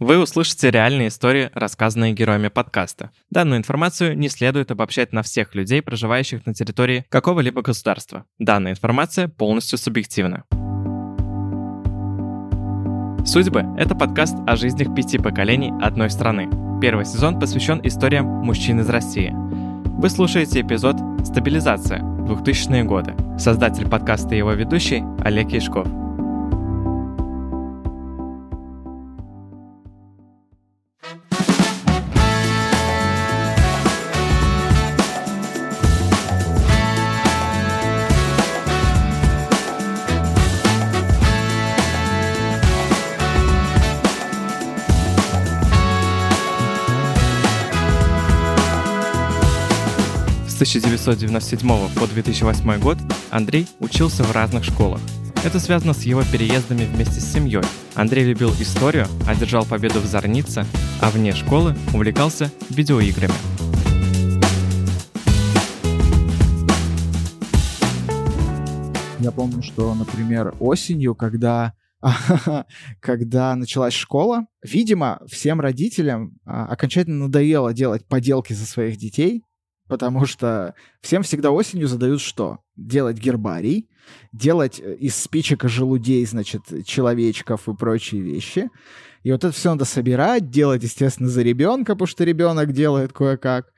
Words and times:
Вы 0.00 0.20
услышите 0.20 0.70
реальные 0.70 1.08
истории, 1.08 1.50
рассказанные 1.54 2.12
героями 2.12 2.46
подкаста. 2.46 3.10
Данную 3.30 3.58
информацию 3.58 4.16
не 4.16 4.28
следует 4.28 4.70
обобщать 4.70 5.12
на 5.12 5.24
всех 5.24 5.56
людей, 5.56 5.82
проживающих 5.82 6.46
на 6.46 6.54
территории 6.54 7.04
какого-либо 7.08 7.62
государства. 7.62 8.24
Данная 8.38 8.72
информация 8.72 9.26
полностью 9.26 9.76
субъективна. 9.76 10.44
«Судьбы»— 13.26 13.64
это 13.76 13.96
подкаст 13.96 14.36
о 14.46 14.54
жизнях 14.54 14.94
пяти 14.94 15.18
поколений 15.18 15.72
одной 15.82 16.10
страны. 16.10 16.48
Первый 16.80 17.04
сезон 17.04 17.40
посвящен 17.40 17.80
историям 17.82 18.24
мужчин 18.24 18.78
из 18.78 18.88
России. 18.88 19.32
Вы 19.34 20.08
слушаете 20.10 20.60
эпизод 20.60 20.96
«Стабилизация. 21.24 21.98
2000-е 21.98 22.84
годы». 22.84 23.16
Создатель 23.36 23.88
подкаста 23.88 24.36
и 24.36 24.38
его 24.38 24.52
ведущий 24.52 25.02
Олег 25.24 25.50
Яшков. 25.50 25.88
1997 50.58 51.68
по 51.94 52.06
2008 52.08 52.80
год 52.80 52.98
Андрей 53.30 53.68
учился 53.78 54.24
в 54.24 54.32
разных 54.32 54.64
школах. 54.64 55.00
Это 55.44 55.60
связано 55.60 55.94
с 55.94 56.02
его 56.02 56.24
переездами 56.32 56.84
вместе 56.84 57.20
с 57.20 57.32
семьей. 57.32 57.62
Андрей 57.94 58.24
любил 58.24 58.50
историю, 58.58 59.06
одержал 59.28 59.64
победу 59.64 60.00
в 60.00 60.06
Зорнице, 60.06 60.66
а 61.00 61.10
вне 61.10 61.32
школы 61.32 61.76
увлекался 61.94 62.50
видеоиграми. 62.70 63.34
Я 69.20 69.30
помню, 69.30 69.62
что, 69.62 69.94
например, 69.94 70.56
осенью, 70.58 71.14
когда 71.14 71.74
когда 73.00 73.54
началась 73.54 73.94
школа, 73.94 74.46
видимо, 74.62 75.20
всем 75.28 75.60
родителям 75.60 76.36
а, 76.44 76.66
окончательно 76.66 77.26
надоело 77.26 77.72
делать 77.72 78.06
поделки 78.06 78.52
за 78.52 78.66
своих 78.66 78.96
детей, 78.96 79.44
потому 79.88 80.26
что 80.26 80.74
всем 81.00 81.22
всегда 81.22 81.50
осенью 81.50 81.88
задают 81.88 82.20
что? 82.20 82.58
Делать 82.76 83.18
гербарий, 83.18 83.88
делать 84.32 84.80
э, 84.80 84.94
из 84.96 85.16
спичек 85.16 85.64
и 85.64 85.68
желудей, 85.68 86.24
значит, 86.26 86.62
человечков 86.86 87.68
и 87.68 87.74
прочие 87.74 88.20
вещи. 88.20 88.70
И 89.22 89.32
вот 89.32 89.44
это 89.44 89.52
все 89.52 89.70
надо 89.70 89.84
собирать, 89.84 90.50
делать, 90.50 90.82
естественно, 90.82 91.28
за 91.28 91.42
ребенка, 91.42 91.94
потому 91.94 92.06
что 92.06 92.24
ребенок 92.24 92.72
делает 92.72 93.12
кое-как. 93.12 93.72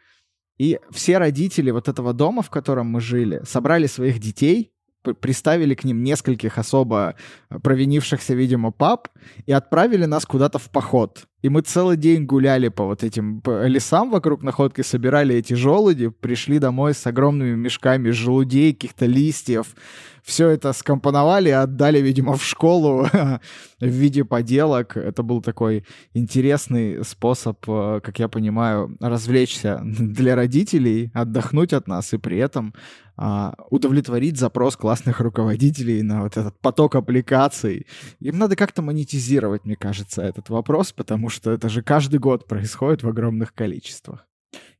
И 0.59 0.79
все 0.91 1.19
родители 1.19 1.71
вот 1.71 1.89
этого 1.89 2.13
дома, 2.13 2.43
в 2.43 2.51
котором 2.51 2.87
мы 2.89 3.01
жили, 3.01 3.43
собрали 3.47 3.87
своих 3.87 4.19
детей, 4.19 4.73
приставили 5.03 5.75
к 5.75 5.85
ним 5.85 6.03
нескольких 6.03 6.59
особо 6.59 7.15
э, 7.49 7.59
провинившихся, 7.59 8.35
видимо, 8.35 8.71
пап 8.71 9.09
и 9.47 9.53
отправили 9.53 10.05
нас 10.05 10.27
куда-то 10.27 10.59
в 10.59 10.71
поход. 10.71 11.27
И 11.43 11.49
мы 11.49 11.63
целый 11.63 11.97
день 11.97 12.27
гуляли 12.27 12.69
по 12.69 12.85
вот 12.85 13.03
этим 13.03 13.43
лесам 13.47 14.11
вокруг 14.11 14.43
находки, 14.43 14.83
собирали 14.83 15.35
эти 15.35 15.55
желуди, 15.55 16.09
пришли 16.09 16.59
домой 16.59 16.95
с 16.95 17.07
огромными 17.07 17.55
мешками 17.55 18.11
желудей, 18.11 18.75
каких-то 18.75 19.07
листьев. 19.07 19.75
Все 20.23 20.51
это 20.51 20.75
скомпоновали 20.75 21.49
и 21.49 21.53
отдали, 21.53 21.99
видимо, 21.99 22.37
в 22.37 22.45
школу 22.45 23.07
в 23.81 23.87
виде 23.87 24.23
поделок. 24.25 24.97
Это 24.99 25.23
был 25.23 25.41
такой 25.41 25.87
интересный 26.13 27.03
способ, 27.05 27.59
э, 27.67 28.01
как 28.03 28.19
я 28.19 28.29
понимаю, 28.29 28.97
развлечься 29.01 29.81
для 29.83 30.37
родителей, 30.37 31.11
отдохнуть 31.15 31.73
от 31.73 31.89
нас 31.89 32.13
и 32.13 32.19
при 32.19 32.37
этом 32.37 32.75
а, 33.23 33.53
удовлетворить 33.69 34.39
запрос 34.39 34.77
классных 34.77 35.21
руководителей 35.21 36.03
на 36.03 36.23
вот 36.23 36.39
этот 36.39 36.59
поток 36.59 36.95
аппликаций. 36.95 37.87
Им 38.21 38.39
надо 38.39 38.57
как-то 38.57 38.81
монетизировать, 38.81 39.67
мне 39.67 39.77
кажется, 39.77 40.23
этот 40.23 40.49
вопрос, 40.49 40.93
потому 40.93 41.29
что 41.31 41.51
это 41.51 41.69
же 41.69 41.83
каждый 41.83 42.19
год 42.19 42.47
происходит 42.47 43.03
в 43.03 43.09
огромных 43.09 43.55
количествах. 43.55 44.27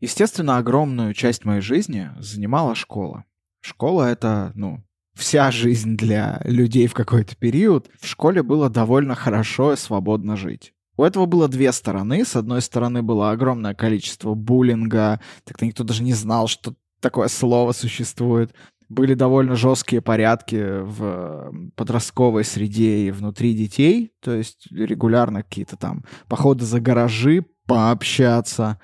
Естественно, 0.01 0.59
огромную 0.59 1.15
часть 1.15 1.45
моей 1.45 1.61
жизни 1.61 2.11
занимала 2.19 2.75
школа. 2.75 3.25
Школа— 3.61 4.05
это, 4.11 4.53
ну, 4.55 4.83
вся 5.15 5.51
жизнь 5.51 5.97
для 5.97 6.41
людей 6.45 6.87
в 6.87 6.95
какой-то 6.95 7.37
период. 7.37 7.89
В 8.01 8.07
школе 8.07 8.43
было 8.43 8.71
довольно 8.71 9.15
хорошо 9.15 9.73
и 9.73 9.77
свободно 9.77 10.37
жить. 10.37 10.73
У 10.97 11.05
этого 11.05 11.27
было 11.27 11.49
две 11.49 11.73
стороны. 11.73 12.25
С 12.25 12.37
одной 12.37 12.63
стороны 12.63 13.03
было 13.03 13.31
огромное 13.31 13.75
количество 13.75 14.35
буллинга, 14.35 15.21
так 15.45 15.61
никто 15.63 15.85
даже 15.85 16.03
не 16.03 16.13
знал, 16.13 16.47
что 16.49 16.75
такое 17.01 17.29
слово 17.29 17.73
существует 17.73 18.53
были 18.91 19.15
довольно 19.15 19.55
жесткие 19.55 20.03
порядки 20.03 20.83
в 20.83 21.53
подростковой 21.77 22.45
среде 22.45 23.07
и 23.07 23.11
внутри 23.13 23.55
детей, 23.55 24.13
то 24.21 24.35
есть 24.35 24.67
регулярно 24.73 25.43
какие-то 25.43 25.77
там 25.77 26.05
походы 26.29 26.65
за 26.65 26.81
гаражи, 26.81 27.47
пообщаться, 27.67 28.81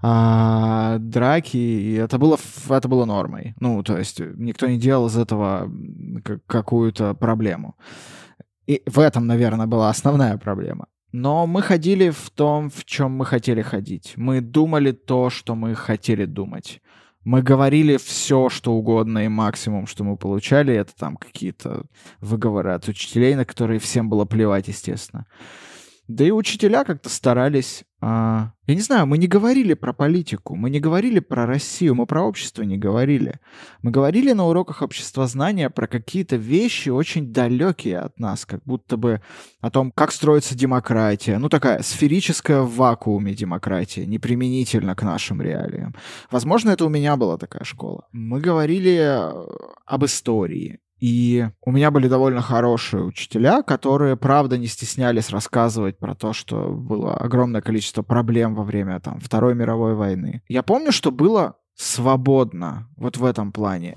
а, 0.00 0.96
драки, 0.98 1.58
и 1.58 1.92
это 1.92 2.18
было, 2.18 2.38
это 2.70 2.88
было 2.88 3.04
нормой. 3.04 3.54
Ну, 3.60 3.82
то 3.82 3.98
есть 3.98 4.18
никто 4.18 4.66
не 4.66 4.78
делал 4.78 5.08
из 5.08 5.18
этого 5.18 5.70
какую-то 6.46 7.14
проблему. 7.14 7.76
И 8.66 8.82
в 8.86 8.98
этом, 8.98 9.26
наверное, 9.26 9.66
была 9.66 9.90
основная 9.90 10.38
проблема. 10.38 10.86
Но 11.12 11.46
мы 11.46 11.60
ходили 11.60 12.08
в 12.10 12.30
том, 12.30 12.70
в 12.70 12.84
чем 12.86 13.12
мы 13.12 13.26
хотели 13.26 13.60
ходить. 13.62 14.14
Мы 14.16 14.40
думали 14.40 14.92
то, 14.92 15.28
что 15.28 15.54
мы 15.54 15.74
хотели 15.74 16.24
думать. 16.24 16.80
Мы 17.24 17.42
говорили 17.42 17.98
все, 17.98 18.48
что 18.48 18.72
угодно, 18.72 19.24
и 19.24 19.28
максимум, 19.28 19.86
что 19.86 20.04
мы 20.04 20.16
получали, 20.16 20.74
это 20.74 20.94
там 20.96 21.16
какие-то 21.16 21.84
выговоры 22.20 22.72
от 22.72 22.88
учителей, 22.88 23.34
на 23.34 23.44
которые 23.44 23.78
всем 23.78 24.08
было 24.08 24.24
плевать, 24.24 24.68
естественно. 24.68 25.26
Да 26.08 26.24
и 26.24 26.30
учителя 26.30 26.84
как-то 26.84 27.08
старались. 27.08 27.84
А, 28.02 28.52
я 28.66 28.74
не 28.74 28.80
знаю, 28.80 29.06
мы 29.06 29.18
не 29.18 29.26
говорили 29.26 29.74
про 29.74 29.92
политику, 29.92 30.56
мы 30.56 30.70
не 30.70 30.80
говорили 30.80 31.18
про 31.18 31.44
Россию, 31.44 31.94
мы 31.94 32.06
про 32.06 32.22
общество 32.22 32.62
не 32.62 32.78
говорили. 32.78 33.40
Мы 33.82 33.90
говорили 33.90 34.32
на 34.32 34.46
уроках 34.46 34.80
обществознания 34.80 35.68
про 35.68 35.86
какие-то 35.86 36.36
вещи 36.36 36.88
очень 36.88 37.30
далекие 37.32 37.98
от 37.98 38.18
нас, 38.18 38.46
как 38.46 38.62
будто 38.64 38.96
бы 38.96 39.20
о 39.60 39.70
том, 39.70 39.92
как 39.92 40.12
строится 40.12 40.54
демократия. 40.54 41.36
Ну, 41.36 41.50
такая 41.50 41.82
сферическая 41.82 42.62
в 42.62 42.74
вакууме 42.74 43.34
демократия, 43.34 44.06
неприменительно 44.06 44.94
к 44.94 45.02
нашим 45.02 45.42
реалиям. 45.42 45.94
Возможно, 46.30 46.70
это 46.70 46.86
у 46.86 46.88
меня 46.88 47.16
была 47.16 47.36
такая 47.36 47.64
школа. 47.64 48.06
Мы 48.12 48.40
говорили 48.40 48.96
э, 48.96 49.46
об 49.84 50.04
истории, 50.06 50.80
и 51.00 51.48
у 51.62 51.72
меня 51.72 51.90
были 51.90 52.08
довольно 52.08 52.42
хорошие 52.42 53.02
учителя, 53.04 53.62
которые, 53.62 54.16
правда, 54.16 54.58
не 54.58 54.66
стеснялись 54.66 55.30
рассказывать 55.30 55.98
про 55.98 56.14
то, 56.14 56.34
что 56.34 56.68
было 56.68 57.14
огромное 57.16 57.62
количество 57.62 58.02
проблем 58.02 58.54
во 58.54 58.62
время 58.62 59.00
там, 59.00 59.18
Второй 59.18 59.54
мировой 59.54 59.94
войны. 59.94 60.42
Я 60.46 60.62
помню, 60.62 60.92
что 60.92 61.10
было 61.10 61.56
свободно 61.74 62.88
вот 62.96 63.16
в 63.16 63.24
этом 63.24 63.50
плане. 63.50 63.96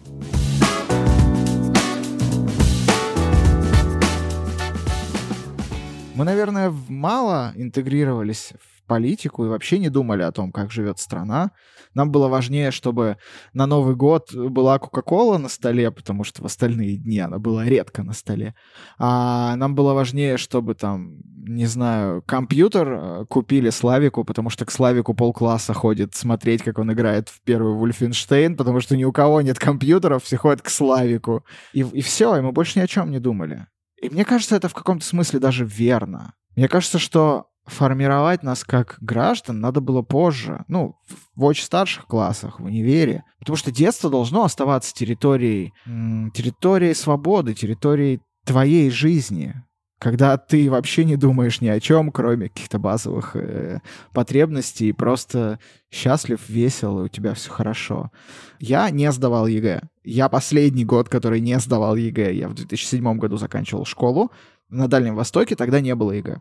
Мы, 6.15 6.25
наверное, 6.25 6.71
мало 6.87 7.51
интегрировались 7.55 8.53
в 8.61 8.87
политику 8.87 9.45
и 9.45 9.49
вообще 9.49 9.79
не 9.79 9.89
думали 9.89 10.21
о 10.21 10.31
том, 10.31 10.51
как 10.51 10.71
живет 10.71 10.99
страна. 10.99 11.51
Нам 11.93 12.11
было 12.11 12.27
важнее, 12.27 12.71
чтобы 12.71 13.17
на 13.53 13.65
Новый 13.65 13.95
год 13.95 14.33
была 14.33 14.79
Кока-Кола 14.79 15.37
на 15.37 15.49
столе, 15.49 15.91
потому 15.91 16.23
что 16.23 16.41
в 16.41 16.45
остальные 16.45 16.97
дни 16.97 17.19
она 17.19 17.39
была 17.39 17.65
редко 17.65 18.03
на 18.03 18.13
столе. 18.13 18.55
А 18.97 19.55
нам 19.55 19.75
было 19.75 19.93
важнее, 19.93 20.37
чтобы 20.37 20.75
там, 20.75 21.17
не 21.35 21.65
знаю, 21.65 22.21
компьютер 22.25 22.87
э, 22.87 23.25
купили 23.25 23.69
Славику, 23.69 24.23
потому 24.23 24.49
что 24.49 24.65
к 24.65 24.71
Славику 24.71 25.13
полкласса 25.13 25.73
ходит 25.73 26.15
смотреть, 26.15 26.63
как 26.63 26.79
он 26.79 26.91
играет 26.91 27.29
в 27.29 27.41
первый 27.41 27.73
Вульфенштейн, 27.75 28.57
потому 28.57 28.79
что 28.79 28.97
ни 28.97 29.03
у 29.03 29.11
кого 29.11 29.41
нет 29.41 29.59
компьютеров, 29.59 30.23
все 30.23 30.37
ходят 30.37 30.61
к 30.61 30.69
Славику. 30.69 31.45
И, 31.73 31.81
и 31.81 32.01
все, 32.01 32.35
и 32.37 32.41
мы 32.41 32.51
больше 32.51 32.79
ни 32.79 32.83
о 32.83 32.87
чем 32.87 33.11
не 33.11 33.19
думали. 33.19 33.67
И 34.01 34.09
мне 34.09 34.25
кажется, 34.25 34.55
это 34.55 34.67
в 34.67 34.73
каком-то 34.73 35.05
смысле 35.05 35.39
даже 35.39 35.65
верно. 35.65 36.33
Мне 36.55 36.67
кажется, 36.67 36.99
что 36.99 37.47
формировать 37.65 38.43
нас 38.43 38.63
как 38.63 38.97
граждан 39.01 39.59
надо 39.59 39.81
было 39.81 40.01
позже, 40.01 40.63
ну, 40.67 40.95
в 41.35 41.43
очень 41.43 41.63
старших 41.63 42.05
классах, 42.07 42.59
в 42.59 42.65
универе. 42.65 43.23
Потому 43.39 43.55
что 43.55 43.71
детство 43.71 44.09
должно 44.09 44.43
оставаться 44.43 44.93
территорией, 44.93 45.73
территорией 45.85 46.93
свободы, 46.93 47.53
территорией 47.53 48.21
твоей 48.45 48.89
жизни, 48.89 49.55
когда 50.03 50.37
ты 50.37 50.69
вообще 50.69 51.05
не 51.05 51.15
думаешь 51.15 51.61
ни 51.61 51.69
о 51.69 51.79
чем, 51.79 52.11
кроме 52.11 52.49
каких-то 52.49 52.77
базовых 52.77 53.37
э, 53.37 53.79
потребностей, 54.11 54.89
и 54.89 54.91
просто 54.91 55.59
счастлив, 55.89 56.41
весел, 56.49 56.99
и 56.99 57.03
у 57.03 57.07
тебя 57.07 57.33
все 57.33 57.49
хорошо. 57.49 58.11
Я 58.59 58.89
не 58.89 59.09
сдавал 59.13 59.47
ЕГЭ. 59.47 59.81
Я 60.03 60.27
последний 60.27 60.83
год, 60.83 61.07
который 61.07 61.39
не 61.39 61.57
сдавал 61.57 61.95
ЕГЭ. 61.95 62.33
Я 62.33 62.49
в 62.49 62.53
2007 62.53 63.17
году 63.17 63.37
заканчивал 63.37 63.85
школу. 63.85 64.29
На 64.67 64.89
Дальнем 64.89 65.15
Востоке 65.15 65.55
тогда 65.55 65.79
не 65.79 65.95
было 65.95 66.11
ЕГЭ. 66.11 66.39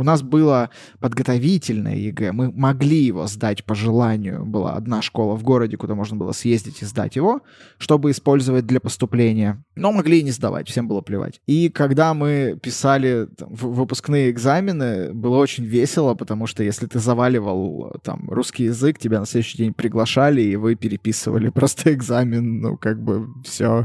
У 0.00 0.02
нас 0.02 0.22
было 0.22 0.70
подготовительное 1.00 1.94
ЕГЭ, 1.94 2.32
мы 2.32 2.50
могли 2.50 3.04
его 3.04 3.26
сдать 3.26 3.64
по 3.64 3.74
желанию. 3.74 4.46
Была 4.46 4.72
одна 4.72 5.02
школа 5.02 5.36
в 5.36 5.42
городе, 5.42 5.76
куда 5.76 5.94
можно 5.94 6.16
было 6.16 6.32
съездить 6.32 6.80
и 6.80 6.86
сдать 6.86 7.16
его, 7.16 7.42
чтобы 7.76 8.10
использовать 8.10 8.66
для 8.66 8.80
поступления. 8.80 9.62
Но 9.76 9.92
могли 9.92 10.20
и 10.20 10.22
не 10.22 10.30
сдавать, 10.30 10.70
всем 10.70 10.88
было 10.88 11.02
плевать. 11.02 11.42
И 11.46 11.68
когда 11.68 12.14
мы 12.14 12.58
писали 12.62 13.28
там, 13.36 13.52
выпускные 13.52 14.30
экзамены, 14.30 15.12
было 15.12 15.36
очень 15.36 15.64
весело, 15.64 16.14
потому 16.14 16.46
что 16.46 16.62
если 16.62 16.86
ты 16.86 16.98
заваливал 16.98 17.92
там 18.02 18.26
русский 18.30 18.64
язык, 18.64 18.98
тебя 18.98 19.20
на 19.20 19.26
следующий 19.26 19.58
день 19.58 19.74
приглашали, 19.74 20.40
и 20.40 20.56
вы 20.56 20.76
переписывали 20.76 21.48
просто 21.50 21.92
экзамен, 21.92 22.62
ну 22.62 22.78
как 22.78 23.02
бы 23.02 23.28
все, 23.44 23.84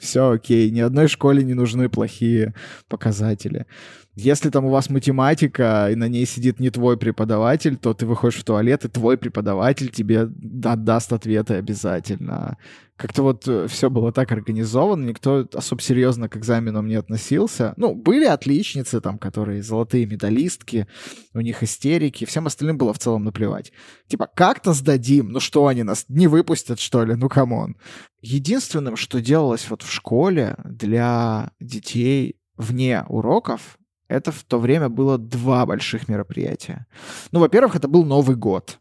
все 0.00 0.32
окей. 0.32 0.72
Ни 0.72 0.80
одной 0.80 1.06
школе 1.06 1.44
не 1.44 1.54
нужны 1.54 1.88
плохие 1.88 2.52
показатели. 2.88 3.66
Если 4.14 4.50
там 4.50 4.66
у 4.66 4.70
вас 4.70 4.90
математика, 4.90 5.88
и 5.90 5.94
на 5.94 6.06
ней 6.06 6.26
сидит 6.26 6.60
не 6.60 6.68
твой 6.68 6.98
преподаватель, 6.98 7.76
то 7.76 7.94
ты 7.94 8.04
выходишь 8.04 8.40
в 8.40 8.44
туалет, 8.44 8.84
и 8.84 8.88
твой 8.88 9.16
преподаватель 9.16 9.88
тебе 9.88 10.26
даст 10.26 11.14
ответы 11.14 11.54
обязательно. 11.54 12.58
Как-то 12.96 13.22
вот 13.22 13.48
э, 13.48 13.66
все 13.68 13.88
было 13.88 14.12
так 14.12 14.30
организовано, 14.30 15.06
никто 15.06 15.48
особо 15.54 15.80
серьезно 15.80 16.28
к 16.28 16.36
экзаменам 16.36 16.86
не 16.88 16.96
относился. 16.96 17.72
Ну, 17.78 17.94
были 17.94 18.26
отличницы 18.26 19.00
там, 19.00 19.16
которые 19.16 19.62
золотые 19.62 20.04
медалистки, 20.04 20.86
у 21.32 21.40
них 21.40 21.62
истерики, 21.62 22.26
всем 22.26 22.46
остальным 22.46 22.76
было 22.76 22.92
в 22.92 22.98
целом 22.98 23.24
наплевать. 23.24 23.72
Типа, 24.08 24.28
как-то 24.32 24.74
сдадим, 24.74 25.30
ну 25.30 25.40
что 25.40 25.68
они 25.68 25.84
нас 25.84 26.04
не 26.08 26.26
выпустят, 26.26 26.80
что 26.80 27.02
ли? 27.04 27.14
Ну, 27.14 27.30
come 27.30 27.56
on. 27.56 27.76
Единственным, 28.20 28.96
что 28.96 29.22
делалось 29.22 29.70
вот 29.70 29.82
в 29.82 29.90
школе 29.90 30.56
для 30.64 31.50
детей 31.60 32.36
вне 32.58 33.04
уроков, 33.08 33.78
это 34.12 34.32
в 34.32 34.42
то 34.44 34.58
время 34.58 34.88
было 34.88 35.18
два 35.18 35.66
больших 35.66 36.08
мероприятия. 36.08 36.86
Ну, 37.30 37.40
во-первых, 37.40 37.76
это 37.76 37.88
был 37.88 38.04
Новый 38.04 38.36
год. 38.36 38.78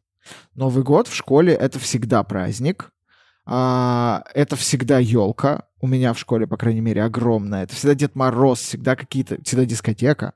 Новый 0.56 0.84
год 0.84 1.08
в 1.08 1.16
школе 1.16 1.54
это 1.54 1.80
всегда 1.80 2.24
праздник. 2.24 2.92
А, 3.46 4.24
это 4.34 4.56
всегда 4.56 5.00
елка. 5.00 5.64
У 5.80 5.88
меня 5.88 6.14
в 6.14 6.20
школе, 6.20 6.46
по 6.46 6.58
крайней 6.58 6.82
мере, 6.82 7.04
огромная. 7.04 7.64
Это 7.64 7.76
всегда 7.76 7.96
Дед 7.96 8.16
Мороз, 8.16 8.60
всегда 8.60 8.96
какие-то, 8.96 9.38
всегда 9.44 9.66
дискотека. 9.66 10.34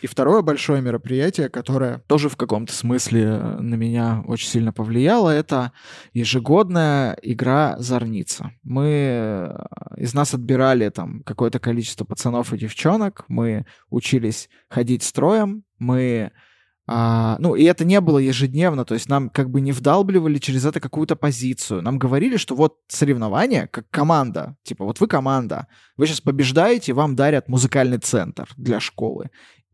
И 0.00 0.06
второе 0.06 0.42
большое 0.42 0.80
мероприятие, 0.80 1.48
которое 1.48 1.98
тоже 2.06 2.28
в 2.28 2.36
каком-то 2.36 2.72
смысле 2.72 3.22
э, 3.22 3.60
на 3.60 3.74
меня 3.74 4.22
очень 4.26 4.48
сильно 4.48 4.72
повлияло, 4.72 5.30
это 5.30 5.72
ежегодная 6.12 7.18
игра 7.22 7.76
«Зорница». 7.78 8.52
Мы 8.62 8.86
э, 8.86 9.56
из 9.96 10.14
нас 10.14 10.34
отбирали 10.34 10.88
там 10.90 11.22
какое-то 11.24 11.58
количество 11.58 12.04
пацанов 12.04 12.52
и 12.52 12.58
девчонок, 12.58 13.24
мы 13.28 13.66
учились 13.90 14.48
ходить 14.68 15.02
строем, 15.02 15.64
мы 15.78 16.30
а, 16.90 17.36
ну, 17.38 17.54
и 17.54 17.64
это 17.64 17.84
не 17.84 18.00
было 18.00 18.16
ежедневно, 18.18 18.86
то 18.86 18.94
есть 18.94 19.10
нам 19.10 19.28
как 19.28 19.50
бы 19.50 19.60
не 19.60 19.72
вдалбливали 19.72 20.38
через 20.38 20.64
это 20.64 20.80
какую-то 20.80 21.16
позицию. 21.16 21.82
Нам 21.82 21.98
говорили, 21.98 22.38
что 22.38 22.54
вот 22.54 22.78
соревнование 22.88 23.66
как 23.66 23.90
команда, 23.90 24.56
типа 24.62 24.86
вот 24.86 24.98
вы 24.98 25.06
команда, 25.06 25.66
вы 25.98 26.06
сейчас 26.06 26.22
побеждаете, 26.22 26.94
вам 26.94 27.14
дарят 27.14 27.46
музыкальный 27.46 27.98
центр 27.98 28.48
для 28.56 28.80
школы. 28.80 29.28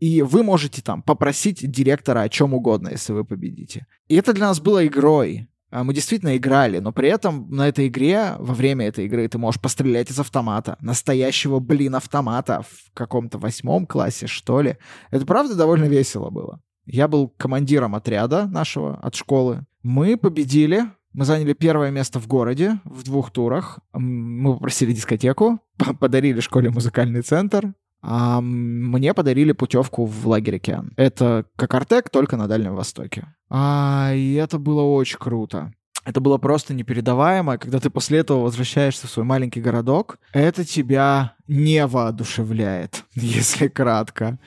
И 0.04 0.20
вы 0.20 0.42
можете 0.42 0.82
там 0.82 1.00
попросить 1.00 1.66
директора 1.70 2.20
о 2.20 2.28
чем 2.28 2.52
угодно, 2.52 2.90
если 2.90 3.14
вы 3.14 3.24
победите. 3.24 3.86
И 4.06 4.16
это 4.16 4.34
для 4.34 4.48
нас 4.48 4.60
было 4.60 4.86
игрой. 4.86 5.48
А 5.70 5.82
мы 5.82 5.94
действительно 5.94 6.36
играли, 6.36 6.78
но 6.78 6.92
при 6.92 7.08
этом 7.08 7.48
на 7.50 7.68
этой 7.68 7.88
игре, 7.88 8.34
во 8.38 8.52
время 8.52 8.86
этой 8.86 9.06
игры, 9.06 9.26
ты 9.28 9.38
можешь 9.38 9.62
пострелять 9.62 10.10
из 10.10 10.20
автомата. 10.20 10.76
Настоящего, 10.82 11.58
блин, 11.58 11.94
автомата 11.94 12.66
в 12.68 12.92
каком-то 12.92 13.38
восьмом 13.38 13.86
классе, 13.86 14.26
что 14.26 14.60
ли. 14.60 14.76
Это 15.10 15.24
правда 15.24 15.54
довольно 15.54 15.86
весело 15.86 16.28
было. 16.28 16.60
Я 16.84 17.08
был 17.08 17.28
командиром 17.38 17.94
отряда 17.94 18.46
нашего 18.46 18.96
от 18.98 19.14
школы. 19.14 19.64
Мы 19.82 20.18
победили, 20.18 20.84
мы 21.14 21.24
заняли 21.24 21.54
первое 21.54 21.90
место 21.90 22.20
в 22.20 22.26
городе 22.26 22.78
в 22.84 23.04
двух 23.04 23.30
турах. 23.30 23.78
Мы 23.94 24.52
попросили 24.52 24.92
дискотеку, 24.92 25.60
подарили 25.98 26.40
школе 26.40 26.68
музыкальный 26.68 27.22
центр, 27.22 27.72
а 28.06 28.42
мне 28.42 29.14
подарили 29.14 29.52
путевку 29.52 30.04
в 30.04 30.28
лагерь 30.28 30.56
океан. 30.56 30.92
Это 30.96 31.46
как 31.56 31.72
Артек, 31.72 32.10
только 32.10 32.36
на 32.36 32.46
Дальнем 32.46 32.74
Востоке. 32.74 33.28
А, 33.48 34.12
и 34.14 34.34
это 34.34 34.58
было 34.58 34.82
очень 34.82 35.18
круто. 35.18 35.72
Это 36.04 36.20
было 36.20 36.36
просто 36.36 36.74
непередаваемо, 36.74 37.56
когда 37.56 37.80
ты 37.80 37.88
после 37.88 38.18
этого 38.18 38.42
возвращаешься 38.42 39.06
в 39.06 39.10
свой 39.10 39.24
маленький 39.24 39.62
городок. 39.62 40.18
Это 40.34 40.66
тебя 40.66 41.34
не 41.48 41.86
воодушевляет, 41.86 43.04
если 43.14 43.68
кратко. 43.68 44.38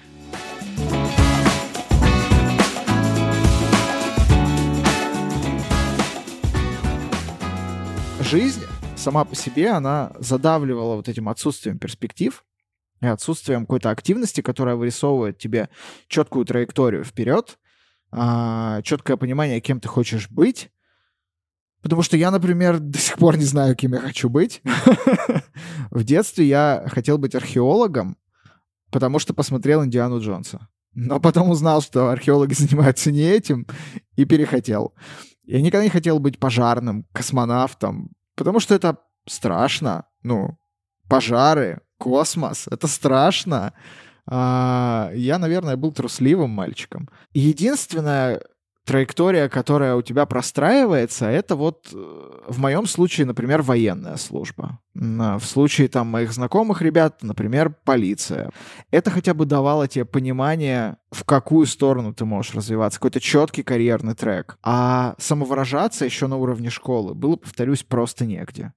Жизнь 8.19 8.61
сама 8.97 9.23
по 9.23 9.35
себе, 9.35 9.69
она 9.69 10.11
задавливала 10.19 10.95
вот 10.95 11.07
этим 11.07 11.29
отсутствием 11.29 11.79
перспектив, 11.79 12.43
и 13.01 13.07
отсутствием 13.07 13.61
какой-то 13.61 13.89
активности, 13.89 14.41
которая 14.41 14.75
вырисовывает 14.75 15.37
тебе 15.37 15.69
четкую 16.07 16.45
траекторию 16.45 17.03
вперед, 17.03 17.57
а, 18.11 18.81
четкое 18.81 19.17
понимание, 19.17 19.59
кем 19.61 19.79
ты 19.79 19.87
хочешь 19.87 20.29
быть. 20.29 20.71
Потому 21.81 22.01
что 22.01 22.17
я, 22.17 22.31
например, 22.31 22.79
до 22.79 22.97
сих 22.97 23.17
пор 23.17 23.37
не 23.37 23.45
знаю, 23.45 23.75
кем 23.75 23.93
я 23.93 23.99
хочу 23.99 24.29
быть. 24.29 24.61
В 25.91 26.03
детстве 26.03 26.45
я 26.45 26.85
хотел 26.87 27.17
быть 27.17 27.35
археологом, 27.35 28.17
потому 28.91 29.19
что 29.19 29.33
посмотрел 29.33 29.83
Индиану 29.83 30.19
Джонса. 30.19 30.67
Но 30.93 31.19
потом 31.19 31.51
узнал, 31.51 31.81
что 31.81 32.09
археологи 32.09 32.53
занимаются 32.57 33.11
не 33.11 33.21
этим, 33.21 33.67
и 34.15 34.25
перехотел. 34.25 34.95
Я 35.43 35.61
никогда 35.61 35.83
не 35.83 35.89
хотел 35.89 36.19
быть 36.19 36.39
пожарным, 36.39 37.05
космонавтом, 37.13 38.11
потому 38.35 38.59
что 38.59 38.75
это 38.75 38.97
страшно. 39.27 40.07
Ну, 40.23 40.57
пожары, 41.07 41.81
космос, 41.97 42.67
это 42.69 42.87
страшно. 42.87 43.73
А, 44.25 45.11
я, 45.13 45.39
наверное, 45.39 45.77
был 45.77 45.91
трусливым 45.91 46.49
мальчиком. 46.49 47.09
Единственная 47.33 48.41
траектория, 48.87 49.49
которая 49.49 49.95
у 49.95 50.01
тебя 50.01 50.25
простраивается, 50.25 51.25
это 51.25 51.55
вот 51.55 51.89
э, 51.93 51.97
в 52.47 52.57
моем 52.59 52.87
случае, 52.87 53.27
например, 53.27 53.61
военная 53.61 54.15
служба. 54.15 54.79
В 54.95 55.41
случае 55.41 55.89
там 55.89 56.07
моих 56.07 56.31
знакомых 56.31 56.81
ребят, 56.81 57.21
например, 57.21 57.75
полиция. 57.83 58.49
Это 58.89 59.11
хотя 59.11 59.33
бы 59.33 59.45
давало 59.45 59.87
тебе 59.87 60.05
понимание, 60.05 60.97
в 61.11 61.23
какую 61.25 61.67
сторону 61.67 62.13
ты 62.13 62.25
можешь 62.25 62.55
развиваться, 62.55 62.97
какой-то 62.97 63.19
четкий 63.19 63.61
карьерный 63.61 64.15
трек. 64.15 64.57
А 64.63 65.15
самовыражаться 65.19 66.05
еще 66.05 66.27
на 66.27 66.37
уровне 66.37 66.69
школы 66.69 67.13
было, 67.13 67.35
повторюсь, 67.35 67.83
просто 67.83 68.25
негде. 68.25 68.73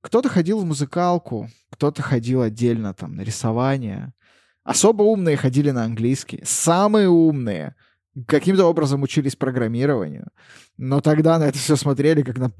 Кто-то 0.00 0.28
ходил 0.28 0.60
в 0.60 0.64
музыкалку, 0.64 1.48
кто-то 1.70 2.02
ходил 2.02 2.42
отдельно 2.42 2.94
там 2.94 3.14
на 3.14 3.20
рисование. 3.22 4.12
Особо 4.64 5.02
умные 5.02 5.36
ходили 5.36 5.70
на 5.70 5.84
английский. 5.84 6.42
Самые 6.44 7.08
умные 7.08 7.74
каким-то 8.26 8.66
образом 8.66 9.02
учились 9.02 9.36
программированию. 9.36 10.28
Но 10.76 11.00
тогда 11.00 11.38
на 11.38 11.44
это 11.44 11.58
все 11.58 11.76
смотрели 11.76 12.22
как 12.22 12.38
на 12.38 12.52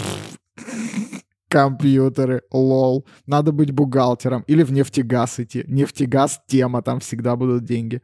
компьютеры, 1.48 2.42
лол. 2.50 3.06
Надо 3.26 3.52
быть 3.52 3.70
бухгалтером 3.70 4.42
или 4.46 4.62
в 4.62 4.72
нефтегаз 4.72 5.40
идти. 5.40 5.64
Нефтегаз— 5.66 6.40
тема, 6.46 6.82
там 6.82 7.00
всегда 7.00 7.36
будут 7.36 7.64
деньги. 7.64 8.02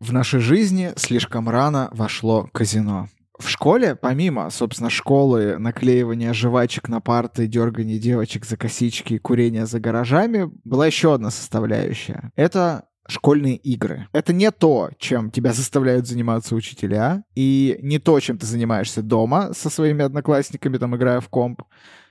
В 0.00 0.12
нашей 0.12 0.40
жизни 0.40 0.92
слишком 0.96 1.48
рано 1.48 1.88
вошло 1.92 2.48
казино. 2.52 3.08
В 3.40 3.48
школе, 3.48 3.96
помимо, 3.96 4.50
собственно, 4.50 4.90
школы, 4.90 5.58
наклеивания 5.58 6.34
жвачек 6.34 6.88
на 6.88 7.00
парты, 7.00 7.46
дергания 7.46 7.98
девочек 7.98 8.44
за 8.44 8.58
косички 8.58 9.14
и 9.14 9.18
курения 9.18 9.64
за 9.64 9.80
гаражами, 9.80 10.50
была 10.64 10.86
еще 10.86 11.14
одна 11.14 11.30
составляющая. 11.30 12.32
Это 12.36 12.84
школьные 13.08 13.56
игры. 13.56 14.08
Это 14.12 14.34
не 14.34 14.50
то, 14.50 14.90
чем 14.98 15.30
тебя 15.30 15.54
заставляют 15.54 16.06
заниматься 16.06 16.54
учителя, 16.54 17.24
и 17.34 17.78
не 17.82 17.98
то, 17.98 18.20
чем 18.20 18.36
ты 18.36 18.44
занимаешься 18.44 19.02
дома 19.02 19.54
со 19.54 19.70
своими 19.70 20.04
одноклассниками, 20.04 20.76
там, 20.76 20.94
играя 20.94 21.20
в 21.20 21.30
комп. 21.30 21.62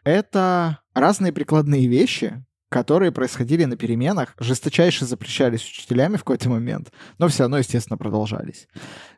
Это 0.03 0.79
разные 0.95 1.31
прикладные 1.31 1.87
вещи, 1.87 2.43
которые 2.69 3.11
происходили 3.11 3.65
на 3.65 3.75
переменах, 3.75 4.35
жесточайше 4.39 5.05
запрещались 5.05 5.67
учителями 5.67 6.15
в 6.15 6.19
какой-то 6.19 6.49
момент, 6.49 6.91
но 7.17 7.27
все 7.27 7.43
равно, 7.43 7.57
естественно, 7.57 7.97
продолжались. 7.97 8.67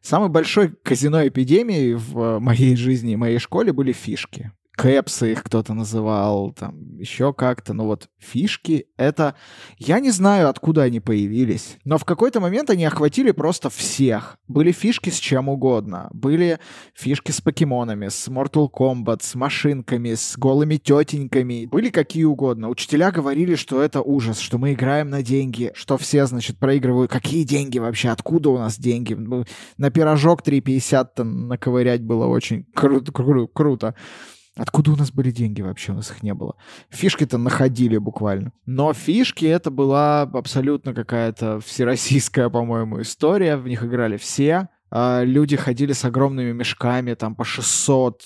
Самой 0.02 0.30
большой 0.30 0.70
казино 0.84 1.28
эпидемией 1.28 1.94
в 1.94 2.40
моей 2.40 2.76
жизни 2.76 3.14
и 3.14 3.18
моей 3.18 3.40
школе 3.40 3.74
были 3.74 3.92
фишки. 3.92 4.52
Кэпсы 4.82 5.34
их 5.34 5.44
кто-то 5.44 5.76
называл, 5.76 6.54
там 6.54 6.98
еще 6.98 7.34
как-то. 7.34 7.74
Но 7.74 7.86
вот 7.86 8.10
фишки— 8.18 8.88
это... 8.98 9.36
Я 9.78 10.00
не 10.00 10.10
знаю, 10.10 10.50
откуда 10.50 10.82
они 10.82 11.00
появились, 11.00 11.78
но 11.86 12.00
в 12.00 12.06
какой-то 12.06 12.40
момент 12.40 12.72
они 12.72 12.84
охватили 12.86 13.30
просто 13.30 13.70
всех. 13.70 14.38
Были 14.48 14.72
фишки 14.72 15.12
с 15.12 15.20
чем 15.20 15.50
угодно. 15.50 16.10
Были 16.14 16.58
фишки 16.96 17.30
с 17.30 17.42
покемонами, 17.42 18.08
с 18.08 18.28
Mortal 18.28 18.70
Kombat, 18.72 19.20
с 19.22 19.36
машинками, 19.36 20.16
с 20.16 20.36
голыми 20.36 20.78
тетеньками. 20.78 21.68
Были 21.68 21.90
какие 21.90 22.24
угодно. 22.24 22.70
Учителя 22.70 23.12
говорили, 23.12 23.54
что 23.54 23.84
это 23.84 24.02
ужас, 24.02 24.40
что 24.40 24.58
мы 24.58 24.74
играем 24.74 25.12
на 25.12 25.22
деньги, 25.22 25.72
что 25.76 26.00
все, 26.00 26.26
значит, 26.26 26.58
проигрывают. 26.58 27.12
Какие 27.12 27.44
деньги 27.44 27.78
вообще? 27.78 28.10
Откуда 28.10 28.50
у 28.50 28.58
нас 28.58 28.80
деньги? 28.80 29.16
На 29.78 29.92
пирожок 29.92 30.42
3,50 30.42 31.24
наковырять 31.24 32.02
было 32.02 32.26
очень 32.26 32.66
кру- 32.76 33.04
кру- 33.04 33.48
круто. 33.48 33.94
Откуда 34.58 34.92
у 34.92 34.96
нас 34.96 35.12
были 35.12 35.32
деньги 35.32 35.62
вообще? 35.62 35.94
У 35.94 35.96
нас 35.96 36.12
их 36.12 36.24
не 36.24 36.34
было. 36.34 36.56
Фишки-то 36.90 37.38
находили 37.38 37.98
буквально. 37.98 38.52
Но 38.66 38.94
фишки 38.94 39.46
это 39.46 39.72
была 39.72 40.24
абсолютно 40.24 40.94
какая-то 40.94 41.60
всероссийская, 41.62 42.50
по-моему, 42.50 43.02
история. 43.02 43.56
В 43.56 43.68
них 43.68 43.84
играли 43.84 44.18
все. 44.18 44.68
А 44.90 45.24
люди 45.24 45.56
ходили 45.56 45.94
с 45.94 46.04
огромными 46.04 46.52
мешками, 46.52 47.14
там 47.14 47.34
по 47.36 47.46
600 47.46 48.26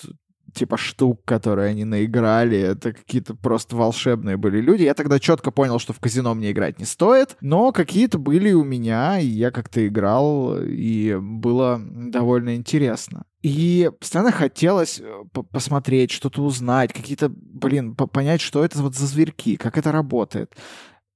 типа 0.56 0.76
штук, 0.76 1.22
которые 1.24 1.70
они 1.70 1.84
наиграли. 1.84 2.58
Это 2.58 2.92
какие-то 2.92 3.34
просто 3.34 3.76
волшебные 3.76 4.36
были 4.36 4.60
люди. 4.60 4.82
Я 4.82 4.94
тогда 4.94 5.20
четко 5.20 5.50
понял, 5.50 5.78
что 5.78 5.92
в 5.92 6.00
казино 6.00 6.34
мне 6.34 6.50
играть 6.50 6.78
не 6.78 6.86
стоит, 6.86 7.36
но 7.40 7.72
какие-то 7.72 8.18
были 8.18 8.52
у 8.52 8.64
меня, 8.64 9.20
и 9.20 9.26
я 9.26 9.50
как-то 9.50 9.86
играл, 9.86 10.58
и 10.60 11.16
было 11.20 11.80
довольно 11.80 12.56
интересно. 12.56 13.24
И 13.46 13.92
постоянно 14.00 14.32
хотелось 14.32 14.98
э, 14.98 15.22
посмотреть, 15.52 16.10
что-то 16.10 16.42
узнать, 16.42 16.92
какие-то, 16.92 17.28
блин, 17.28 17.94
понять, 17.94 18.40
что 18.40 18.64
это 18.64 18.82
вот 18.82 18.96
за 18.96 19.06
зверьки, 19.06 19.54
как 19.56 19.78
это 19.78 19.92
работает. 19.92 20.56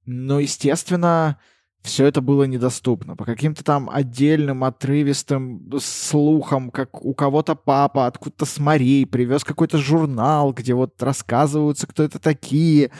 Но, 0.05 0.39
естественно, 0.39 1.41
все 1.81 2.05
это 2.05 2.21
было 2.21 2.45
недоступно. 2.45 3.17
По 3.17 3.25
каким-то 3.25 3.65
там 3.65 3.89
отдельным, 3.89 4.63
отрывистым 4.63 5.69
слухам, 5.81 6.71
как 6.71 7.03
у 7.03 7.13
кого-то 7.13 7.55
папа 7.55 8.07
откуда-то 8.07 8.45
с 8.45 8.59
морей 8.59 9.05
привез 9.05 9.43
какой-то 9.43 9.77
журнал, 9.77 10.53
где 10.53 10.73
вот 10.73 11.03
рассказываются, 11.03 11.85
кто 11.85 12.01
это 12.01 12.17
такие. 12.17 12.91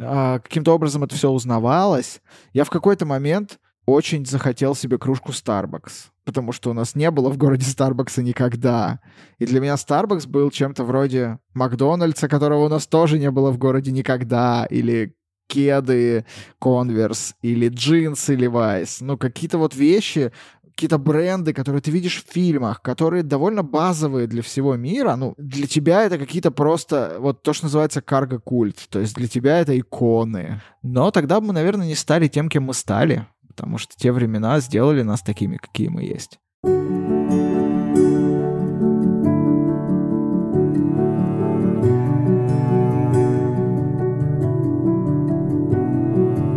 А, 0.00 0.38
каким-то 0.38 0.74
образом 0.74 1.04
это 1.04 1.14
все 1.14 1.28
узнавалось. 1.28 2.22
Я 2.54 2.64
в 2.64 2.70
какой-то 2.70 3.04
момент 3.04 3.60
очень 3.90 4.26
захотел 4.26 4.74
себе 4.74 4.98
кружку 4.98 5.32
Starbucks, 5.32 6.10
потому 6.24 6.52
что 6.52 6.70
у 6.70 6.72
нас 6.72 6.94
не 6.94 7.10
было 7.10 7.30
в 7.30 7.36
городе 7.36 7.64
Starbucks 7.64 8.22
никогда. 8.22 9.00
И 9.38 9.46
для 9.46 9.60
меня 9.60 9.74
Starbucks 9.74 10.28
был 10.28 10.50
чем-то 10.50 10.84
вроде 10.84 11.38
Макдональдса, 11.54 12.28
которого 12.28 12.66
у 12.66 12.68
нас 12.68 12.86
тоже 12.86 13.18
не 13.18 13.30
было 13.30 13.50
в 13.50 13.58
городе 13.58 13.92
никогда, 13.92 14.66
или 14.70 15.14
кеды, 15.46 16.24
конверс, 16.58 17.34
или 17.42 17.68
джинсы 17.68 18.36
Levi's. 18.36 18.98
Ну, 19.00 19.18
какие-то 19.18 19.58
вот 19.58 19.74
вещи, 19.74 20.32
какие-то 20.80 20.98
бренды, 20.98 21.52
которые 21.52 21.82
ты 21.82 21.90
видишь 21.90 22.24
в 22.24 22.32
фильмах, 22.32 22.80
которые 22.80 23.22
довольно 23.22 23.62
базовые 23.62 24.26
для 24.26 24.40
всего 24.40 24.76
мира. 24.76 25.16
Ну, 25.16 25.34
для 25.36 25.66
тебя 25.66 26.04
это 26.04 26.16
какие-то 26.16 26.50
просто, 26.50 27.16
вот 27.18 27.42
то, 27.42 27.52
что 27.52 27.66
называется 27.66 28.00
карго-культ. 28.00 28.88
То 28.88 29.00
есть 29.00 29.14
для 29.14 29.28
тебя 29.28 29.58
это 29.58 29.78
иконы. 29.78 30.62
Но 30.82 31.10
тогда 31.10 31.40
мы, 31.40 31.52
наверное, 31.52 31.86
не 31.86 31.94
стали 31.94 32.28
тем, 32.28 32.48
кем 32.48 32.62
мы 32.64 32.74
стали. 32.74 33.26
Потому 33.60 33.76
что 33.76 33.94
те 33.94 34.10
времена 34.10 34.58
сделали 34.60 35.02
нас 35.02 35.20
такими, 35.20 35.58
какие 35.58 35.88
мы 35.88 36.02
есть. 36.02 36.38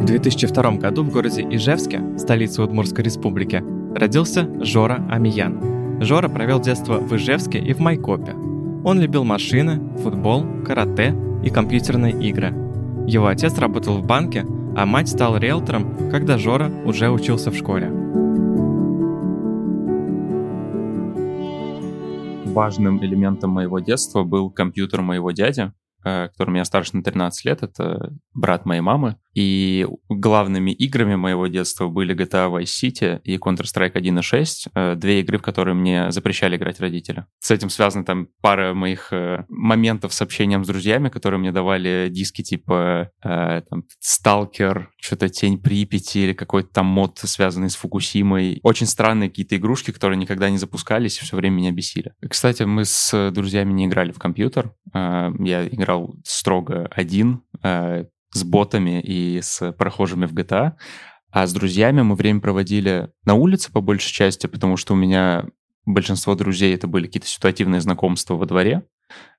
2002 0.08 0.78
году 0.78 1.04
в 1.04 1.12
городе 1.12 1.42
Ижевске, 1.42 2.02
столице 2.18 2.62
Удмуртской 2.62 3.04
республики, 3.04 3.62
родился 3.94 4.48
Жора 4.64 5.06
Амиян. 5.10 6.02
Жора 6.02 6.30
провел 6.30 6.62
детство 6.62 7.00
в 7.00 7.14
Ижевске 7.18 7.60
и 7.60 7.74
в 7.74 7.80
Майкопе. 7.80 8.32
Он 8.86 9.02
любил 9.02 9.26
машины, 9.26 9.82
футбол, 9.98 10.46
карате 10.66 11.14
и 11.44 11.50
компьютерные 11.50 12.14
игры. 12.14 12.54
Его 13.06 13.28
отец 13.28 13.58
работал 13.58 13.98
в 13.98 14.06
банке, 14.06 14.46
а 14.76 14.86
мать 14.86 15.10
стала 15.10 15.38
риэлтором, 15.38 16.10
когда 16.10 16.38
Жора 16.38 16.72
уже 16.86 17.10
учился 17.10 17.52
в 17.52 17.56
школе. 17.56 17.90
Важным 22.46 23.04
элементом 23.04 23.52
моего 23.52 23.80
детства 23.80 24.24
был 24.24 24.50
компьютер 24.50 25.02
моего 25.02 25.32
дяди, 25.32 25.72
э, 26.04 26.28
который 26.30 26.52
меня 26.52 26.66
старше 26.66 26.98
на 26.98 27.04
13 27.04 27.46
лет, 27.46 27.64
это 27.64 28.14
брат 28.34 28.66
моей 28.66 28.82
мамы. 28.82 29.18
И 29.34 29.88
главными 30.10 30.72
играми 30.72 31.16
моего 31.16 31.48
детства 31.48 31.88
были 31.88 32.16
GTA 32.16 32.52
Vice 32.52 32.66
City 32.66 33.20
и 33.24 33.38
Counter-Strike 33.38 33.94
1.6, 33.94 34.70
э, 34.76 34.96
две 34.96 35.22
игры, 35.22 35.40
в 35.40 35.42
которые 35.42 35.74
мне 35.74 36.12
запрещали 36.12 36.56
играть 36.56 36.80
родители. 36.80 37.26
С 37.40 37.50
этим 37.50 37.70
связана 37.70 38.06
там 38.06 38.28
пара 38.42 38.74
моих 38.74 39.12
э, 39.12 39.46
моментов 39.50 40.14
с 40.14 40.22
общением 40.22 40.64
с 40.64 40.68
друзьями, 40.68 41.10
которые 41.10 41.40
мне 41.40 41.52
давали 41.52 42.10
диски 42.12 42.44
типа 42.44 43.10
э, 43.24 43.62
там, 43.68 43.86
Stalker, 44.04 44.86
что-то 45.00 45.30
Тень 45.30 45.58
Припяти 45.58 46.20
или 46.20 46.34
какой-то 46.34 46.70
там 46.70 46.86
мод, 46.86 47.18
связанный 47.18 47.72
с 47.72 47.76
Фукусимой. 47.76 48.60
Очень 48.62 48.86
странные 48.86 49.30
какие-то 49.30 49.56
игрушки, 49.56 49.92
которые 49.92 50.18
никогда 50.18 50.50
не 50.52 50.58
запускались 50.58 51.18
и 51.18 51.26
все 51.26 51.36
время 51.36 51.56
меня 51.56 51.72
бесили. 51.72 52.14
Кстати, 52.28 52.64
мы 52.64 52.86
с 52.86 53.32
друзьями 53.32 53.74
не 53.74 53.88
играли 53.88 54.12
в 54.12 54.20
компьютер. 54.20 54.74
Я 54.94 55.68
играл 55.68 56.16
строго 56.24 56.88
один, 56.92 57.42
с 58.34 58.44
ботами 58.44 59.02
и 59.02 59.42
с 59.42 59.72
прохожими 59.74 60.26
в 60.26 60.34
GTA. 60.34 60.74
А 61.32 61.48
с 61.48 61.54
друзьями 61.54 62.02
мы 62.02 62.16
время 62.16 62.42
проводили 62.42 63.10
на 63.26 63.34
улице 63.34 63.72
по 63.72 63.82
большей 63.82 64.12
части, 64.12 64.48
потому 64.48 64.78
что 64.78 64.94
у 64.94 64.98
меня 64.98 65.46
большинство 65.86 66.36
друзей 66.36 66.74
это 66.76 66.88
были 66.88 67.08
какие-то 67.08 67.28
ситуативные 67.28 67.82
знакомства 67.82 68.36
во 68.36 68.46
дворе. 68.46 68.84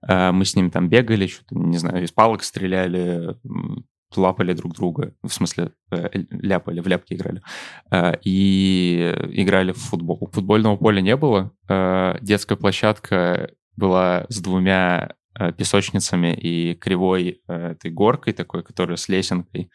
А, 0.03 0.33
мы 0.33 0.45
с 0.45 0.57
ними 0.57 0.71
там 0.71 0.89
бегали, 0.89 1.27
что-то, 1.27 1.55
не 1.55 1.79
знаю, 1.79 2.05
из 2.05 2.13
палок 2.13 2.43
стреляли, 2.43 3.37
лапали 4.17 4.53
друг 4.53 4.75
друга, 4.75 5.15
в 5.23 5.33
смысле, 5.33 5.73
э, 5.91 6.09
ляпали, 6.31 6.81
в 6.81 6.87
ляпки 6.87 7.15
играли, 7.15 7.43
а, 7.91 8.19
и 8.23 9.15
играли 9.33 9.73
в 9.73 9.79
футбол. 9.79 10.31
Футбольного 10.33 10.77
поля 10.77 11.01
не 11.01 11.17
было, 11.17 11.53
а, 11.69 12.19
детская 12.21 12.57
площадка 12.57 13.51
была 13.77 14.27
с 14.29 14.41
двумя 14.41 15.15
песочницами 15.53 16.35
и 16.35 16.75
кривой 16.75 17.41
э, 17.49 17.73
этой 17.73 17.91
горкой 17.91 18.33
такой, 18.33 18.63
которая 18.63 18.97
с 18.97 19.09
лесенкой. 19.09 19.71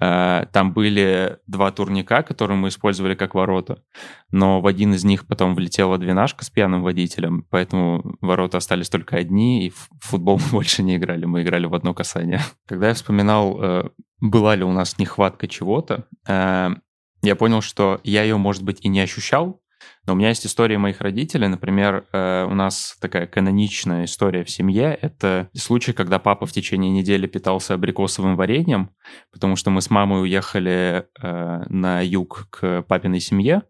Э, 0.00 0.46
там 0.52 0.72
были 0.72 1.38
два 1.46 1.70
турника, 1.70 2.22
которые 2.22 2.56
мы 2.56 2.68
использовали 2.68 3.14
как 3.14 3.34
ворота, 3.34 3.82
но 4.30 4.60
в 4.60 4.66
один 4.66 4.94
из 4.94 5.04
них 5.04 5.26
потом 5.26 5.54
влетела 5.54 5.98
двенашка 5.98 6.44
с 6.44 6.50
пьяным 6.50 6.82
водителем, 6.82 7.46
поэтому 7.50 8.16
ворота 8.20 8.58
остались 8.58 8.88
только 8.88 9.16
одни, 9.16 9.66
и 9.66 9.70
в 9.70 9.88
футбол 10.00 10.38
мы 10.38 10.50
больше 10.52 10.82
не 10.82 10.96
играли, 10.96 11.24
мы 11.24 11.42
играли 11.42 11.66
в 11.66 11.74
одно 11.74 11.94
касание. 11.94 12.40
Когда 12.66 12.88
я 12.88 12.94
вспоминал, 12.94 13.92
была 14.20 14.56
ли 14.56 14.64
у 14.64 14.72
нас 14.72 14.98
нехватка 14.98 15.46
чего-то, 15.46 16.08
я 17.24 17.36
понял, 17.36 17.62
что 17.62 18.00
я 18.04 18.22
ее, 18.22 18.36
может 18.36 18.62
быть, 18.62 18.80
и 18.82 18.88
не 18.88 19.00
ощущал, 19.00 19.62
но 20.06 20.12
у 20.12 20.16
меня 20.16 20.28
есть 20.28 20.46
история 20.46 20.78
моих 20.78 21.00
родителей. 21.00 21.48
Например, 21.48 22.04
э, 22.12 22.46
у 22.48 22.54
нас 22.54 22.96
такая 23.00 23.26
каноничная 23.26 24.04
история 24.04 24.44
в 24.44 24.50
семье. 24.50 24.98
Это 25.00 25.48
случай, 25.54 25.92
когда 25.92 26.18
папа 26.18 26.46
в 26.46 26.52
течение 26.52 26.90
недели 26.90 27.26
питался 27.26 27.74
абрикосовым 27.74 28.36
вареньем, 28.36 28.90
потому 29.32 29.56
что 29.56 29.70
мы 29.70 29.80
с 29.80 29.90
мамой 29.90 30.22
уехали 30.22 31.06
э, 31.22 31.62
на 31.68 32.00
юг 32.02 32.48
к 32.50 32.82
папиной 32.82 33.20
семье. 33.20 33.62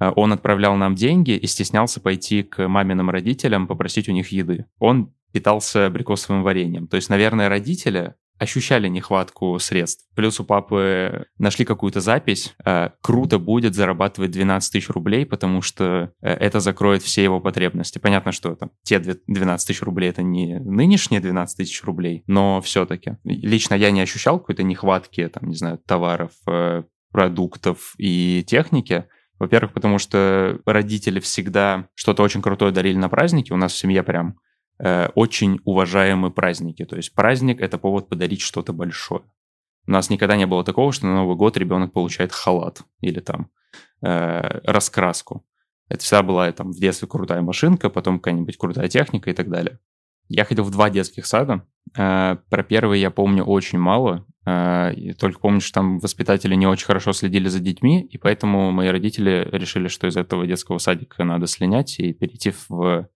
Э, 0.00 0.10
он 0.16 0.32
отправлял 0.32 0.74
нам 0.76 0.96
деньги 0.96 1.32
и 1.32 1.46
стеснялся 1.46 2.00
пойти 2.00 2.42
к 2.42 2.66
маминым 2.66 3.10
родителям 3.10 3.68
попросить 3.68 4.08
у 4.08 4.12
них 4.12 4.32
еды. 4.32 4.66
Он 4.78 5.12
питался 5.32 5.86
абрикосовым 5.86 6.42
вареньем. 6.42 6.88
То 6.88 6.96
есть, 6.96 7.10
наверное, 7.10 7.48
родители 7.48 8.14
ощущали 8.38 8.88
нехватку 8.88 9.58
средств. 9.58 10.06
Плюс 10.14 10.40
у 10.40 10.44
папы 10.44 11.26
нашли 11.38 11.64
какую-то 11.64 12.00
запись. 12.00 12.54
Э, 12.64 12.90
круто 13.00 13.38
будет 13.38 13.74
зарабатывать 13.74 14.30
12 14.30 14.72
тысяч 14.72 14.88
рублей, 14.88 15.26
потому 15.26 15.60
что 15.62 16.12
э, 16.22 16.28
это 16.28 16.60
закроет 16.60 17.02
все 17.02 17.22
его 17.22 17.40
потребности. 17.40 17.98
Понятно, 17.98 18.32
что 18.32 18.54
там 18.54 18.70
те 18.82 18.98
12 18.98 19.66
тысяч 19.66 19.82
рублей 19.82 20.10
это 20.10 20.22
не 20.22 20.58
нынешние 20.60 21.20
12 21.20 21.56
тысяч 21.56 21.82
рублей, 21.82 22.22
но 22.26 22.60
все-таки. 22.60 23.16
Лично 23.24 23.74
я 23.74 23.90
не 23.90 24.00
ощущал 24.00 24.38
какой-то 24.38 24.62
нехватки, 24.62 25.26
там, 25.28 25.48
не 25.48 25.56
знаю, 25.56 25.78
товаров, 25.78 26.32
э, 26.46 26.84
продуктов 27.10 27.94
и 27.98 28.44
техники. 28.46 29.06
Во-первых, 29.38 29.72
потому 29.72 29.98
что 29.98 30.60
родители 30.66 31.20
всегда 31.20 31.88
что-то 31.94 32.22
очень 32.22 32.42
крутое 32.42 32.72
дарили 32.72 32.96
на 32.96 33.08
праздники. 33.08 33.52
У 33.52 33.56
нас 33.56 33.72
в 33.72 33.78
семье 33.78 34.02
прям 34.02 34.38
Э, 34.80 35.08
очень 35.14 35.60
уважаемые 35.64 36.30
праздники. 36.30 36.84
То 36.84 36.96
есть 36.96 37.14
праздник– 37.14 37.60
это 37.60 37.78
повод 37.78 38.08
подарить 38.08 38.40
что-то 38.40 38.72
большое. 38.72 39.22
У 39.86 39.90
нас 39.90 40.10
никогда 40.10 40.36
не 40.36 40.46
было 40.46 40.64
такого, 40.64 40.92
что 40.92 41.06
на 41.06 41.14
Новый 41.14 41.36
год 41.36 41.56
ребенок 41.56 41.92
получает 41.92 42.32
халат 42.32 42.82
или 43.00 43.20
там 43.20 43.50
э, 44.02 44.60
раскраску. 44.64 45.44
Это 45.88 46.02
всегда 46.02 46.22
была 46.22 46.52
там 46.52 46.72
в 46.72 46.78
детстве 46.78 47.08
крутая 47.08 47.40
машинка, 47.40 47.88
потом 47.88 48.20
какая-нибудь 48.20 48.58
крутая 48.58 48.88
техника 48.88 49.30
и 49.30 49.32
так 49.32 49.48
далее. 49.48 49.78
Я 50.28 50.44
ходил 50.44 50.64
в 50.64 50.70
два 50.70 50.90
детских 50.90 51.26
сада. 51.26 51.66
Э, 51.96 52.36
про 52.50 52.62
первый 52.62 53.00
я 53.00 53.10
помню 53.10 53.44
очень 53.44 53.78
мало. 53.78 54.26
Э, 54.46 54.92
только 55.18 55.40
помню, 55.40 55.60
что 55.60 55.72
там 55.72 55.98
воспитатели 55.98 56.54
не 56.54 56.66
очень 56.66 56.86
хорошо 56.86 57.12
следили 57.12 57.48
за 57.48 57.60
детьми, 57.60 58.02
и 58.02 58.18
поэтому 58.18 58.70
мои 58.70 58.88
родители 58.88 59.48
решили, 59.50 59.88
что 59.88 60.06
из 60.06 60.16
этого 60.16 60.46
детского 60.46 60.78
садика 60.78 61.24
надо 61.24 61.46
слинять 61.46 61.98
и 61.98 62.12
перейти 62.12 62.52
в 62.68 62.82
э, 62.82 63.06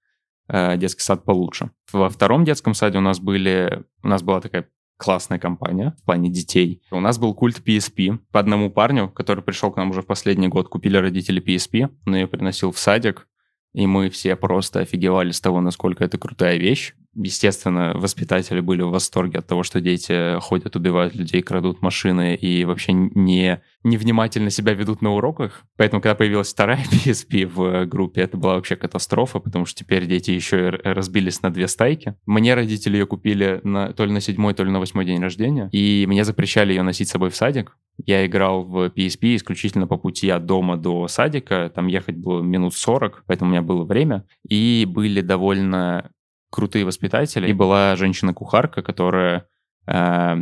детский 0.49 1.02
сад 1.02 1.25
получше. 1.25 1.70
Во 1.92 2.08
втором 2.08 2.44
детском 2.44 2.75
саде 2.75 2.99
у 2.99 3.02
нас 3.02 3.20
были, 3.20 3.84
у 4.02 4.08
нас 4.08 4.22
была 4.22 4.40
такая 4.40 4.68
классная 4.99 5.38
компания 5.38 5.96
в 6.00 6.04
плане 6.04 6.30
детей. 6.30 6.80
У 6.90 7.00
нас 7.00 7.18
был 7.18 7.34
культ 7.34 7.61
PSP. 7.66 8.18
По 8.30 8.38
одному 8.40 8.70
парню, 8.70 9.08
который 9.08 9.42
пришел 9.42 9.72
к 9.72 9.76
нам 9.76 9.90
уже 9.90 10.02
в 10.02 10.06
последний 10.06 10.49
год, 10.49 10.68
купили 10.68 10.96
родители 10.96 11.42
PSP, 11.42 11.90
он 12.06 12.14
ее 12.14 12.28
приносил 12.28 12.70
в 12.70 12.78
садик, 12.78 13.26
и 13.72 13.87
мы 13.87 14.11
все 14.11 14.37
просто 14.37 14.80
офигевали 14.80 15.32
с 15.32 15.40
того, 15.40 15.61
насколько 15.61 16.04
это 16.04 16.18
крутая 16.18 16.56
вещь. 16.56 16.94
Естественно, 17.14 17.92
воспитатели 17.95 18.61
были 18.61 18.83
в 18.83 18.90
восторге 18.90 19.40
от 19.40 19.47
того, 19.47 19.62
что 19.62 19.81
дети 19.81 20.38
ходят, 20.40 20.76
убивают 20.76 21.14
людей, 21.14 21.42
крадут 21.42 21.83
машины 21.83 22.35
и 22.35 22.64
вообще 22.64 22.92
не 22.92 23.61
невнимательно 23.85 24.50
себя 24.50 24.75
ведут 24.75 25.02
на 25.02 25.11
уроках. 25.11 25.64
Поэтому, 25.76 26.00
когда 26.00 26.14
появилась 26.14 26.52
вторая 26.52 26.85
PSP 26.90 27.47
в 27.47 27.87
группе, 27.87 28.23
это 28.23 28.37
была 28.37 28.54
вообще 28.54 28.76
катастрофа, 28.76 29.40
потому 29.40 29.66
что 29.66 29.81
теперь 29.81 30.07
дети 30.07 30.31
еще 30.31 30.69
и 30.69 30.88
разбились 30.88 31.42
на 31.42 31.50
две 31.50 31.69
стайки. 31.69 32.14
Мне 32.25 32.54
родители 32.54 32.97
ее 32.97 33.07
купили 33.07 33.61
на, 33.64 33.92
то 33.92 34.04
ли 34.04 34.12
на 34.12 34.21
седьмой, 34.21 34.54
то 34.54 34.64
ли 34.64 34.71
на 34.71 34.78
восьмой 34.78 35.04
день 35.04 35.21
рождения, 35.21 35.69
и 35.73 36.07
мне 36.09 36.25
запрещали 36.25 36.73
ее 36.73 36.83
носить 36.83 37.09
с 37.09 37.12
собой 37.12 37.31
в 37.31 37.37
садик. 37.37 37.76
Я 38.07 38.25
играл 38.25 38.64
в 38.64 38.87
PSP 38.87 39.37
исключительно 39.37 39.87
по 39.87 39.97
пути 39.97 40.31
от 40.31 40.47
дома 40.47 40.76
до 40.76 41.09
садика. 41.09 41.71
Там 41.75 41.88
ехать 41.88 42.16
было 42.16 42.40
минут 42.40 42.75
40, 42.75 43.25
поэтому 43.26 43.50
у 43.50 43.52
меня 43.52 43.62
было 43.62 43.85
время. 43.85 44.25
И 44.49 44.87
были 44.88 45.21
довольно 45.21 46.11
крутые 46.52 46.85
воспитатели. 46.85 47.49
И 47.49 47.52
была 47.52 47.97
женщина-кухарка, 47.97 48.82
которая... 48.82 49.47
Э, 49.87 50.37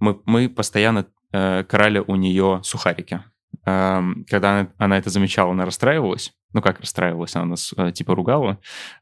мы, 0.00 0.20
мы 0.26 0.48
постоянно 0.48 1.06
э, 1.32 1.62
крали 1.64 2.02
у 2.04 2.16
нее 2.16 2.60
сухарики. 2.64 3.22
Э, 3.64 4.02
когда 4.28 4.50
она, 4.50 4.68
она 4.78 4.98
это 4.98 5.10
замечала, 5.10 5.52
она 5.52 5.64
расстраивалась. 5.64 6.32
Ну, 6.52 6.60
как 6.60 6.80
расстраивалась, 6.80 7.34
она 7.36 7.46
нас 7.46 7.72
э, 7.76 7.92
типа 7.92 8.14
ругала. 8.14 8.58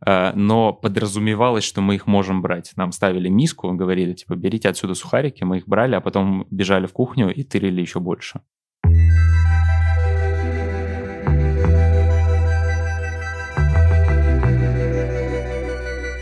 Э, 0.07 0.33
но 0.35 0.73
подразумевалось, 0.73 1.65
что 1.65 1.81
мы 1.81 1.95
их 1.95 2.07
можем 2.07 2.43
брать. 2.43 2.73
Нам 2.77 2.93
ставили 2.93 3.29
миску, 3.29 3.73
говорили, 3.73 4.12
типа, 4.12 4.37
берите 4.37 4.69
отсюда 4.69 4.95
сухарики. 4.95 5.43
Мы 5.43 5.59
их 5.59 5.67
брали, 5.67 5.95
а 5.95 6.00
потом 6.00 6.47
бежали 6.50 6.87
в 6.87 6.93
кухню 6.93 7.33
и 7.35 7.43
тырили 7.43 7.81
еще 7.81 7.99
больше. 7.99 8.43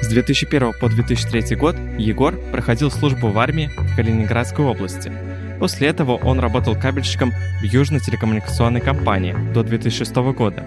С 0.08 0.10
2001 0.10 0.72
по 0.80 0.88
2003 0.88 1.54
год 1.56 1.76
Егор 1.98 2.34
проходил 2.50 2.90
службу 2.90 3.28
в 3.28 3.38
армии 3.38 3.68
в 3.76 3.94
Калининградской 3.94 4.64
области. 4.64 5.12
После 5.60 5.88
этого 5.88 6.12
он 6.12 6.40
работал 6.40 6.74
кабельщиком 6.74 7.30
в 7.30 7.62
Южной 7.62 8.00
телекоммуникационной 8.00 8.80
компании 8.80 9.36
до 9.52 9.62
2006 9.62 10.14
года. 10.32 10.64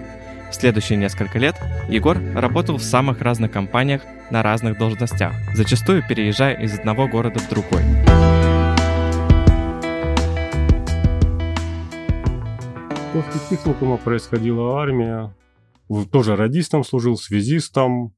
В 0.48 0.54
следующие 0.54 0.96
несколько 0.96 1.40
лет 1.40 1.56
Егор 1.88 2.18
работал 2.36 2.76
в 2.76 2.84
самых 2.84 3.20
разных 3.20 3.50
компаниях 3.50 4.02
на 4.30 4.44
разных 4.44 4.78
должностях, 4.78 5.32
зачастую 5.56 6.04
переезжая 6.08 6.54
из 6.62 6.78
одного 6.78 7.08
города 7.08 7.40
в 7.40 7.48
другой. 7.48 7.82
После 13.12 13.40
техникума 13.50 13.96
происходила 13.96 14.80
армия. 14.80 15.34
Тоже 16.12 16.36
радистом 16.36 16.84
служил, 16.84 17.16
связистом, 17.16 18.14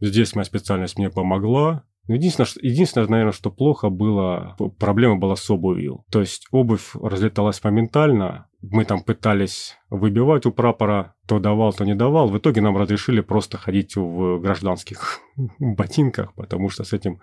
Здесь 0.00 0.34
моя 0.34 0.44
специальность 0.44 0.98
мне 0.98 1.10
помогла. 1.10 1.84
Единственное, 2.08 2.48
единственное, 2.62 3.06
наверное, 3.06 3.32
что 3.32 3.50
плохо 3.50 3.88
было, 3.90 4.56
проблема 4.78 5.16
была 5.16 5.36
с 5.36 5.48
обувью. 5.50 6.04
То 6.10 6.20
есть 6.20 6.46
обувь 6.50 6.94
разлеталась 6.94 7.62
моментально. 7.62 8.46
Мы 8.62 8.84
там 8.84 9.02
пытались 9.02 9.76
выбивать 9.90 10.46
у 10.46 10.52
прапора, 10.52 11.14
то 11.26 11.38
давал, 11.38 11.72
то 11.72 11.84
не 11.84 11.94
давал. 11.94 12.28
В 12.28 12.38
итоге 12.38 12.62
нам 12.62 12.76
разрешили 12.76 13.20
просто 13.20 13.58
ходить 13.58 13.96
в 13.96 14.38
гражданских 14.38 15.20
ботинках, 15.58 16.34
потому 16.34 16.68
что 16.70 16.84
с 16.84 16.92
этим 16.92 17.20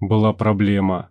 была 0.00 0.32
проблема. 0.32 1.10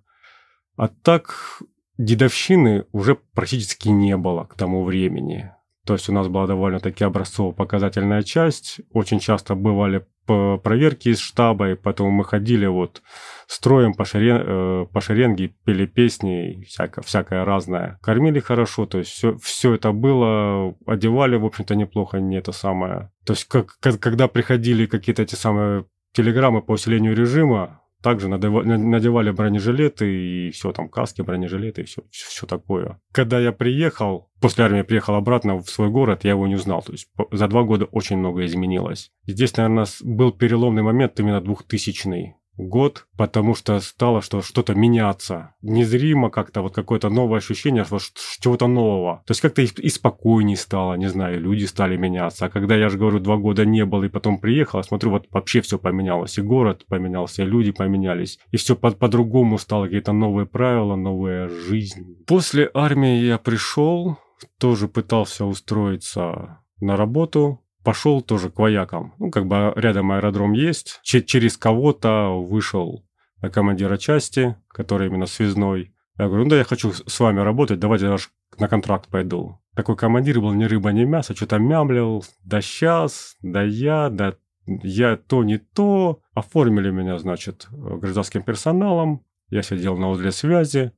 А 0.75 0.87
так 0.87 1.61
дедовщины 1.97 2.85
уже 2.91 3.15
практически 3.15 3.89
не 3.89 4.17
было 4.17 4.43
к 4.43 4.55
тому 4.55 4.83
времени. 4.83 5.51
То 5.85 5.93
есть 5.93 6.09
у 6.09 6.13
нас 6.13 6.27
была 6.27 6.47
довольно-таки 6.47 7.03
образцово-показательная 7.03 8.23
часть. 8.23 8.81
Очень 8.91 9.19
часто 9.19 9.55
бывали 9.55 10.05
проверки 10.25 11.09
из 11.09 11.19
штаба, 11.19 11.71
и 11.71 11.75
поэтому 11.75 12.11
мы 12.11 12.23
ходили 12.23 12.65
вот 12.65 13.01
строем 13.47 13.93
по, 13.93 14.05
шерен, 14.05 14.41
э, 14.45 14.85
по 14.91 15.01
шеренге, 15.01 15.53
пели 15.63 15.85
песни, 15.85 16.63
всякое, 16.67 17.01
всякое 17.01 17.45
разное. 17.45 17.99
Кормили 18.01 18.39
хорошо, 18.39 18.85
то 18.85 18.97
есть 18.99 19.11
все, 19.11 19.37
все 19.37 19.75
это 19.75 19.91
было, 19.91 20.75
одевали, 20.85 21.37
в 21.37 21.45
общем-то, 21.45 21.75
неплохо, 21.75 22.19
не 22.19 22.37
это 22.37 22.51
самое. 22.51 23.11
То 23.25 23.33
есть 23.33 23.45
как, 23.45 23.77
когда 23.79 24.27
приходили 24.27 24.85
какие-то 24.85 25.21
эти 25.21 25.35
самые 25.35 25.85
телеграммы 26.13 26.61
по 26.61 26.73
усилению 26.73 27.15
режима, 27.15 27.81
также 28.05 28.27
надевали 28.27 29.31
бронежилеты 29.31 30.05
и 30.05 30.51
все, 30.51 30.71
там 30.71 30.89
каски, 30.89 31.23
бронежилеты 31.23 31.81
и 31.81 31.85
все, 31.85 32.03
все 32.11 32.45
такое. 32.45 33.01
Когда 33.11 33.39
я 33.39 33.51
приехал, 33.51 34.29
после 34.39 34.63
армии 34.63 34.83
приехал 34.83 35.15
обратно 35.15 35.57
в 35.57 35.67
свой 35.67 35.89
город, 35.89 36.23
я 36.23 36.29
его 36.29 36.45
не 36.45 36.53
узнал. 36.53 36.83
То 36.83 36.91
есть 36.91 37.09
за 37.31 37.47
два 37.47 37.63
года 37.63 37.85
очень 37.85 38.17
много 38.17 38.45
изменилось. 38.45 39.11
Здесь, 39.25 39.57
наверное, 39.57 39.87
был 40.03 40.31
переломный 40.31 40.83
момент 40.83 41.19
именно 41.19 41.41
2000-й 41.41 42.35
год, 42.57 43.07
потому 43.17 43.55
что 43.55 43.79
стало 43.79 44.21
что 44.21 44.41
что-то 44.41 44.75
меняться. 44.75 45.53
Незримо 45.61 46.29
как-то 46.29 46.61
вот 46.61 46.73
какое-то 46.73 47.09
новое 47.09 47.39
ощущение 47.39 47.85
вот 47.89 48.01
чего-то 48.39 48.67
нового. 48.67 49.23
То 49.25 49.31
есть 49.31 49.41
как-то 49.41 49.61
и, 49.61 49.65
и 49.65 49.89
спокойнее 49.89 50.57
стало, 50.57 50.95
не 50.95 51.07
знаю, 51.07 51.41
люди 51.41 51.65
стали 51.65 51.97
меняться. 51.97 52.45
А 52.45 52.49
когда 52.49 52.75
я 52.75 52.89
же 52.89 52.97
говорю, 52.97 53.19
два 53.19 53.37
года 53.37 53.65
не 53.65 53.85
был 53.85 54.03
и 54.03 54.09
потом 54.09 54.39
приехал, 54.39 54.83
смотрю, 54.83 55.11
вот 55.11 55.27
вообще 55.31 55.61
все 55.61 55.77
поменялось. 55.77 56.37
И 56.37 56.41
город 56.41 56.85
поменялся, 56.87 57.43
и 57.43 57.45
люди 57.45 57.71
поменялись. 57.71 58.39
И 58.51 58.57
все 58.57 58.75
по- 58.75 58.91
по-другому 58.91 59.57
стало, 59.57 59.85
какие-то 59.85 60.13
новые 60.13 60.45
правила, 60.45 60.95
новая 60.95 61.49
жизнь. 61.49 62.23
После 62.25 62.69
армии 62.73 63.17
я 63.17 63.37
пришел, 63.37 64.17
тоже 64.59 64.87
пытался 64.87 65.45
устроиться 65.45 66.59
на 66.79 66.97
работу, 66.97 67.61
пошел 67.85 68.21
тоже 68.21 68.49
к 68.49 68.59
воякам. 68.59 69.13
Ну, 69.19 69.31
как 69.31 69.45
бы 69.45 69.71
рядом 69.77 70.11
аэродром 70.11 70.51
есть. 70.53 70.99
Ч- 71.03 71.23
через 71.23 71.55
кого-то 71.55 72.43
вышел 72.43 73.05
на 73.41 73.49
командира 73.49 73.97
части, 73.97 74.57
который 74.67 75.07
именно 75.07 75.27
связной. 75.27 75.93
Я 76.17 76.27
говорю, 76.27 76.45
ну 76.45 76.49
да, 76.49 76.57
я 76.57 76.63
хочу 76.63 76.91
с 76.91 77.19
вами 77.19 77.39
работать, 77.41 77.79
давайте 77.79 78.07
даже 78.07 78.27
на 78.57 78.67
контракт 78.67 79.07
пойду. 79.09 79.59
Такой 79.75 79.95
командир 79.95 80.41
был 80.41 80.53
ни 80.53 80.63
рыба, 80.63 80.91
ни 80.91 81.03
мясо, 81.03 81.35
что-то 81.35 81.59
мямлил, 81.59 82.25
да 82.43 82.61
сейчас, 82.61 83.35
да 83.41 83.61
я, 83.61 84.09
да 84.09 84.35
я 84.65 85.17
то, 85.17 85.43
не 85.43 85.57
то. 85.57 86.21
Оформили 86.33 86.89
меня, 86.89 87.17
значит, 87.19 87.67
гражданским 87.71 88.41
персоналом. 88.43 89.23
Я 89.49 89.61
сидел 89.61 89.97
на 89.97 90.09
узле 90.09 90.31
связи. 90.31 90.91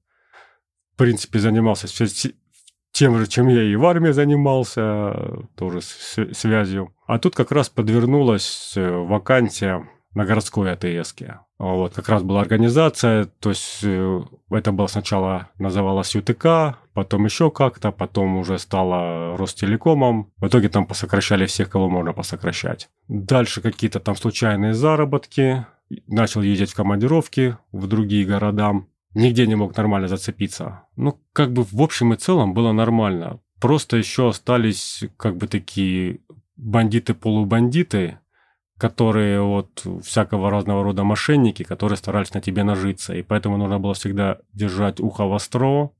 В 0.93 0.97
принципе, 0.97 1.39
занимался 1.39 1.87
тем 2.97 3.15
же, 3.19 3.27
чем 3.27 3.47
я 3.47 3.61
и 3.61 3.75
в 3.75 3.85
армии 3.85 4.09
занимался, 4.11 5.13
тоже 5.55 5.81
с 5.81 6.17
связью. 6.33 6.95
А 7.05 7.19
тут 7.19 7.35
как 7.35 7.51
раз 7.51 7.69
подвернулась 7.69 8.73
э, 8.75 8.89
вакансия 8.89 9.87
на 10.15 10.25
городской 10.25 10.71
АТС. 10.71 11.13
Вот, 11.59 11.93
как 11.93 12.09
раз 12.09 12.23
была 12.23 12.41
организация, 12.41 13.25
то 13.25 13.49
есть 13.49 13.81
э, 13.83 14.21
это 14.49 14.71
было 14.71 14.87
сначала 14.87 15.49
называлось 15.59 16.15
ЮТК, 16.15 16.79
потом 16.93 17.25
еще 17.25 17.51
как-то, 17.51 17.91
потом 17.91 18.37
уже 18.37 18.57
стало 18.57 19.37
Ростелекомом. 19.37 20.31
В 20.37 20.47
итоге 20.47 20.67
там 20.67 20.87
посокращали 20.87 21.45
всех, 21.45 21.69
кого 21.69 21.89
можно 21.89 22.13
посокращать. 22.13 22.89
Дальше 23.07 23.61
какие-то 23.61 23.99
там 23.99 24.15
случайные 24.15 24.73
заработки. 24.73 25.67
Начал 26.07 26.41
ездить 26.41 26.71
в 26.71 26.75
командировки 26.75 27.57
в 27.71 27.85
другие 27.85 28.25
города 28.25 28.73
нигде 29.17 29.47
не 29.47 29.55
мог 29.55 29.75
нормально 29.75 30.07
зацепиться. 30.07 30.83
Ну, 30.95 31.19
как 31.33 31.51
бы 31.51 31.63
в 31.63 31.81
общем 31.81 32.13
и 32.13 32.17
целом 32.17 32.53
было 32.53 32.71
нормально. 32.71 33.39
Просто 33.59 33.97
еще 33.97 34.29
остались 34.29 35.03
как 35.17 35.37
бы 35.37 35.47
такие 35.47 36.19
бандиты-полубандиты, 36.55 38.19
которые 38.77 39.41
вот 39.41 39.85
всякого 40.03 40.51
разного 40.51 40.83
рода 40.83 41.03
мошенники, 41.03 41.63
которые 41.63 41.97
старались 41.97 42.33
на 42.33 42.41
тебе 42.41 42.63
нажиться. 42.63 43.15
И 43.15 43.23
поэтому 43.23 43.57
нужно 43.57 43.79
было 43.79 43.93
всегда 43.93 44.37
держать 44.53 44.99
ухо 44.99 45.25
востро. 45.25 45.91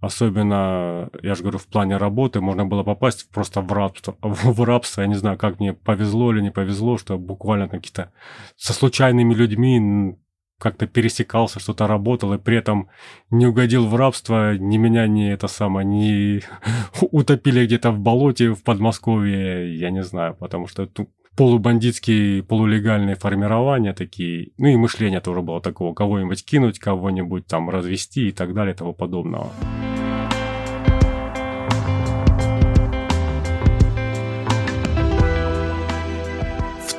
Особенно, 0.00 1.10
я 1.22 1.34
же 1.34 1.42
говорю, 1.42 1.58
в 1.58 1.66
плане 1.66 1.96
работы 1.96 2.40
можно 2.40 2.66
было 2.66 2.82
попасть 2.82 3.30
просто 3.30 3.60
в 3.60 3.72
рабство. 3.72 4.16
В 4.22 4.62
рабство, 4.62 5.02
я 5.02 5.06
не 5.06 5.14
знаю, 5.14 5.38
как 5.38 5.58
мне 5.58 5.72
повезло 5.72 6.32
или 6.32 6.42
не 6.42 6.50
повезло, 6.50 6.98
что 6.98 7.18
буквально 7.18 7.68
какие-то 7.68 8.12
со 8.56 8.72
случайными 8.74 9.34
людьми 9.34 10.16
как-то 10.58 10.86
пересекался, 10.86 11.60
что-то 11.60 11.86
работал, 11.86 12.32
и 12.32 12.38
при 12.38 12.56
этом 12.56 12.88
не 13.30 13.46
угодил 13.46 13.86
в 13.86 13.94
рабство, 13.94 14.56
ни 14.56 14.76
меня, 14.76 15.06
ни 15.06 15.30
это 15.30 15.48
самое, 15.48 15.86
не 15.86 16.42
утопили 17.00 17.66
где-то 17.66 17.90
в 17.90 17.98
болоте 17.98 18.52
в 18.52 18.62
Подмосковье, 18.62 19.78
я 19.78 19.90
не 19.90 20.02
знаю, 20.02 20.34
потому 20.34 20.66
что 20.66 20.88
полубандитские, 21.36 22.42
полулегальные 22.42 23.14
формирования 23.14 23.92
такие. 23.92 24.52
Ну 24.56 24.68
и 24.68 24.76
мышление 24.76 25.20
тоже 25.20 25.42
было 25.42 25.60
такого, 25.60 25.94
кого-нибудь 25.94 26.44
кинуть, 26.44 26.78
кого-нибудь 26.78 27.46
там 27.46 27.68
развести 27.68 28.28
и 28.28 28.32
так 28.32 28.54
далее 28.54 28.74
и 28.74 28.76
тому 28.76 28.94
подобного. 28.94 29.52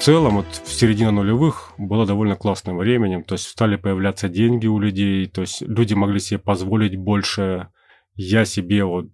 Целом, 0.08 0.38
вот 0.38 0.46
в 0.64 0.72
середине 0.72 1.12
нулевых 1.12 1.74
было 1.78 2.06
довольно 2.06 2.38
классным 2.38 2.78
временем, 2.78 3.24
то 3.24 3.36
есть 3.36 3.46
стали 3.50 3.76
появляться 3.76 4.30
деньги 4.30 4.66
у 4.66 4.80
людей, 4.80 5.28
то 5.28 5.42
есть 5.42 5.62
люди 5.62 5.96
могли 5.96 6.22
себе 6.22 6.40
позволить 6.40 6.96
больше. 6.96 7.68
Я 8.16 8.46
себе 8.46 8.86
вот 8.86 9.08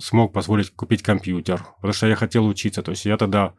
смог 0.00 0.32
позволить 0.32 0.70
купить 0.70 1.02
компьютер, 1.04 1.62
потому 1.76 1.92
что 1.92 2.08
я 2.08 2.16
хотел 2.16 2.48
учиться, 2.48 2.82
то 2.82 2.90
есть 2.90 3.04
я 3.04 3.16
тогда 3.16 3.54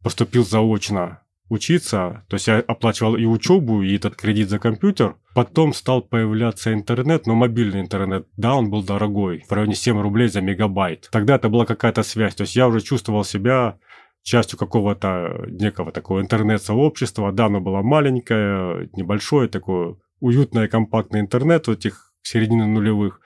поступил 0.00 0.44
заочно 0.44 1.22
учиться, 1.48 2.24
то 2.28 2.34
есть 2.34 2.46
я 2.46 2.60
оплачивал 2.60 3.16
и 3.16 3.24
учебу, 3.24 3.82
и 3.82 3.96
этот 3.96 4.14
кредит 4.14 4.50
за 4.50 4.60
компьютер. 4.60 5.16
Потом 5.34 5.74
стал 5.74 6.02
появляться 6.02 6.72
интернет, 6.72 7.26
но 7.26 7.34
мобильный 7.34 7.80
интернет, 7.80 8.28
да, 8.36 8.54
он 8.54 8.70
был 8.70 8.84
дорогой, 8.84 9.44
в 9.48 9.52
районе 9.52 9.74
7 9.74 10.00
рублей 10.00 10.28
за 10.28 10.42
мегабайт. 10.42 11.08
Тогда 11.10 11.34
это 11.34 11.48
была 11.48 11.66
какая-то 11.66 12.04
связь, 12.04 12.36
то 12.36 12.42
есть 12.42 12.54
я 12.54 12.68
уже 12.68 12.82
чувствовал 12.82 13.24
себя 13.24 13.78
частью 14.22 14.58
какого-то 14.58 15.46
некого 15.48 15.92
такого 15.92 16.20
интернет-сообщества. 16.20 17.32
Да, 17.32 17.46
оно 17.46 17.60
было 17.60 17.82
маленькое, 17.82 18.88
небольшое, 18.92 19.48
такое 19.48 19.96
уютное, 20.20 20.68
компактный 20.68 21.20
интернет 21.20 21.66
в 21.66 21.70
этих 21.70 22.12
середины 22.22 22.66
нулевых. 22.66 23.20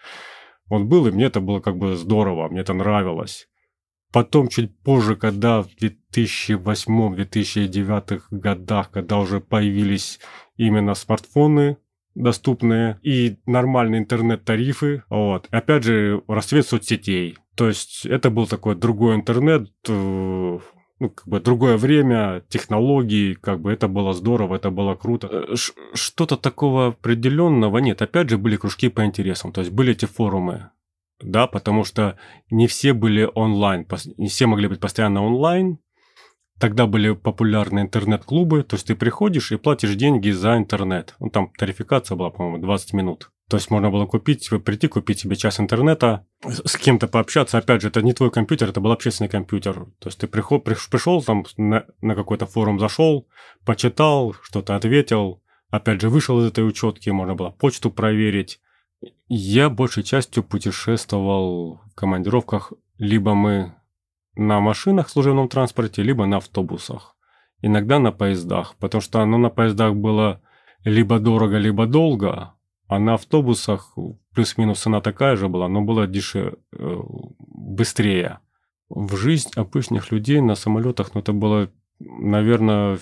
Он 0.69 0.89
был, 0.89 1.07
и 1.07 1.11
мне 1.11 1.25
это 1.25 1.41
было 1.41 1.61
как 1.61 1.77
бы 1.77 1.97
здорово, 1.97 2.49
мне 2.49 2.61
это 2.61 2.73
нравилось. 2.73 3.49
Потом, 4.13 4.49
чуть 4.49 4.79
позже, 4.81 5.17
когда 5.17 5.63
в 5.63 5.69
2008-2009 5.81 8.21
годах, 8.31 8.91
когда 8.91 9.19
уже 9.19 9.41
появились 9.41 10.21
именно 10.57 10.95
смартфоны 10.95 11.79
доступные 12.15 13.01
и 13.03 13.39
нормальные 13.47 14.03
интернет-тарифы, 14.03 15.03
вот. 15.09 15.49
Опять 15.51 15.85
же, 15.85 16.23
расцвет 16.29 16.67
соцсетей. 16.67 17.39
То 17.55 17.69
есть 17.69 18.05
это 18.05 18.29
был 18.31 18.47
такой 18.47 18.77
другой 18.77 19.17
интернет, 19.17 19.71
э, 19.89 20.59
ну, 21.03 21.11
как 21.11 21.29
бы 21.29 21.41
другое 21.41 21.77
время, 21.77 22.43
технологии, 22.49 23.35
как 23.35 23.61
бы 23.61 23.73
это 23.73 23.89
было 23.89 24.13
здорово, 24.13 24.57
это 24.57 24.71
было 24.71 24.95
круто. 24.95 25.29
Э, 25.31 25.55
что-то 25.95 26.37
такого 26.37 26.89
определенного 26.89 27.79
нет. 27.79 28.03
Опять 28.03 28.31
же, 28.31 28.39
были 28.39 28.57
кружки 28.57 28.89
по 28.89 29.05
интересам, 29.05 29.53
то 29.53 29.61
есть 29.61 29.73
были 29.73 29.93
эти 29.93 30.07
форумы 30.07 30.71
да, 31.23 31.47
потому 31.47 31.85
что 31.85 32.17
не 32.51 32.67
все 32.67 32.93
были 32.93 33.29
онлайн, 33.35 33.87
не 34.17 34.29
все 34.29 34.47
могли 34.47 34.69
быть 34.69 34.81
постоянно 34.81 35.25
онлайн. 35.25 35.79
Тогда 36.59 36.87
были 36.87 37.13
популярны 37.13 37.81
интернет-клубы, 37.81 38.63
то 38.63 38.77
есть 38.77 38.87
ты 38.87 38.95
приходишь 38.95 39.51
и 39.51 39.57
платишь 39.57 39.97
деньги 39.97 40.31
за 40.31 40.57
интернет. 40.57 41.15
Ну, 41.19 41.29
там 41.29 41.51
тарификация 41.57 42.17
была, 42.17 42.31
по-моему, 42.31 42.59
20 42.59 42.93
минут. 42.93 43.31
То 43.53 43.59
есть 43.59 43.71
можно 43.71 43.91
было 43.91 44.07
купить, 44.07 44.49
прийти, 44.65 44.89
купить 44.89 45.19
себе 45.19 45.37
час 45.37 45.61
интернета, 45.61 46.25
с 46.43 46.75
кем-то 46.79 47.07
пообщаться. 47.07 47.59
Опять 47.59 47.83
же, 47.83 47.89
это 47.89 48.01
не 48.01 48.15
твой 48.15 48.31
компьютер, 48.31 48.71
это 48.71 48.81
был 48.81 48.93
общественный 48.93 49.29
компьютер. 49.29 49.89
То 49.99 50.09
есть 50.09 50.19
ты 50.19 50.27
приход, 50.27 50.65
пришел 50.65 51.23
там 51.23 51.45
на, 51.59 51.85
на 52.01 52.15
какой-то 52.15 52.47
форум, 52.47 52.81
зашел, 52.81 53.29
почитал, 53.67 54.35
что-то 54.43 54.75
ответил. 54.75 55.43
Опять 55.69 56.01
же, 56.01 56.09
вышел 56.09 56.41
из 56.41 56.47
этой 56.47 56.67
учетки, 56.67 57.11
можно 57.11 57.35
было 57.35 57.51
почту 57.51 57.91
проверить. 57.91 58.59
Я 59.29 59.69
большей 59.69 60.03
частью 60.03 60.45
путешествовал 60.45 61.83
в 61.91 61.95
командировках. 61.95 62.73
Либо 62.97 63.35
мы 63.35 63.75
на 64.35 64.61
машинах 64.61 65.09
в 65.09 65.11
служебном 65.11 65.51
транспорте, 65.51 66.03
либо 66.03 66.25
на 66.25 66.39
автобусах. 66.39 67.17
Иногда 67.61 67.99
на 67.99 68.13
поездах, 68.13 68.77
потому 68.79 69.03
что 69.03 69.23
ну, 69.27 69.37
на 69.37 69.51
поездах 69.51 69.95
было 69.95 70.41
либо 70.85 71.19
дорого, 71.19 71.59
либо 71.59 71.85
долго, 71.85 72.55
а 72.95 72.99
на 72.99 73.15
автобусах 73.15 73.97
плюс-минус 74.35 74.81
цена 74.81 75.01
такая 75.01 75.37
же 75.37 75.49
была, 75.49 75.69
но 75.69 75.81
было 75.81 76.07
дешевле, 76.07 76.55
э, 76.73 77.01
быстрее. 77.39 78.41
В 78.89 79.17
жизнь 79.17 79.51
обычных 79.57 80.13
людей 80.13 80.41
на 80.41 80.55
самолетах, 80.55 81.15
ну, 81.15 81.21
это 81.21 81.33
было, 81.33 81.71
наверное, 81.99 82.99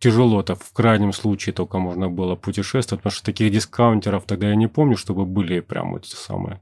тяжело, 0.00 0.40
это 0.40 0.56
в 0.56 0.72
крайнем 0.72 1.12
случае 1.12 1.52
только 1.52 1.78
можно 1.78 2.10
было 2.10 2.34
путешествовать, 2.34 3.02
потому 3.02 3.12
что 3.12 3.24
таких 3.24 3.52
дискаунтеров 3.52 4.24
тогда 4.24 4.48
я 4.48 4.56
не 4.56 4.66
помню, 4.66 4.96
чтобы 4.96 5.26
были 5.26 5.60
прям 5.60 5.92
вот 5.92 6.06
эти 6.06 6.16
самые. 6.16 6.60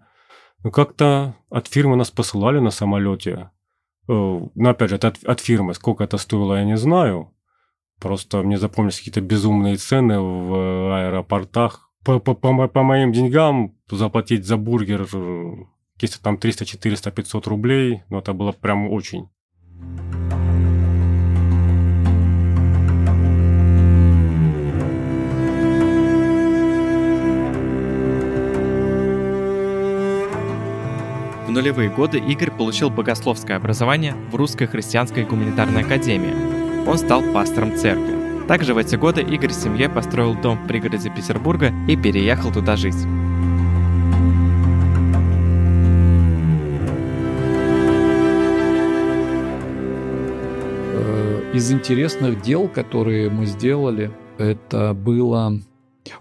Ну, 0.62 0.70
как-то 0.70 1.34
от 1.48 1.68
фирмы 1.68 1.96
нас 1.96 2.10
посылали 2.10 2.58
на 2.58 2.70
самолете. 2.70 3.50
Э, 4.08 4.12
ну, 4.54 4.68
опять 4.68 4.90
же, 4.90 4.96
это 4.96 5.08
от, 5.08 5.24
от 5.24 5.40
фирмы. 5.40 5.72
Сколько 5.74 6.04
это 6.04 6.18
стоило, 6.18 6.56
я 6.56 6.64
не 6.64 6.76
знаю. 6.76 7.32
Просто 7.98 8.42
мне 8.42 8.58
запомнились 8.58 8.98
какие-то 8.98 9.20
безумные 9.22 9.76
цены 9.76 10.20
в 10.20 10.98
аэропортах. 10.98 11.91
По, 12.04 12.18
по, 12.18 12.34
по, 12.34 12.68
по 12.68 12.82
моим 12.82 13.12
деньгам 13.12 13.74
заплатить 13.88 14.44
за 14.44 14.56
бургер 14.56 15.06
если 16.02 16.20
там 16.20 16.36
300, 16.36 16.64
400, 16.64 17.10
500 17.10 17.46
рублей, 17.46 18.02
но 18.10 18.18
это 18.18 18.32
было 18.32 18.52
прям 18.52 18.88
очень. 18.90 19.28
В 31.46 31.54
нулевые 31.54 31.90
годы 31.90 32.18
Игорь 32.18 32.50
получил 32.50 32.90
богословское 32.90 33.56
образование 33.56 34.14
в 34.30 34.34
Русской 34.34 34.66
христианской 34.66 35.24
гуманитарной 35.24 35.82
академии. 35.82 36.88
Он 36.88 36.98
стал 36.98 37.22
пастором 37.32 37.76
церкви. 37.76 38.21
Также 38.48 38.74
в 38.74 38.78
эти 38.78 38.96
годы 38.96 39.22
Игорь 39.22 39.52
с 39.52 39.62
семьей 39.62 39.88
построил 39.88 40.34
дом 40.34 40.58
в 40.58 40.66
пригороде 40.66 41.10
Петербурга 41.10 41.72
и 41.88 41.96
переехал 41.96 42.52
туда 42.52 42.76
жить. 42.76 43.06
Э, 50.94 51.52
из 51.54 51.70
интересных 51.72 52.42
дел, 52.42 52.68
которые 52.68 53.30
мы 53.30 53.46
сделали, 53.46 54.10
это 54.38 54.92
было 54.92 55.60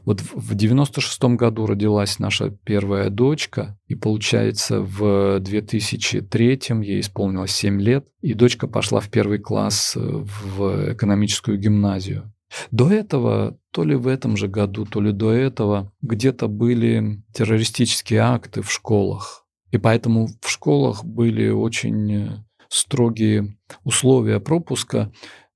вот 0.06 0.22
в 0.22 0.56
96 0.56 1.24
году 1.36 1.66
родилась 1.66 2.20
наша 2.20 2.52
первая 2.64 3.10
дочка, 3.10 3.78
и 3.88 3.96
получается 3.96 4.82
в 4.82 5.40
2003 5.40 6.62
ей 6.82 7.00
исполнилось 7.00 7.52
7 7.52 7.82
лет, 7.82 8.08
и 8.22 8.34
дочка 8.34 8.68
пошла 8.68 9.00
в 9.00 9.10
первый 9.10 9.40
класс 9.40 9.94
э, 9.96 10.00
в 10.00 10.94
экономическую 10.94 11.58
гимназию. 11.58 12.32
До 12.70 12.90
этого, 12.92 13.58
то 13.72 13.84
ли 13.84 13.96
в 13.96 14.08
этом 14.08 14.36
же 14.36 14.48
году, 14.48 14.86
то 14.86 15.02
ли 15.02 15.12
до 15.12 15.32
этого, 15.32 15.92
где-то 16.02 16.48
были 16.48 17.24
террористические 17.34 18.20
акты 18.20 18.62
в 18.62 18.72
школах. 18.72 19.46
И 19.72 19.78
поэтому 19.78 20.28
в 20.42 20.50
школах 20.50 21.06
были 21.06 21.50
очень 21.50 22.14
э, 22.14 22.44
строгие 22.68 23.58
условия 23.84 24.40
пропуска 24.40 25.12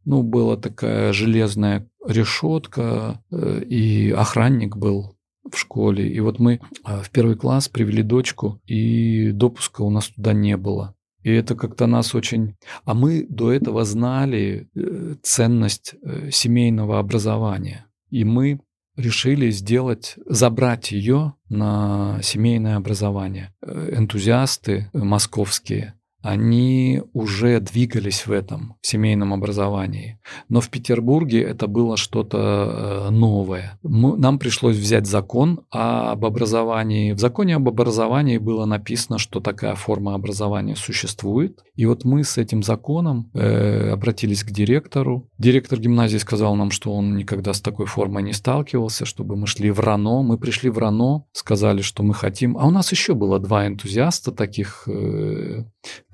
ну, 0.05 0.23
была 0.23 0.55
такая 0.55 1.13
железная 1.13 1.87
решетка, 2.07 3.21
э, 3.31 3.61
и 3.63 4.11
охранник 4.11 4.77
был 4.77 5.15
в 5.51 5.57
школе. 5.57 6.07
И 6.07 6.19
вот 6.19 6.39
мы 6.39 6.59
а, 6.83 7.01
в 7.01 7.09
первый 7.09 7.35
класс 7.35 7.69
привели 7.69 8.03
дочку, 8.03 8.61
и 8.65 9.31
допуска 9.31 9.81
у 9.81 9.89
нас 9.89 10.07
туда 10.09 10.33
не 10.33 10.57
было. 10.57 10.95
И 11.23 11.31
это 11.31 11.55
как-то 11.55 11.87
нас 11.87 12.13
очень... 12.13 12.55
А 12.83 12.93
мы 12.93 13.25
до 13.27 13.51
этого 13.51 13.83
знали 13.83 14.69
э, 14.75 15.15
ценность 15.23 15.95
э, 16.01 16.29
семейного 16.31 16.99
образования. 16.99 17.87
И 18.11 18.23
мы 18.23 18.59
решили 18.95 19.49
сделать, 19.49 20.15
забрать 20.27 20.91
ее 20.91 21.33
на 21.49 22.19
семейное 22.21 22.77
образование. 22.77 23.53
Энтузиасты 23.61 24.89
московские 24.93 25.95
они 26.25 27.03
уже 27.13 27.59
двигались 27.59 28.25
в 28.25 28.31
этом 28.31 28.75
в 28.81 28.87
семейном 28.87 29.31
образовании. 29.31 30.19
Но 30.49 30.59
в 30.59 30.69
Петербурге 30.69 31.43
это 31.43 31.67
было 31.67 31.97
что-то 31.97 32.37
э, 32.39 33.09
новое. 33.11 33.77
Мы, 33.83 34.17
нам 34.17 34.39
пришлось 34.39 34.75
взять 34.75 35.05
закон 35.05 35.61
об 35.69 36.25
образовании. 36.25 37.11
В 37.11 37.19
законе 37.19 37.57
об 37.57 37.67
образовании 37.67 38.39
было 38.39 38.65
написано, 38.65 39.19
что 39.19 39.39
такая 39.39 39.75
форма 39.75 40.15
образования 40.15 40.75
существует. 40.75 41.63
И 41.75 41.85
вот 41.85 42.05
мы 42.05 42.23
с 42.23 42.39
этим 42.39 42.63
законом 42.63 43.29
э, 43.35 43.91
обратились 43.91 44.43
к 44.43 44.49
директору. 44.49 45.29
Директор 45.37 45.79
гимназии 45.79 46.17
сказал 46.17 46.55
нам, 46.55 46.71
что 46.71 46.91
он 46.91 47.17
никогда 47.17 47.53
с 47.53 47.61
такой 47.61 47.85
формой 47.85 48.23
не 48.23 48.33
сталкивался, 48.33 49.05
чтобы 49.05 49.35
мы 49.35 49.45
шли 49.45 49.69
в 49.69 49.79
РАНО. 49.79 50.23
Мы 50.23 50.39
пришли 50.39 50.71
в 50.71 50.79
РАНО, 50.79 51.25
сказали, 51.33 51.81
что 51.81 52.01
мы 52.01 52.15
хотим. 52.15 52.57
А 52.57 52.65
у 52.65 52.71
нас 52.71 52.91
еще 52.91 53.13
было 53.13 53.37
два 53.37 53.67
энтузиаста 53.67 54.31
таких 54.31 54.87
э, 54.87 55.65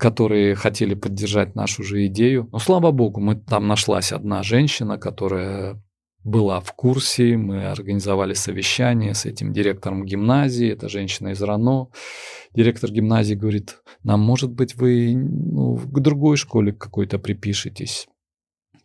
которые 0.02 0.56
хотели 0.56 0.94
поддержать 0.94 1.54
нашу 1.54 1.84
же 1.84 2.06
идею. 2.06 2.48
Но 2.50 2.58
слава 2.58 2.90
богу, 2.90 3.20
мы 3.20 3.36
там 3.36 3.68
нашлась 3.68 4.10
одна 4.10 4.42
женщина, 4.42 4.98
которая 4.98 5.80
была 6.24 6.58
в 6.58 6.72
курсе, 6.72 7.36
мы 7.36 7.66
организовали 7.66 8.34
совещание 8.34 9.14
с 9.14 9.26
этим 9.26 9.52
директором 9.52 10.04
гимназии, 10.04 10.72
это 10.72 10.88
женщина 10.88 11.28
из 11.28 11.40
РАНО. 11.40 11.86
Директор 12.52 12.90
гимназии 12.90 13.34
говорит, 13.34 13.78
нам, 14.02 14.18
может 14.18 14.50
быть, 14.50 14.74
вы 14.74 15.14
ну, 15.14 15.76
к 15.76 16.00
другой 16.00 16.36
школе 16.36 16.72
какой-то 16.72 17.20
припишетесь. 17.20 18.08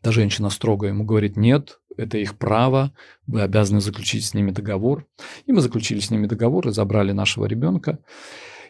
Та 0.01 0.11
женщина 0.11 0.51
строго 0.51 0.85
ему 0.85 1.03
говорит, 1.03 1.35
нет, 1.35 1.79
это 1.97 2.19
их 2.19 2.37
право, 2.37 2.93
вы 3.25 3.41
обязаны 3.41 3.81
заключить 3.81 4.23
с 4.23 4.35
ними 4.35 4.51
договор. 4.51 5.07
И 5.47 5.51
мы 5.51 5.61
заключили 5.61 5.99
с 5.99 6.11
ними 6.11 6.27
договор 6.27 6.67
и 6.67 6.71
забрали 6.71 7.11
нашего 7.11 7.47
ребенка 7.47 7.97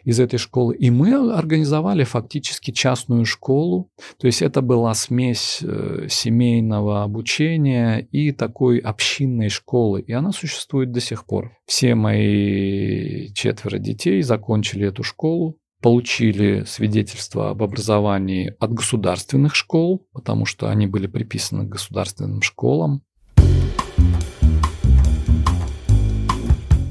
из 0.04 0.20
этой 0.20 0.38
школы. 0.38 0.76
И 0.76 0.90
мы 0.90 1.14
организовали 1.32 2.04
фактически 2.04 2.70
частную 2.70 3.24
школу. 3.24 3.90
То 4.18 4.26
есть 4.26 4.42
это 4.42 4.62
была 4.62 4.94
смесь 4.94 5.60
э, 5.62 6.06
семейного 6.08 7.02
обучения 7.02 8.00
и 8.00 8.32
такой 8.32 8.78
общинной 8.78 9.48
школы. 9.48 10.00
И 10.00 10.12
она 10.12 10.32
существует 10.32 10.92
до 10.92 11.00
сих 11.00 11.26
пор. 11.26 11.52
Все 11.66 11.94
мои 11.94 13.32
четверо 13.34 13.78
детей 13.78 14.22
закончили 14.22 14.86
эту 14.86 15.02
школу 15.02 15.58
получили 15.80 16.64
свидетельство 16.64 17.50
об 17.50 17.62
образовании 17.62 18.54
от 18.58 18.72
государственных 18.72 19.54
школ, 19.54 20.06
потому 20.12 20.44
что 20.44 20.68
они 20.68 20.86
были 20.86 21.06
приписаны 21.06 21.66
к 21.66 21.70
государственным 21.70 22.42
школам. 22.42 23.02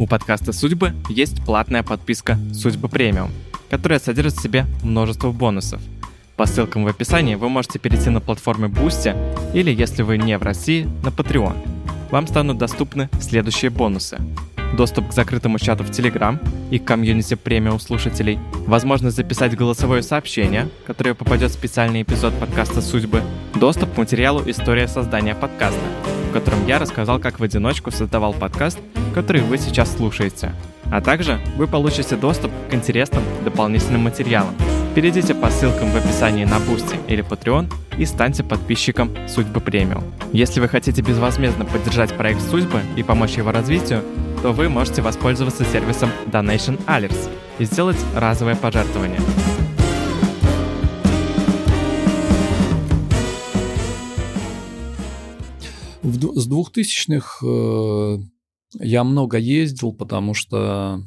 Подкаста 0.08 0.54
«Судьбы» 0.54 0.94
есть 1.10 1.44
платная 1.44 1.84
подписка 1.84 2.40
«Судьба 2.54 2.88
премиум», 2.88 3.30
которая 3.70 4.00
содержит 4.00 4.36
в 4.36 4.42
себе 4.42 4.66
множество 4.82 5.32
бонусов. 5.32 5.82
По 6.36 6.46
ссылкам 6.46 6.86
в 6.86 6.88
описании 6.88 7.36
вы 7.36 7.50
можете 7.50 7.80
перейти 7.80 8.10
на 8.10 8.22
платформы 8.22 8.68
Boosty 8.68 9.16
или, 9.54 9.72
если 9.72 10.04
вы 10.04 10.18
не 10.18 10.38
в 10.38 10.44
России, 10.44 10.88
на 11.04 11.10
Patreon. 11.10 11.56
Вам 12.12 12.28
станут 12.28 12.58
доступны 12.58 13.10
следующие 13.20 13.70
бонусы– 13.70 14.18
доступ 14.76 15.10
к 15.10 15.14
закрытому 15.14 15.60
чату 15.60 15.84
в 15.84 15.90
Telegram 15.90 16.38
и 16.72 16.80
к 16.80 16.86
комьюнити 16.86 17.36
премиум 17.36 17.80
слушателей, 17.80 18.40
возможность 18.66 19.16
записать 19.16 19.56
голосовое 19.56 20.04
сообщение, 20.04 20.70
которое 20.86 21.14
попадет 21.14 21.52
в 21.52 21.54
специальный 21.54 22.02
эпизод 22.02 22.34
подкаста 22.40 22.82
«Судьбы», 22.82 23.22
доступ 23.56 23.94
к 23.94 23.98
материалу 23.98 24.44
«История 24.46 24.88
создания 24.88 25.36
подкаста», 25.36 25.80
в 26.30 26.34
котором 26.34 26.66
я 26.68 26.80
рассказал, 26.80 27.20
как 27.20 27.40
в 27.40 27.44
одиночку 27.44 27.92
создавал 27.92 28.34
подкаст, 28.34 28.80
который 29.14 29.42
вы 29.42 29.58
сейчас 29.58 29.96
слушаете. 29.96 30.54
А 30.92 31.02
также 31.02 31.40
вы 31.58 31.68
получите 31.68 32.16
доступ 32.16 32.52
к 32.70 32.74
интересным 32.74 33.24
дополнительным 33.44 34.02
материалам. 34.02 34.56
Перейдите 34.98 35.36
по 35.36 35.52
ссылкам 35.52 35.92
в 35.92 35.96
описании 35.96 36.44
на 36.44 36.58
Boosty 36.58 37.00
или 37.08 37.24
Patreon 37.24 37.72
и 38.00 38.06
станьте 38.06 38.44
подписчиком 38.44 39.16
Судьбы 39.28 39.60
Премиум. 39.60 40.04
Если 40.34 40.60
вы 40.60 40.68
хотите 40.68 41.04
безвозмездно 41.04 41.66
поддержать 41.66 42.18
проект 42.18 42.42
Судьбы 42.42 42.82
и 42.96 43.04
помочь 43.04 43.38
его 43.38 43.52
развитию, 43.52 44.04
то 44.42 44.54
вы 44.54 44.70
можете 44.70 45.04
воспользоваться 45.04 45.64
сервисом 45.66 46.10
Donation 46.32 46.84
Alerts 46.88 47.30
и 47.60 47.66
сделать 47.66 47.98
разовое 48.16 48.56
пожертвование. 48.56 49.20
С 56.02 56.50
2000-х 56.50 57.46
э, 57.46 58.18
я 58.80 59.04
много 59.04 59.38
ездил, 59.38 59.94
потому 59.94 60.34
что 60.34 61.04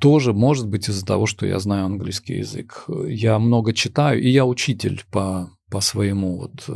тоже, 0.00 0.32
может 0.32 0.68
быть, 0.68 0.88
из-за 0.88 1.04
того, 1.06 1.26
что 1.26 1.46
я 1.46 1.58
знаю 1.58 1.86
английский 1.86 2.38
язык. 2.38 2.84
Я 3.06 3.38
много 3.38 3.72
читаю, 3.72 4.20
и 4.20 4.28
я 4.28 4.44
учитель 4.44 5.04
по 5.10 5.50
по 5.72 5.80
своему 5.80 6.36
вот 6.36 6.64
э, 6.68 6.74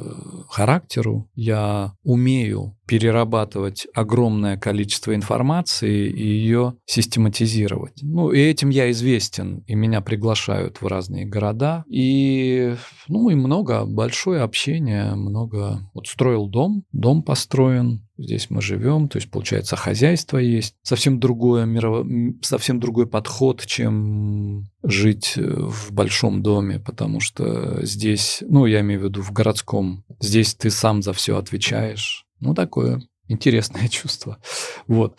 характеру. 0.48 1.28
Я 1.34 1.92
умею 2.02 2.75
перерабатывать 2.86 3.86
огромное 3.94 4.56
количество 4.56 5.14
информации 5.14 6.08
и 6.08 6.26
ее 6.26 6.74
систематизировать. 6.86 8.00
Ну, 8.02 8.30
и 8.30 8.38
этим 8.38 8.70
я 8.70 8.90
известен, 8.90 9.64
и 9.66 9.74
меня 9.74 10.00
приглашают 10.00 10.80
в 10.80 10.86
разные 10.86 11.26
города. 11.26 11.84
И, 11.88 12.74
ну, 13.08 13.30
и 13.30 13.34
много, 13.34 13.84
большое 13.84 14.42
общение, 14.42 15.14
много... 15.14 15.90
Вот 15.94 16.06
строил 16.06 16.48
дом, 16.48 16.84
дом 16.92 17.22
построен, 17.22 18.06
Здесь 18.18 18.48
мы 18.48 18.62
живем, 18.62 19.08
то 19.08 19.18
есть, 19.18 19.30
получается, 19.30 19.76
хозяйство 19.76 20.38
есть. 20.38 20.74
Совсем, 20.82 21.20
другое 21.20 21.66
мирово... 21.66 22.06
совсем 22.40 22.80
другой 22.80 23.06
подход, 23.06 23.64
чем 23.66 24.70
жить 24.82 25.34
э, 25.36 25.42
в 25.42 25.92
большом 25.92 26.42
доме, 26.42 26.78
потому 26.78 27.20
что 27.20 27.84
здесь, 27.84 28.42
ну, 28.48 28.64
я 28.64 28.80
имею 28.80 29.00
в 29.00 29.04
виду 29.04 29.20
в 29.20 29.32
городском, 29.32 30.02
здесь 30.18 30.54
ты 30.54 30.70
сам 30.70 31.02
за 31.02 31.12
все 31.12 31.36
отвечаешь. 31.36 32.25
Ну, 32.40 32.54
такое 32.54 33.02
интересное 33.28 33.88
чувство. 33.88 34.38
Вот. 34.86 35.18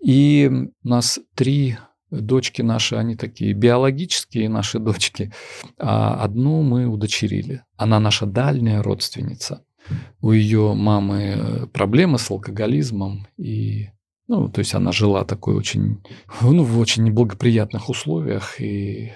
И 0.00 0.50
у 0.84 0.88
нас 0.88 1.20
три 1.34 1.76
дочки 2.10 2.62
наши, 2.62 2.96
они 2.96 3.16
такие 3.16 3.52
биологические 3.52 4.48
наши 4.48 4.78
дочки, 4.78 5.32
а 5.78 6.22
одну 6.22 6.62
мы 6.62 6.86
удочерили. 6.86 7.64
Она 7.76 8.00
наша 8.00 8.26
дальняя 8.26 8.82
родственница 8.82 9.62
у 10.20 10.32
ее 10.32 10.74
мамы 10.74 11.68
проблемы 11.72 12.18
с 12.18 12.30
алкоголизмом, 12.30 13.26
и, 13.36 13.88
ну, 14.26 14.48
то 14.48 14.60
есть 14.60 14.74
она 14.74 14.92
жила 14.92 15.24
такой 15.24 15.54
очень, 15.54 16.02
ну, 16.40 16.62
в 16.62 16.78
очень 16.78 17.04
неблагоприятных 17.04 17.88
условиях, 17.88 18.60
и, 18.60 19.12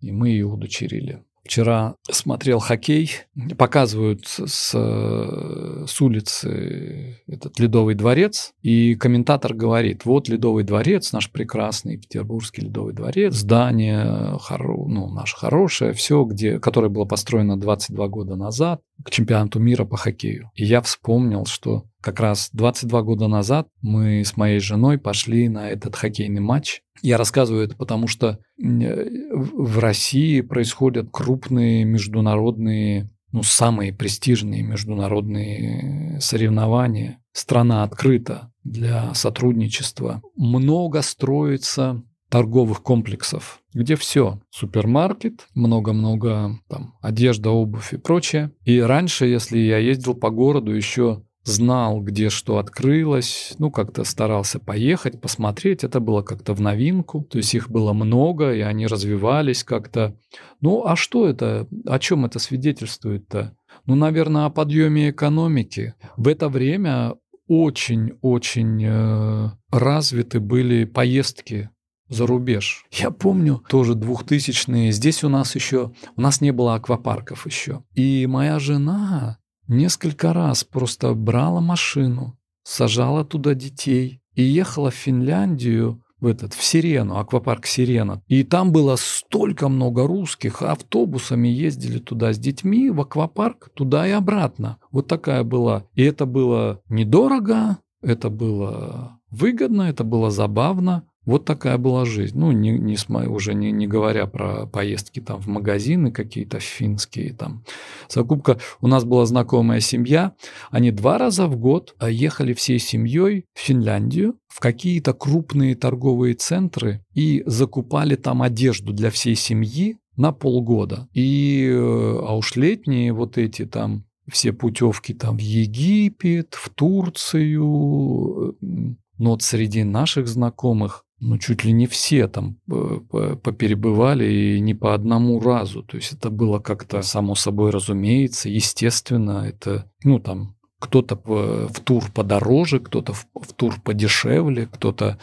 и 0.00 0.12
мы 0.12 0.30
ее 0.30 0.46
удочерили. 0.46 1.22
Вчера 1.44 1.96
смотрел 2.08 2.58
хоккей, 2.58 3.10
показывают 3.58 4.26
с, 4.26 4.72
с 4.72 6.00
улицы 6.00 7.18
этот 7.26 7.58
Ледовый 7.58 7.94
дворец, 7.94 8.52
и 8.62 8.94
комментатор 8.94 9.54
говорит, 9.54 10.04
вот 10.04 10.28
Ледовый 10.28 10.64
дворец, 10.64 11.12
наш 11.12 11.30
прекрасный 11.30 11.96
Петербургский 11.96 12.62
Ледовый 12.62 12.92
дворец, 12.92 13.34
здание 13.34 14.36
хоро, 14.38 14.86
ну, 14.86 15.08
наше 15.08 15.36
хорошее, 15.36 15.92
все, 15.92 16.24
где, 16.24 16.58
которое 16.58 16.88
было 16.88 17.06
построено 17.06 17.58
22 17.58 18.08
года 18.08 18.36
назад 18.36 18.82
к 19.04 19.10
чемпионату 19.10 19.58
мира 19.60 19.84
по 19.84 19.96
хоккею. 19.96 20.50
И 20.54 20.64
я 20.64 20.80
вспомнил, 20.82 21.46
что 21.46 21.84
как 22.00 22.20
раз 22.20 22.50
22 22.52 23.02
года 23.02 23.28
назад 23.28 23.68
мы 23.82 24.24
с 24.24 24.36
моей 24.36 24.60
женой 24.60 24.98
пошли 24.98 25.48
на 25.48 25.68
этот 25.68 25.96
хоккейный 25.96 26.40
матч 26.40 26.82
я 27.02 27.16
рассказываю 27.16 27.64
это 27.64 27.76
потому, 27.76 28.06
что 28.06 28.38
в 28.58 29.78
России 29.78 30.40
происходят 30.40 31.08
крупные 31.10 31.84
международные, 31.84 33.10
ну, 33.32 33.42
самые 33.42 33.92
престижные 33.92 34.62
международные 34.62 36.20
соревнования. 36.20 37.18
Страна 37.32 37.84
открыта 37.84 38.52
для 38.64 39.14
сотрудничества. 39.14 40.20
Много 40.36 41.00
строится 41.02 42.02
торговых 42.30 42.82
комплексов, 42.82 43.60
где 43.74 43.96
все. 43.96 44.40
Супермаркет, 44.50 45.48
много-много 45.54 46.58
там 46.68 46.94
одежда, 47.02 47.50
обувь 47.50 47.92
и 47.92 47.96
прочее. 47.98 48.52
И 48.64 48.80
раньше, 48.80 49.26
если 49.26 49.58
я 49.58 49.78
ездил 49.78 50.14
по 50.14 50.30
городу, 50.30 50.72
еще 50.72 51.22
знал, 51.42 52.00
где 52.00 52.28
что 52.28 52.58
открылось, 52.58 53.54
ну, 53.58 53.70
как-то 53.70 54.04
старался 54.04 54.58
поехать, 54.60 55.20
посмотреть. 55.20 55.84
Это 55.84 55.98
было 55.98 56.22
как-то 56.22 56.54
в 56.54 56.60
новинку, 56.60 57.22
то 57.24 57.38
есть 57.38 57.54
их 57.54 57.70
было 57.70 57.92
много, 57.92 58.52
и 58.54 58.60
они 58.60 58.86
развивались 58.86 59.64
как-то. 59.64 60.16
Ну, 60.60 60.86
а 60.86 60.96
что 60.96 61.26
это, 61.26 61.66
о 61.86 61.98
чем 61.98 62.26
это 62.26 62.38
свидетельствует-то? 62.38 63.56
Ну, 63.86 63.94
наверное, 63.94 64.44
о 64.44 64.50
подъеме 64.50 65.10
экономики. 65.10 65.94
В 66.16 66.28
это 66.28 66.48
время 66.48 67.14
очень-очень 67.48 68.84
э, 68.84 69.48
развиты 69.72 70.38
были 70.38 70.84
поездки 70.84 71.70
за 72.10 72.26
рубеж. 72.26 72.84
Я 72.90 73.10
помню 73.10 73.62
тоже 73.68 73.94
двухтысячные. 73.94 74.92
Здесь 74.92 75.24
у 75.24 75.30
нас 75.30 75.54
еще, 75.54 75.92
у 76.16 76.20
нас 76.20 76.42
не 76.42 76.50
было 76.50 76.74
аквапарков 76.74 77.46
еще. 77.46 77.82
И 77.94 78.26
моя 78.26 78.58
жена 78.58 79.40
Несколько 79.70 80.32
раз 80.32 80.64
просто 80.64 81.14
брала 81.14 81.60
машину, 81.60 82.36
сажала 82.64 83.24
туда 83.24 83.54
детей 83.54 84.20
и 84.34 84.42
ехала 84.42 84.90
в 84.90 84.96
Финляндию 84.96 86.02
в 86.18 86.26
этот, 86.26 86.54
в 86.54 86.62
Сирену, 86.64 87.18
аквапарк 87.18 87.66
Сирена. 87.66 88.20
И 88.26 88.42
там 88.42 88.72
было 88.72 88.96
столько 88.98 89.68
много 89.68 90.08
русских, 90.08 90.62
автобусами 90.62 91.46
ездили 91.46 92.00
туда 92.00 92.32
с 92.32 92.38
детьми 92.40 92.90
в 92.90 93.00
аквапарк, 93.00 93.70
туда 93.72 94.08
и 94.08 94.10
обратно. 94.10 94.78
Вот 94.90 95.06
такая 95.06 95.44
была. 95.44 95.84
И 95.94 96.02
это 96.02 96.26
было 96.26 96.82
недорого, 96.88 97.78
это 98.02 98.28
было 98.28 99.20
выгодно, 99.30 99.82
это 99.82 100.02
было 100.02 100.32
забавно. 100.32 101.04
Вот 101.26 101.44
такая 101.44 101.76
была 101.76 102.04
жизнь. 102.04 102.38
Ну, 102.38 102.50
не, 102.52 102.70
не, 102.70 102.96
уже 103.28 103.54
не, 103.54 103.70
не 103.72 103.86
говоря 103.86 104.26
про 104.26 104.66
поездки 104.66 105.20
там 105.20 105.40
в 105.40 105.46
магазины 105.48 106.10
какие-то 106.10 106.60
финские 106.60 107.34
там. 107.34 107.62
Закупка. 108.08 108.58
У 108.80 108.86
нас 108.86 109.04
была 109.04 109.26
знакомая 109.26 109.80
семья. 109.80 110.32
Они 110.70 110.90
два 110.90 111.18
раза 111.18 111.46
в 111.46 111.56
год 111.56 111.94
ехали 112.00 112.54
всей 112.54 112.78
семьей 112.78 113.44
в 113.54 113.60
Финляндию 113.60 114.36
в 114.48 114.60
какие-то 114.60 115.12
крупные 115.12 115.76
торговые 115.76 116.34
центры 116.34 117.04
и 117.14 117.42
закупали 117.46 118.16
там 118.16 118.42
одежду 118.42 118.92
для 118.92 119.10
всей 119.10 119.36
семьи 119.36 119.96
на 120.16 120.32
полгода. 120.32 121.08
И, 121.12 121.68
э, 121.70 121.76
а 121.76 122.36
уж 122.36 122.56
летние 122.56 123.12
вот 123.12 123.38
эти 123.38 123.64
там 123.64 124.04
все 124.30 124.52
путевки 124.52 125.14
там 125.14 125.36
в 125.36 125.40
Египет, 125.40 126.54
в 126.54 126.68
Турцию, 126.70 128.56
э, 128.60 128.94
но 129.18 129.30
вот 129.30 129.42
среди 129.42 129.84
наших 129.84 130.26
знакомых 130.28 131.04
ну, 131.20 131.38
чуть 131.38 131.64
ли 131.64 131.72
не 131.72 131.86
все 131.86 132.28
там 132.28 132.58
э, 132.70 133.36
поперебывали 133.42 134.24
и 134.24 134.60
не 134.60 134.74
по 134.74 134.94
одному 134.94 135.38
разу. 135.38 135.82
То 135.82 135.96
есть 135.96 136.12
это 136.12 136.30
было 136.30 136.58
как-то 136.58 137.02
само 137.02 137.34
собой 137.34 137.70
разумеется, 137.70 138.48
естественно. 138.48 139.44
Это, 139.46 139.90
ну, 140.02 140.18
там, 140.18 140.56
кто-то 140.78 141.20
в 141.24 141.80
тур 141.84 142.04
подороже, 142.12 142.80
кто-то 142.80 143.12
в, 143.12 143.26
в 143.34 143.52
тур 143.52 143.80
подешевле, 143.82 144.66
кто-то 144.66 145.18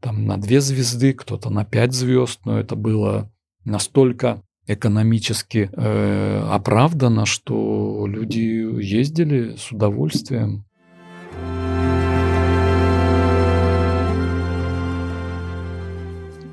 там 0.00 0.26
на 0.26 0.38
две 0.38 0.60
звезды, 0.60 1.12
кто-то 1.12 1.50
на 1.50 1.64
пять 1.64 1.92
звезд, 1.92 2.40
но 2.46 2.58
это 2.58 2.74
было 2.74 3.30
настолько 3.64 4.42
экономически 4.66 5.70
э, 5.72 6.48
оправдано, 6.50 7.26
что 7.26 8.06
люди 8.06 8.38
ездили 8.82 9.56
с 9.56 9.72
удовольствием. 9.72 10.64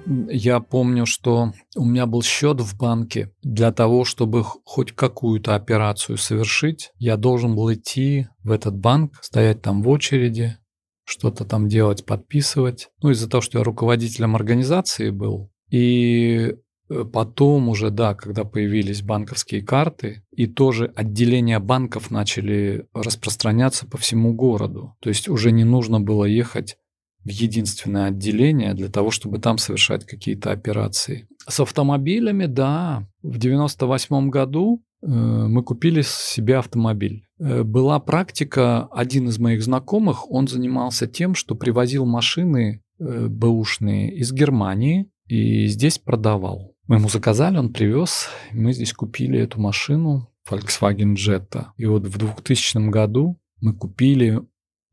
Я 0.07 0.59
помню, 0.59 1.05
что 1.05 1.53
у 1.75 1.85
меня 1.85 2.05
был 2.05 2.21
счет 2.21 2.61
в 2.61 2.77
банке. 2.77 3.31
Для 3.41 3.71
того, 3.71 4.05
чтобы 4.05 4.43
хоть 4.43 4.91
какую-то 4.91 5.55
операцию 5.55 6.17
совершить, 6.17 6.91
я 6.97 7.17
должен 7.17 7.55
был 7.55 7.73
идти 7.73 8.27
в 8.43 8.51
этот 8.51 8.77
банк, 8.77 9.13
стоять 9.21 9.61
там 9.61 9.81
в 9.81 9.89
очереди, 9.89 10.57
что-то 11.05 11.45
там 11.45 11.67
делать, 11.67 12.05
подписывать. 12.05 12.89
Ну, 13.01 13.11
из-за 13.11 13.29
того, 13.29 13.41
что 13.41 13.57
я 13.57 13.63
руководителем 13.63 14.35
организации 14.35 15.09
был. 15.09 15.51
И 15.69 16.55
э, 16.89 17.03
Потом 17.05 17.69
уже, 17.69 17.89
да, 17.89 18.13
когда 18.13 18.43
появились 18.43 19.01
банковские 19.01 19.63
карты, 19.63 20.23
и 20.31 20.45
тоже 20.45 20.91
отделения 20.95 21.59
банков 21.59 22.11
начали 22.11 22.87
распространяться 22.93 23.87
по 23.87 23.97
всему 23.97 24.33
городу. 24.33 24.95
То 25.01 25.09
есть 25.09 25.27
уже 25.29 25.51
не 25.51 25.63
нужно 25.63 25.99
было 25.99 26.25
ехать 26.25 26.77
в 27.25 27.29
единственное 27.29 28.05
отделение 28.05 28.73
для 28.75 28.87
того, 28.87 29.11
чтобы 29.11 29.39
там 29.39 29.57
совершать 29.57 30.05
какие-то 30.05 30.51
операции. 30.51 31.27
С 31.47 31.59
автомобилями, 31.59 32.45
да, 32.45 33.07
в 33.23 33.39
98 33.39 34.29
году 34.29 34.83
э, 35.01 35.07
мы 35.07 35.63
купили 35.63 36.03
себе 36.03 36.57
автомобиль. 36.57 37.25
Э, 37.39 37.63
была 37.63 37.99
практика, 37.99 38.85
один 38.91 39.27
из 39.29 39.39
моих 39.39 39.63
знакомых, 39.63 40.31
он 40.31 40.47
занимался 40.47 41.07
тем, 41.07 41.33
что 41.33 41.55
привозил 41.55 42.05
машины 42.05 42.83
э, 42.99 43.27
бэушные 43.27 44.15
из 44.15 44.31
Германии 44.31 45.09
и 45.27 45.65
здесь 45.65 45.97
продавал. 45.97 46.75
Мы 46.87 46.97
ему 46.97 47.09
заказали, 47.09 47.57
он 47.57 47.73
привез, 47.73 48.29
мы 48.51 48.71
здесь 48.71 48.93
купили 48.93 49.39
эту 49.39 49.59
машину 49.59 50.29
Volkswagen 50.47 51.15
Jetta. 51.15 51.67
И 51.77 51.87
вот 51.87 52.05
в 52.05 52.17
2000 52.19 52.89
году 52.89 53.39
мы 53.59 53.73
купили 53.73 54.41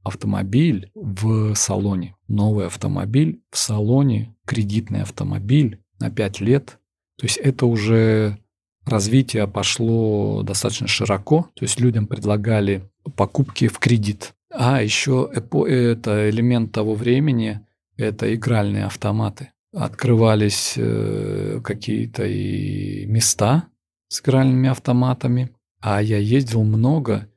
автомобиль 0.02 0.90
в 0.94 1.54
салоне. 1.54 2.16
Новый 2.28 2.66
автомобиль 2.66 3.42
в 3.50 3.58
салоне, 3.58 4.34
кредитный 4.46 5.02
автомобиль 5.02 5.80
на 5.98 6.10
5 6.10 6.40
лет. 6.40 6.78
То 7.18 7.26
есть 7.26 7.36
это 7.38 7.66
уже 7.66 8.38
развитие 8.84 9.46
пошло 9.46 10.42
достаточно 10.42 10.86
широко. 10.86 11.48
То 11.54 11.64
есть 11.64 11.80
людям 11.80 12.06
предлагали 12.06 12.90
покупки 13.16 13.68
в 13.68 13.78
кредит. 13.78 14.34
А 14.50 14.82
еще 14.82 15.30
это 15.32 16.30
элемент 16.30 16.72
того 16.72 16.94
времени, 16.94 17.60
это 17.96 18.34
игральные 18.34 18.84
автоматы. 18.86 19.50
Открывались 19.72 20.74
э, 20.76 21.60
какие-то 21.64 22.26
и 22.26 23.06
места 23.06 23.64
с 24.08 24.20
игральными 24.20 24.68
автоматами. 24.68 25.50
А 25.80 26.02
я 26.02 26.18
ездил 26.18 26.62
много, 26.62 27.28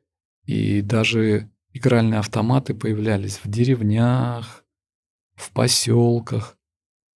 и 0.46 0.82
даже 0.82 1.50
игральные 1.76 2.20
автоматы 2.20 2.74
появлялись 2.74 3.40
в 3.44 3.50
деревнях, 3.50 4.64
в 5.36 5.52
поселках. 5.52 6.58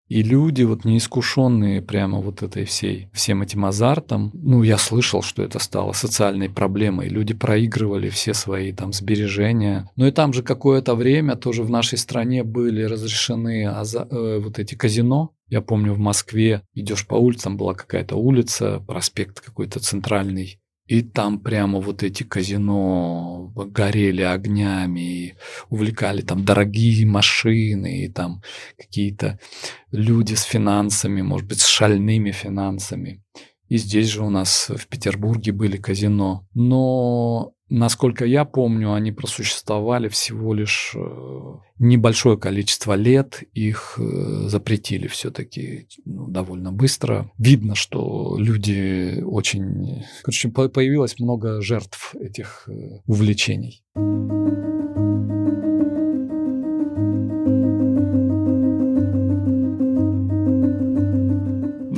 И 0.09 0.23
люди, 0.23 0.63
вот 0.63 0.85
неискушенные 0.85 1.83
прямо 1.83 2.19
вот 2.19 2.41
этой 2.41 2.65
всей, 2.65 3.09
всем 3.13 3.43
этим 3.43 3.63
азартом, 3.63 4.31
ну, 4.33 4.63
я 4.63 4.79
слышал, 4.79 5.21
что 5.21 5.43
это 5.43 5.59
стало 5.59 5.93
социальной 5.93 6.49
проблемой. 6.49 7.09
Люди 7.09 7.35
проигрывали 7.35 8.09
все 8.09 8.33
свои 8.33 8.73
там 8.73 8.91
сбережения. 8.91 9.87
Ну 9.95 10.07
и 10.07 10.11
там 10.11 10.33
же 10.33 10.41
какое-то 10.41 10.95
время 10.95 11.35
тоже 11.35 11.61
в 11.61 11.69
нашей 11.69 11.99
стране 11.99 12.43
были 12.43 12.81
разрешены 12.81 13.67
аза- 13.67 14.07
э, 14.09 14.39
вот 14.39 14.57
эти 14.57 14.73
казино. 14.73 15.35
Я 15.47 15.61
помню, 15.61 15.93
в 15.93 15.99
Москве 15.99 16.63
идешь 16.73 17.05
по 17.05 17.13
улицам, 17.13 17.55
была 17.55 17.75
какая-то 17.75 18.15
улица, 18.15 18.83
проспект 18.87 19.39
какой-то 19.39 19.79
центральный, 19.79 20.59
и 20.89 21.03
там 21.03 21.39
прямо 21.39 21.79
вот 21.79 22.01
эти 22.01 22.23
казино 22.23 23.53
горели 23.55 24.23
огнями, 24.23 24.99
и 24.99 25.33
увлекали 25.69 26.21
там 26.21 26.43
дорогие 26.43 27.05
машины, 27.05 28.05
и 28.05 28.07
там 28.09 28.41
какие-то 28.75 29.39
люди 29.91 30.33
с 30.33 30.41
финансами, 30.41 31.21
может 31.21 31.47
быть, 31.47 31.61
с 31.61 31.67
шальными 31.67 32.31
финансами. 32.31 33.21
И 33.67 33.77
здесь 33.77 34.07
же 34.07 34.23
у 34.23 34.31
нас 34.31 34.71
в 34.75 34.87
Петербурге 34.87 35.51
были 35.51 35.77
казино. 35.77 36.47
Но 36.55 37.53
Насколько 37.69 38.25
я 38.25 38.45
помню, 38.45 38.93
они 38.93 39.11
просуществовали 39.11 40.07
всего 40.07 40.53
лишь 40.55 40.93
э, 40.95 40.99
небольшое 41.77 42.37
количество 42.37 42.93
лет. 42.93 43.43
Их 43.53 43.99
э, 43.99 44.47
запретили 44.47 45.07
все-таки 45.07 45.87
ну, 46.03 46.27
довольно 46.27 46.71
быстро. 46.71 47.31
Видно, 47.37 47.75
что 47.75 48.35
люди 48.39 49.21
очень... 49.21 50.03
Короче, 50.23 50.49
появилось 50.49 51.19
много 51.19 51.61
жертв 51.61 52.15
этих 52.15 52.67
э, 52.67 53.01
увлечений. 53.05 53.83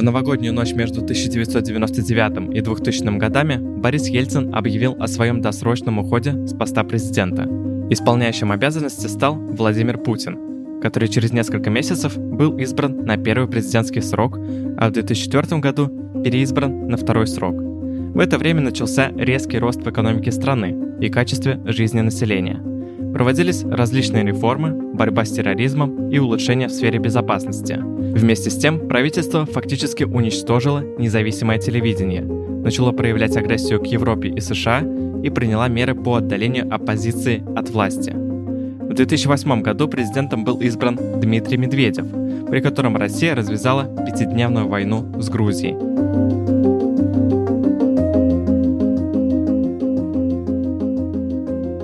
В 0.01 0.03
новогоднюю 0.03 0.51
ночь 0.51 0.73
между 0.73 1.03
1999 1.03 2.55
и 2.55 2.61
2000 2.61 3.19
годами 3.19 3.57
Борис 3.61 4.07
Ельцин 4.07 4.51
объявил 4.51 4.97
о 4.99 5.05
своем 5.05 5.41
досрочном 5.41 5.99
уходе 5.99 6.47
с 6.47 6.55
поста 6.55 6.83
президента. 6.83 7.43
Исполняющим 7.91 8.51
обязанности 8.51 9.05
стал 9.05 9.35
Владимир 9.35 9.99
Путин, 9.99 10.79
который 10.81 11.07
через 11.07 11.33
несколько 11.33 11.69
месяцев 11.69 12.17
был 12.17 12.57
избран 12.57 13.05
на 13.05 13.17
первый 13.17 13.47
президентский 13.47 14.01
срок, 14.01 14.39
а 14.79 14.89
в 14.89 14.91
2004 14.91 15.59
году 15.59 15.87
переизбран 16.23 16.87
на 16.87 16.97
второй 16.97 17.27
срок. 17.27 17.53
В 17.53 18.17
это 18.17 18.39
время 18.39 18.61
начался 18.61 19.11
резкий 19.15 19.59
рост 19.59 19.83
в 19.83 19.87
экономике 19.87 20.31
страны 20.31 20.75
и 20.99 21.09
качестве 21.09 21.61
жизни 21.67 22.01
населения– 22.01 22.59
Проводились 23.13 23.63
различные 23.65 24.23
реформы, 24.25 24.71
борьба 24.93 25.25
с 25.25 25.31
терроризмом 25.31 26.09
и 26.09 26.17
улучшения 26.17 26.67
в 26.67 26.71
сфере 26.71 26.97
безопасности. 26.97 27.77
Вместе 28.13 28.49
с 28.49 28.57
тем, 28.57 28.87
правительство 28.87 29.45
фактически 29.45 30.03
уничтожило 30.03 30.83
независимое 30.97 31.57
телевидение, 31.57 32.21
начало 32.21 32.91
проявлять 32.91 33.37
агрессию 33.37 33.79
к 33.79 33.87
Европе 33.87 34.29
и 34.29 34.39
США 34.39 34.83
и 35.23 35.29
приняло 35.29 35.67
меры 35.69 35.95
по 35.95 36.15
отдалению 36.15 36.73
оппозиции 36.73 37.43
от 37.55 37.69
власти. 37.69 38.11
В 38.11 38.93
2008 38.93 39.61
году 39.61 39.87
президентом 39.87 40.43
был 40.43 40.59
избран 40.59 40.99
Дмитрий 41.21 41.57
Медведев, 41.57 42.05
при 42.49 42.59
котором 42.59 42.97
Россия 42.97 43.33
развязала 43.33 43.85
пятидневную 44.05 44.67
войну 44.67 45.21
с 45.21 45.29
Грузией. 45.29 45.75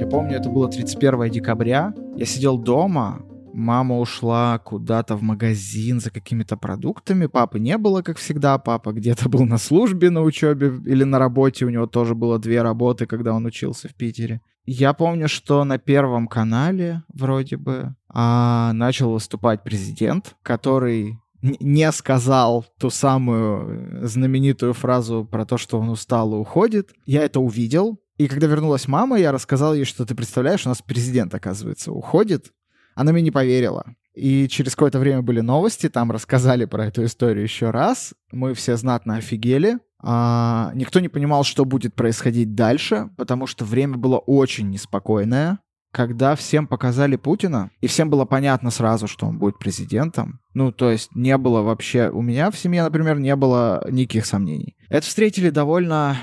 помню, 0.09 0.37
это 0.37 0.49
было 0.49 0.69
31 0.69 1.29
декабря. 1.29 1.93
Я 2.15 2.25
сидел 2.25 2.57
дома, 2.57 3.21
мама 3.57 3.97
ушла 3.97 4.59
куда-то 4.59 5.15
в 5.15 5.23
магазин 5.23 5.99
за 5.99 6.11
какими-то 6.11 6.55
продуктами. 6.57 7.25
Папы 7.25 7.59
не 7.59 7.77
было, 7.77 8.03
как 8.03 8.17
всегда. 8.17 8.57
Папа 8.59 8.93
где-то 8.93 9.27
был 9.29 9.45
на 9.45 9.57
службе, 9.57 10.09
на 10.09 10.21
учебе 10.21 10.67
или 10.85 11.03
на 11.03 11.19
работе. 11.19 11.65
У 11.65 11.69
него 11.69 11.87
тоже 11.87 12.15
было 12.15 12.39
две 12.39 12.61
работы, 12.61 13.07
когда 13.07 13.33
он 13.33 13.45
учился 13.45 13.89
в 13.89 13.95
Питере. 13.95 14.41
Я 14.65 14.93
помню, 14.93 15.27
что 15.27 15.63
на 15.63 15.77
Первом 15.79 16.27
канале 16.27 17.03
вроде 17.13 17.57
бы 17.57 17.95
а, 18.09 18.73
начал 18.73 19.11
выступать 19.11 19.63
президент, 19.63 20.35
который 20.43 21.19
не 21.41 21.91
сказал 21.91 22.65
ту 22.79 22.89
самую 22.89 24.05
знаменитую 24.05 24.73
фразу 24.73 25.27
про 25.29 25.45
то, 25.45 25.57
что 25.57 25.79
он 25.79 25.89
устал 25.89 26.33
и 26.33 26.37
уходит. 26.37 26.91
Я 27.05 27.23
это 27.23 27.39
увидел, 27.39 27.99
и 28.17 28.27
когда 28.27 28.47
вернулась 28.47 28.87
мама, 28.87 29.19
я 29.19 29.31
рассказал 29.31 29.75
ей, 29.75 29.85
что 29.85 30.05
ты 30.05 30.15
представляешь, 30.15 30.65
у 30.65 30.69
нас 30.69 30.81
президент, 30.81 31.33
оказывается, 31.35 31.91
уходит. 31.91 32.51
Она 32.97 33.11
мне 33.11 33.21
не 33.21 33.29
поверила. 33.29 33.85
И 34.15 34.47
через 34.47 34.75
какое-то 34.75 34.97
время 34.97 35.21
были 35.21 35.41
новости, 35.41 35.87
там 35.87 36.11
рассказали 36.11 36.65
про 36.65 36.87
эту 36.87 37.05
историю 37.05 37.43
еще 37.43 37.69
раз. 37.69 38.15
Мы 38.31 38.55
все 38.55 38.75
знатно 38.75 39.17
офигели. 39.17 39.77
А, 40.01 40.71
никто 40.73 40.99
не 40.99 41.07
понимал, 41.07 41.43
что 41.43 41.63
будет 41.63 41.93
происходить 41.93 42.55
дальше, 42.55 43.11
потому 43.15 43.45
что 43.45 43.65
время 43.65 43.97
было 43.97 44.17
очень 44.17 44.71
неспокойное 44.71 45.59
когда 45.97 46.35
всем 46.35 46.67
показали 46.67 47.15
Путина, 47.15 47.71
и 47.81 47.87
всем 47.87 48.11
было 48.11 48.25
понятно 48.25 48.69
сразу, 48.69 49.07
что 49.07 49.25
он 49.25 49.39
будет 49.39 49.57
президентом. 49.57 50.39
Ну, 50.53 50.71
то 50.71 50.91
есть 50.91 51.09
не 51.15 51.35
было 51.37 51.61
вообще... 51.61 52.11
У 52.11 52.21
меня 52.21 52.51
в 52.51 52.57
семье, 52.57 52.83
например, 52.83 53.19
не 53.19 53.35
было 53.35 53.83
никаких 53.89 54.27
сомнений. 54.27 54.75
Это 54.89 55.07
встретили 55.07 55.49
довольно, 55.49 56.17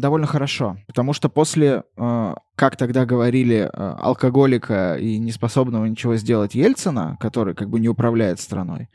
довольно 0.00 0.26
хорошо, 0.26 0.78
потому 0.86 1.12
что 1.12 1.28
после, 1.28 1.84
э, 1.96 2.34
как 2.56 2.76
тогда 2.76 3.06
говорили, 3.06 3.56
э, 3.56 3.68
алкоголика 3.72 4.96
и 4.96 5.18
неспособного 5.18 5.86
ничего 5.86 6.16
сделать 6.16 6.54
Ельцина, 6.54 7.16
который 7.20 7.54
как 7.54 7.68
бы 7.70 7.80
не 7.80 7.88
управляет 7.88 8.40
страной, 8.40 8.88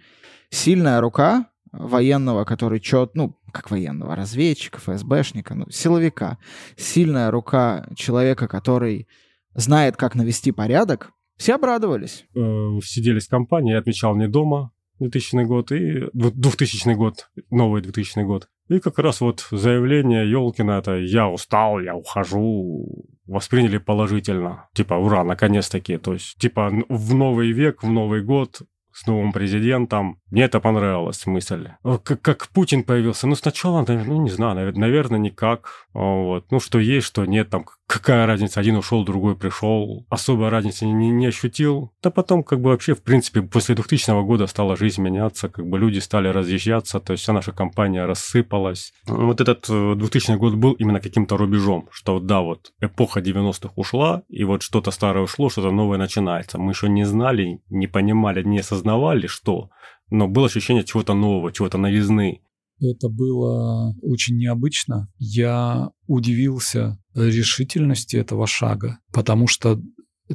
сильная 0.49 1.01
рука 1.01 1.47
военного, 1.72 2.45
который 2.45 2.80
чет, 2.80 3.16
ну, 3.16 3.36
как 3.51 3.72
военного, 3.72 4.16
разведчика, 4.16 4.80
ФСБшника, 4.80 5.56
ну, 5.56 5.70
силовика, 5.70 6.38
сильная 6.78 7.32
рука 7.32 7.88
человека, 7.95 8.47
который 8.47 9.08
знает, 9.56 9.97
как 9.97 10.16
навести 10.16 10.51
порядок, 10.51 11.12
все 11.38 11.56
обрадовались. 11.56 12.26
Э, 12.36 12.80
сидели 12.84 13.20
с 13.20 13.28
компанией, 13.28 13.76
отмечал 13.76 14.16
не 14.16 14.28
дома 14.28 14.72
2000 14.99 15.45
год 15.45 15.72
и 15.72 16.10
2000 16.14 16.93
год, 16.93 17.30
новый 17.49 17.82
2000 17.82 18.24
год. 18.24 18.49
И 18.70 18.80
как 18.80 18.99
раз 18.99 19.22
вот 19.22 19.47
заявление 19.51 20.30
Ёлкина 20.30 20.80
это 20.80 20.95
«я 20.97 21.28
устал, 21.30 21.80
я 21.80 21.95
ухожу», 21.95 23.05
восприняли 23.26 23.78
положительно. 23.78 24.70
Типа, 24.74 24.95
ура, 24.95 25.24
наконец-таки. 25.24 25.97
То 25.97 26.14
есть, 26.14 26.38
типа, 26.38 26.72
в 26.89 27.14
новый 27.14 27.51
век, 27.51 27.84
в 27.84 27.89
Новый 27.89 28.24
год 28.24 28.61
с 28.93 29.07
новым 29.07 29.32
президентом. 29.32 30.20
Мне 30.30 30.43
это 30.43 30.59
понравилась 30.59 31.26
мысль. 31.26 31.70
Как, 31.84 32.22
как 32.22 32.47
Путин 32.49 32.84
появился? 32.84 33.26
Ну, 33.28 33.36
сначала, 33.36 33.84
ну, 33.88 34.22
не 34.22 34.30
знаю, 34.30 34.72
наверное, 34.78 35.20
никак. 35.20 35.88
Вот. 35.93 36.51
Ну, 36.51 36.59
что 36.59 36.80
есть, 36.80 37.07
что 37.07 37.26
нет, 37.26 37.49
там 37.49 37.66
какая 37.88 38.25
разница, 38.25 38.59
один 38.59 38.77
ушел, 38.77 39.03
другой 39.03 39.36
пришел, 39.36 40.05
особой 40.09 40.49
разницы 40.49 40.86
не, 40.86 41.09
не 41.09 41.27
ощутил. 41.27 41.91
Да 42.01 42.09
потом, 42.09 42.43
как 42.43 42.61
бы 42.61 42.69
вообще, 42.69 42.95
в 42.95 43.03
принципе, 43.03 43.41
после 43.41 43.75
2000 43.75 44.23
года 44.25 44.47
стала 44.47 44.75
жизнь 44.75 45.01
меняться, 45.01 45.49
как 45.49 45.67
бы 45.67 45.77
люди 45.77 45.99
стали 45.99 46.27
разъезжаться, 46.27 46.99
то 46.99 47.13
есть 47.13 47.23
вся 47.23 47.34
наша 47.34 47.51
компания 47.51 48.05
рассыпалась. 48.05 48.93
Вот 49.05 49.41
этот 49.41 49.67
2000 49.67 50.31
э, 50.31 50.38
год 50.38 50.55
был 50.55 50.73
именно 50.73 50.99
каким-то 50.99 51.38
рубежом, 51.38 51.88
что 51.91 52.19
да, 52.19 52.41
вот 52.41 52.73
эпоха 52.81 53.19
90-х 53.19 53.73
ушла, 53.75 54.23
и 54.29 54.43
вот 54.43 54.63
что-то 54.63 54.91
старое 54.91 55.23
ушло, 55.23 55.49
что-то 55.49 55.71
новое 55.71 55.97
начинается. 55.97 56.57
Мы 56.57 56.71
еще 56.71 56.89
не 56.89 57.05
знали, 57.05 57.61
не 57.69 57.88
понимали, 57.88 58.43
не 58.43 58.59
осознавали, 58.59 59.27
что, 59.27 59.69
но 60.09 60.27
было 60.27 60.47
ощущение 60.47 60.84
чего-то 60.84 61.13
нового, 61.13 61.51
чего-то 61.51 61.77
новизны. 61.77 62.41
Это 62.79 63.07
было 63.07 63.93
очень 64.01 64.38
необычно. 64.38 65.07
Я 65.17 65.91
удивился 66.07 66.97
решительности 67.16 68.16
этого 68.18 68.47
шага, 68.47 68.99
потому 69.11 69.47
что 69.47 69.82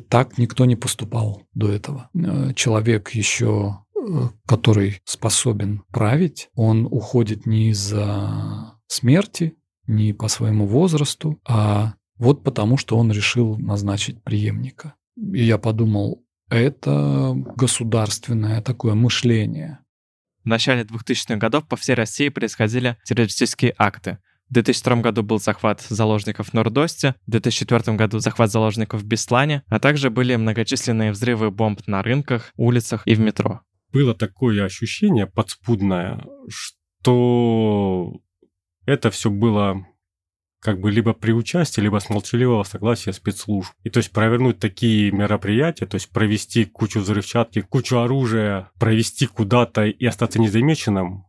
так 0.09 0.39
никто 0.39 0.65
не 0.65 0.77
поступал 0.77 1.43
до 1.55 1.71
этого. 1.71 2.11
Э, 2.15 2.53
человек 2.55 3.11
еще, 3.11 3.79
э, 3.97 4.29
который 4.47 5.01
способен 5.05 5.83
править, 5.91 6.51
он 6.55 6.87
уходит 6.87 7.47
не 7.47 7.71
из-за 7.71 8.75
смерти, 8.87 9.55
не 9.87 10.13
по 10.13 10.29
своему 10.29 10.67
возрасту, 10.67 11.41
а 11.47 11.95
вот 12.19 12.43
потому, 12.43 12.77
что 12.77 12.97
он 12.97 13.11
решил 13.11 13.57
назначить 13.59 14.23
преемника. 14.23 14.95
И 15.17 15.45
я 15.45 15.59
подумал, 15.59 16.25
это 16.51 17.35
государственное 17.57 18.61
такое 18.61 18.95
мышление. 18.95 19.81
В 20.45 20.47
начале 20.47 20.83
2000-х 20.83 21.37
годов 21.37 21.69
по 21.69 21.77
всей 21.77 21.95
России 21.95 22.29
происходили 22.29 22.97
террористические 23.05 23.75
акты. 23.77 24.19
В 24.51 24.55
2002 24.55 24.97
году 24.97 25.23
был 25.23 25.39
захват 25.39 25.83
заложников 25.83 26.49
в 26.49 26.55
Нордосте, 26.55 27.15
в 27.27 27.31
2004 27.31 27.97
году 27.97 28.19
захват 28.19 28.51
заложников 28.51 29.03
в 29.03 29.05
Беслане, 29.05 29.63
а 29.69 29.79
также 29.79 30.09
были 30.09 30.37
многочисленные 30.37 31.13
взрывы 31.13 31.51
бомб 31.51 31.81
на 31.87 32.03
рынках, 32.03 32.53
улицах 32.57 33.03
и 33.05 33.15
в 33.15 33.21
метро. 33.21 33.61
Было 33.93 34.15
такое 34.15 34.65
ощущение 34.65 35.27
подспудное, 35.27 36.25
что 36.49 38.21
это 38.87 39.11
все 39.11 39.31
было 39.31 39.87
как 40.61 40.81
бы 40.81 40.91
либо 40.91 41.13
при 41.13 41.33
участии, 41.33 41.81
либо 41.81 41.99
с 42.01 42.09
молчаливого 42.09 42.65
согласия 42.65 43.13
спецслужб. 43.13 43.73
И 43.85 43.91
то 43.91 43.99
есть 43.99 44.11
провернуть 44.13 44.59
такие 44.59 45.13
мероприятия, 45.13 45.87
то 45.87 45.97
есть 45.97 46.11
провести 46.11 46.65
кучу 46.65 47.01
взрывчатки, 47.01 47.61
кучу 47.61 47.99
оружия, 47.99 48.71
провести 48.79 49.27
куда-то 49.27 49.85
и 49.85 50.05
остаться 50.07 50.41
незамеченным, 50.41 51.28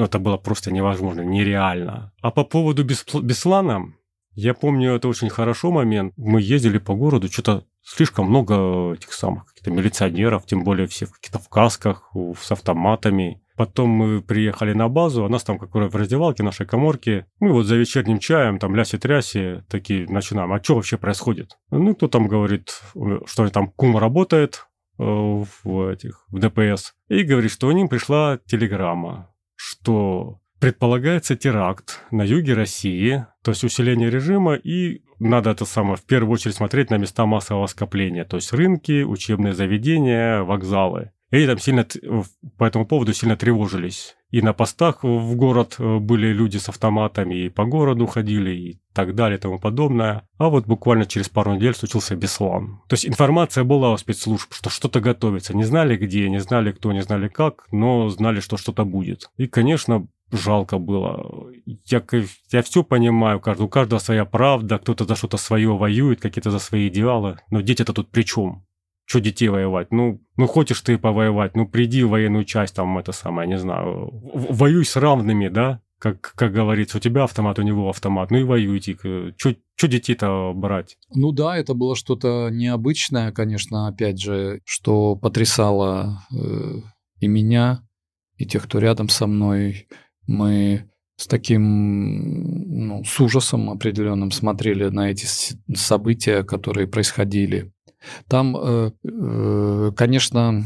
ну, 0.00 0.06
это 0.06 0.18
было 0.18 0.38
просто 0.38 0.72
невозможно, 0.72 1.20
нереально. 1.20 2.10
А 2.22 2.30
по 2.30 2.42
поводу 2.42 2.84
Беслана, 2.84 3.92
я 4.32 4.54
помню 4.54 4.94
это 4.94 5.08
очень 5.08 5.28
хорошо 5.28 5.70
момент. 5.70 6.14
Мы 6.16 6.40
ездили 6.40 6.78
по 6.78 6.94
городу, 6.94 7.30
что-то 7.30 7.66
слишком 7.82 8.30
много 8.30 8.94
этих 8.94 9.12
самых 9.12 9.44
каких-то 9.44 9.70
милиционеров, 9.70 10.46
тем 10.46 10.64
более 10.64 10.86
все 10.86 11.04
в 11.04 11.12
каких-то 11.12 11.38
в 11.38 11.50
касках, 11.50 12.10
с 12.40 12.50
автоматами. 12.50 13.42
Потом 13.56 13.90
мы 13.90 14.22
приехали 14.22 14.72
на 14.72 14.88
базу, 14.88 15.26
а 15.26 15.28
нас 15.28 15.44
там 15.44 15.58
как 15.58 15.74
в 15.74 15.94
раздевалке, 15.94 16.42
нашей 16.42 16.64
коморке. 16.64 17.26
Мы 17.38 17.52
вот 17.52 17.66
за 17.66 17.76
вечерним 17.76 18.20
чаем, 18.20 18.58
там 18.58 18.74
ляси-тряси, 18.74 19.64
такие 19.68 20.08
начинаем. 20.08 20.50
А 20.50 20.62
что 20.62 20.76
вообще 20.76 20.96
происходит? 20.96 21.58
Ну, 21.70 21.94
кто 21.94 22.08
там 22.08 22.26
говорит, 22.26 22.70
что 23.26 23.46
там 23.50 23.68
кум 23.68 23.98
работает 23.98 24.66
э, 24.98 25.02
в 25.02 25.90
этих, 25.92 26.24
в 26.30 26.38
ДПС. 26.38 26.94
И 27.08 27.22
говорит, 27.22 27.50
что 27.50 27.66
у 27.68 27.72
ним 27.72 27.90
пришла 27.90 28.38
телеграмма, 28.46 29.29
что 29.62 30.40
предполагается 30.58 31.36
теракт 31.36 32.00
на 32.10 32.22
юге 32.22 32.54
России, 32.54 33.26
то 33.42 33.50
есть 33.50 33.62
усиление 33.62 34.08
режима, 34.08 34.54
и 34.54 35.02
надо 35.18 35.50
это 35.50 35.66
самое 35.66 35.96
в 35.96 36.06
первую 36.06 36.32
очередь 36.32 36.56
смотреть 36.56 36.88
на 36.88 36.96
места 36.96 37.26
массового 37.26 37.66
скопления, 37.66 38.24
то 38.24 38.36
есть 38.36 38.54
рынки, 38.54 39.02
учебные 39.02 39.52
заведения, 39.52 40.40
вокзалы. 40.40 41.12
И 41.30 41.46
там 41.46 41.58
сильно 41.58 41.86
по 42.58 42.64
этому 42.64 42.86
поводу 42.86 43.12
сильно 43.12 43.36
тревожились. 43.36 44.16
И 44.30 44.42
на 44.42 44.52
постах 44.52 45.02
в 45.02 45.34
город 45.34 45.76
э, 45.78 45.98
были 45.98 46.28
люди 46.28 46.56
с 46.56 46.68
автоматами, 46.68 47.46
и 47.46 47.48
по 47.48 47.64
городу 47.64 48.06
ходили, 48.06 48.50
и 48.50 48.80
так 48.92 49.14
далее, 49.14 49.38
и 49.38 49.40
тому 49.40 49.58
подобное. 49.58 50.28
А 50.38 50.48
вот 50.48 50.66
буквально 50.66 51.06
через 51.06 51.28
пару 51.28 51.54
недель 51.54 51.74
случился 51.74 52.16
Беслан. 52.16 52.80
То 52.88 52.94
есть 52.94 53.06
информация 53.06 53.64
была 53.64 53.92
у 53.92 53.96
спецслужб, 53.96 54.52
что 54.52 54.70
что-то 54.70 55.00
готовится. 55.00 55.56
Не 55.56 55.64
знали 55.64 55.96
где, 55.96 56.28
не 56.28 56.40
знали 56.40 56.72
кто, 56.72 56.92
не 56.92 57.02
знали 57.02 57.28
как, 57.28 57.66
но 57.72 58.08
знали, 58.08 58.40
что 58.40 58.56
что-то 58.56 58.84
будет. 58.84 59.30
И, 59.36 59.48
конечно, 59.48 60.06
жалко 60.32 60.78
было. 60.78 61.50
Я, 61.86 62.02
я 62.52 62.62
все 62.62 62.84
понимаю, 62.84 63.38
у 63.38 63.68
каждого 63.68 63.98
своя 63.98 64.24
правда, 64.24 64.78
кто-то 64.78 65.04
за 65.04 65.16
что-то 65.16 65.36
свое 65.36 65.76
воюет, 65.76 66.20
какие-то 66.20 66.50
за 66.50 66.58
свои 66.58 66.88
идеалы, 66.88 67.38
но 67.50 67.60
дети-то 67.60 67.92
тут 67.92 68.10
при 68.10 68.22
чем? 68.22 68.64
Что 69.10 69.18
детей 69.18 69.48
воевать? 69.48 69.90
Ну, 69.90 70.22
ну 70.36 70.46
хочешь 70.46 70.80
ты 70.82 70.96
повоевать, 70.96 71.56
ну 71.56 71.66
приди 71.66 72.04
в 72.04 72.10
военную 72.10 72.44
часть, 72.44 72.76
там 72.76 72.96
это 72.96 73.10
самое, 73.10 73.48
не 73.48 73.58
знаю, 73.58 74.08
воюй 74.12 74.84
с 74.84 74.94
равными, 74.94 75.48
да? 75.48 75.80
Как, 75.98 76.20
как 76.36 76.52
говорится, 76.52 76.98
у 76.98 77.00
тебя 77.00 77.24
автомат, 77.24 77.58
у 77.58 77.62
него 77.62 77.90
автомат, 77.90 78.30
ну 78.30 78.38
и 78.38 78.44
воюйте. 78.44 78.96
Что 79.36 79.88
детей-то 79.88 80.52
брать? 80.54 80.96
Ну 81.12 81.32
да, 81.32 81.56
это 81.56 81.74
было 81.74 81.96
что-то 81.96 82.50
необычное, 82.52 83.32
конечно, 83.32 83.88
опять 83.88 84.20
же, 84.20 84.60
что 84.64 85.16
потрясало 85.16 86.22
э, 86.32 86.76
и 87.18 87.26
меня, 87.26 87.82
и 88.36 88.46
тех, 88.46 88.62
кто 88.62 88.78
рядом 88.78 89.08
со 89.08 89.26
мной. 89.26 89.88
Мы 90.28 90.88
с 91.20 91.26
таким, 91.26 92.88
ну, 92.88 93.04
с 93.04 93.20
ужасом 93.20 93.68
определенным 93.68 94.30
смотрели 94.30 94.88
на 94.88 95.10
эти 95.10 95.26
события, 95.74 96.42
которые 96.42 96.86
происходили. 96.86 97.70
Там, 98.26 98.56
э, 98.56 98.90
э, 99.04 99.92
конечно, 99.94 100.64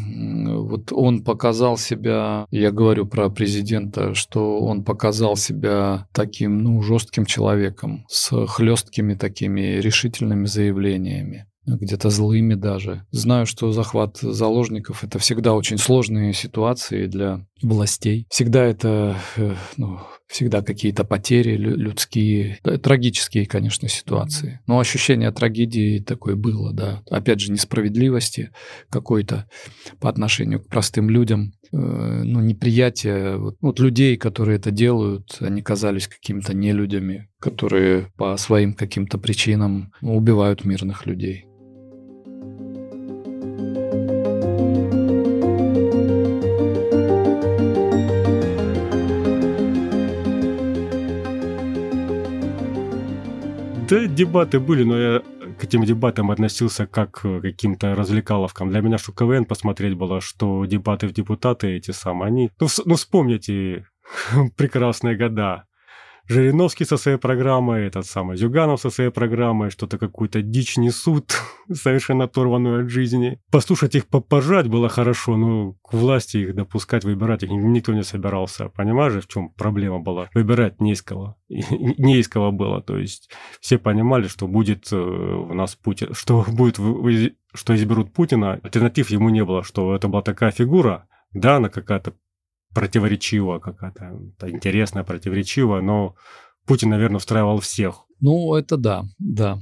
вот 0.61 0.93
он 0.93 1.25
показал 1.25 1.77
себя, 1.77 2.47
я 2.53 2.71
говорю 2.71 3.07
про 3.07 3.31
президента, 3.31 4.15
что 4.15 4.61
он 4.61 4.85
показал 4.85 5.35
себя 5.37 6.07
таким, 6.13 6.63
ну, 6.63 6.81
жестким 6.83 7.27
человеком, 7.27 8.05
с 8.09 8.47
хлесткими 8.47 9.15
такими 9.15 9.81
решительными 9.81 10.47
заявлениями 10.47 11.47
где-то 11.67 12.11
злыми 12.11 12.55
даже. 12.55 13.07
Знаю, 13.11 13.47
что 13.47 13.73
захват 13.73 14.19
заложников— 14.19 15.05
это 15.05 15.19
всегда 15.19 15.55
очень 15.55 15.79
сложные 15.79 16.33
ситуации 16.33 17.07
для 17.07 17.47
властей. 17.63 18.27
Всегда 18.31 18.65
это, 18.65 19.17
э, 19.37 19.55
ну, 19.77 20.01
всегда 20.27 20.63
какие-то 20.63 21.05
потери 21.05 21.57
людские, 21.57 22.59
трагические, 22.63 23.47
конечно, 23.47 23.89
ситуации. 23.89 24.61
Но 24.67 24.79
ощущение 24.79 25.31
трагедии 25.31 26.01
такое 26.01 26.35
было, 26.35 26.73
да. 26.73 27.03
Опять 27.09 27.41
же, 27.41 27.53
несправедливости 27.53 28.51
какой-то 28.91 29.49
по 30.01 30.09
отношению 30.09 30.61
к 30.61 30.69
простым 30.69 31.11
людям. 31.11 31.53
Э, 31.73 32.23
ну, 32.25 32.41
неприятие 32.41 33.37
вот, 33.37 33.57
вот 33.61 33.81
людей, 33.81 34.17
которые 34.17 34.57
это 34.57 34.71
делают, 34.71 35.37
они 35.41 35.63
казались 35.63 36.09
какими-то 36.09 36.55
нелюдями, 36.55 37.29
которые 37.39 38.11
по 38.17 38.37
своим 38.37 38.75
каким-то 38.75 39.19
причинам 39.19 39.93
убивают 40.01 40.65
мирных 40.65 41.07
людей. 41.07 41.47
Да, 53.95 54.07
дебаты 54.07 54.59
были, 54.59 54.83
но 54.83 54.99
я 54.99 55.23
к 55.57 55.63
этим 55.63 55.85
дебатам 55.85 56.33
относился 56.33 56.85
как 56.85 57.13
к 57.13 57.41
каким-то 57.41 57.95
развлекаловкам. 57.95 58.71
Для 58.71 58.81
меня, 58.81 58.99
что 58.99 59.13
КВН 59.13 59.45
посмотреть 59.45 59.95
было, 59.95 60.21
что 60.21 60.65
дебаты 60.65 61.07
в 61.07 61.13
депутаты 61.13 61.77
эти 61.77 61.93
самые, 61.93 62.27
они... 62.27 62.51
Ну, 62.59 62.67
ну 62.87 62.97
вспомните 62.97 63.87
прекрасные 64.57 65.17
года. 65.17 65.67
Жириновский 66.27 66.85
со 66.85 66.97
своей 66.97 67.19
программой, 67.19 67.87
этот 67.87 68.07
самый 68.07 68.37
Зюганов 68.37 68.81
со 68.81 68.91
своей 68.91 69.11
программой, 69.11 69.71
что-то 69.71 69.99
какую-то 69.99 70.43
дичь 70.43 70.77
несут, 70.77 71.35
совершенно 71.73 72.25
оторванную 72.25 72.85
от 72.85 72.91
жизни. 72.91 73.41
Послушать 73.51 73.95
их 73.95 74.07
пожать 74.07 74.69
было 74.69 74.89
хорошо, 74.89 75.37
но 75.37 75.75
к 75.83 75.93
власти 75.93 76.39
их 76.39 76.55
допускать, 76.55 77.05
выбирать 77.05 77.43
их 77.43 77.51
никто 77.51 77.93
не 77.93 78.03
собирался. 78.03 78.69
Понимаешь, 78.69 79.25
в 79.25 79.29
чем 79.29 79.51
проблема 79.51 80.01
была? 80.01 80.29
Выбирать 80.35 80.81
не 80.81 80.93
из 80.93 81.03
кого. 81.03 81.37
Не 81.49 82.19
из 82.19 82.29
кого 82.29 82.53
было. 82.53 82.81
То 82.83 82.99
есть 82.99 83.31
все 83.61 83.79
понимали, 83.79 84.29
что 84.29 84.49
будет 84.49 84.93
э, 84.93 84.97
у 84.97 85.53
нас 85.53 85.75
Путин, 85.75 86.09
что 86.15 86.45
будет, 86.49 86.79
что 87.53 87.75
изберут 87.75 88.13
Путина. 88.13 88.61
Альтернатив 88.63 89.11
ему 89.11 89.29
не 89.29 89.45
было, 89.45 89.63
что 89.63 89.95
это 89.95 90.09
была 90.09 90.23
такая 90.23 90.51
фигура, 90.51 91.07
да, 91.33 91.57
она 91.57 91.69
какая-то 91.69 92.15
противоречивая, 92.75 93.61
какая-то 93.61 94.21
интересная, 94.49 95.05
противоречивая, 95.05 95.81
но 95.81 96.15
Путин, 96.67 96.91
наверное, 96.91 97.19
устраивал 97.19 97.61
всех. 97.61 98.05
Ну, 98.21 98.55
это 98.55 98.77
да, 98.77 99.05
да. 99.19 99.59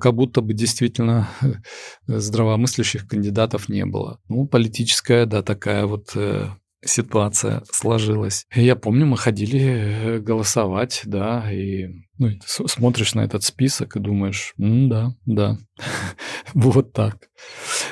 Как 0.00 0.14
будто 0.14 0.40
бы 0.40 0.54
действительно 0.54 1.28
здравомыслящих 2.06 3.08
кандидатов 3.08 3.68
не 3.68 3.84
было. 3.84 4.20
Ну, 4.28 4.46
политическая, 4.46 5.26
да, 5.26 5.42
такая 5.42 5.86
вот 5.86 6.12
э, 6.14 6.48
ситуация 6.84 7.62
сложилась. 7.72 8.46
Я 8.54 8.76
помню, 8.76 9.06
мы 9.06 9.16
ходили 9.16 9.60
э, 9.60 10.18
голосовать, 10.20 11.02
да, 11.06 11.50
и 11.52 11.88
ну, 12.18 12.30
смотришь 12.46 13.14
на 13.14 13.22
этот 13.22 13.42
список 13.42 13.96
и 13.96 14.00
думаешь, 14.00 14.54
да, 14.56 15.14
да, 15.26 15.58
вот 16.54 16.92
так. 16.92 17.28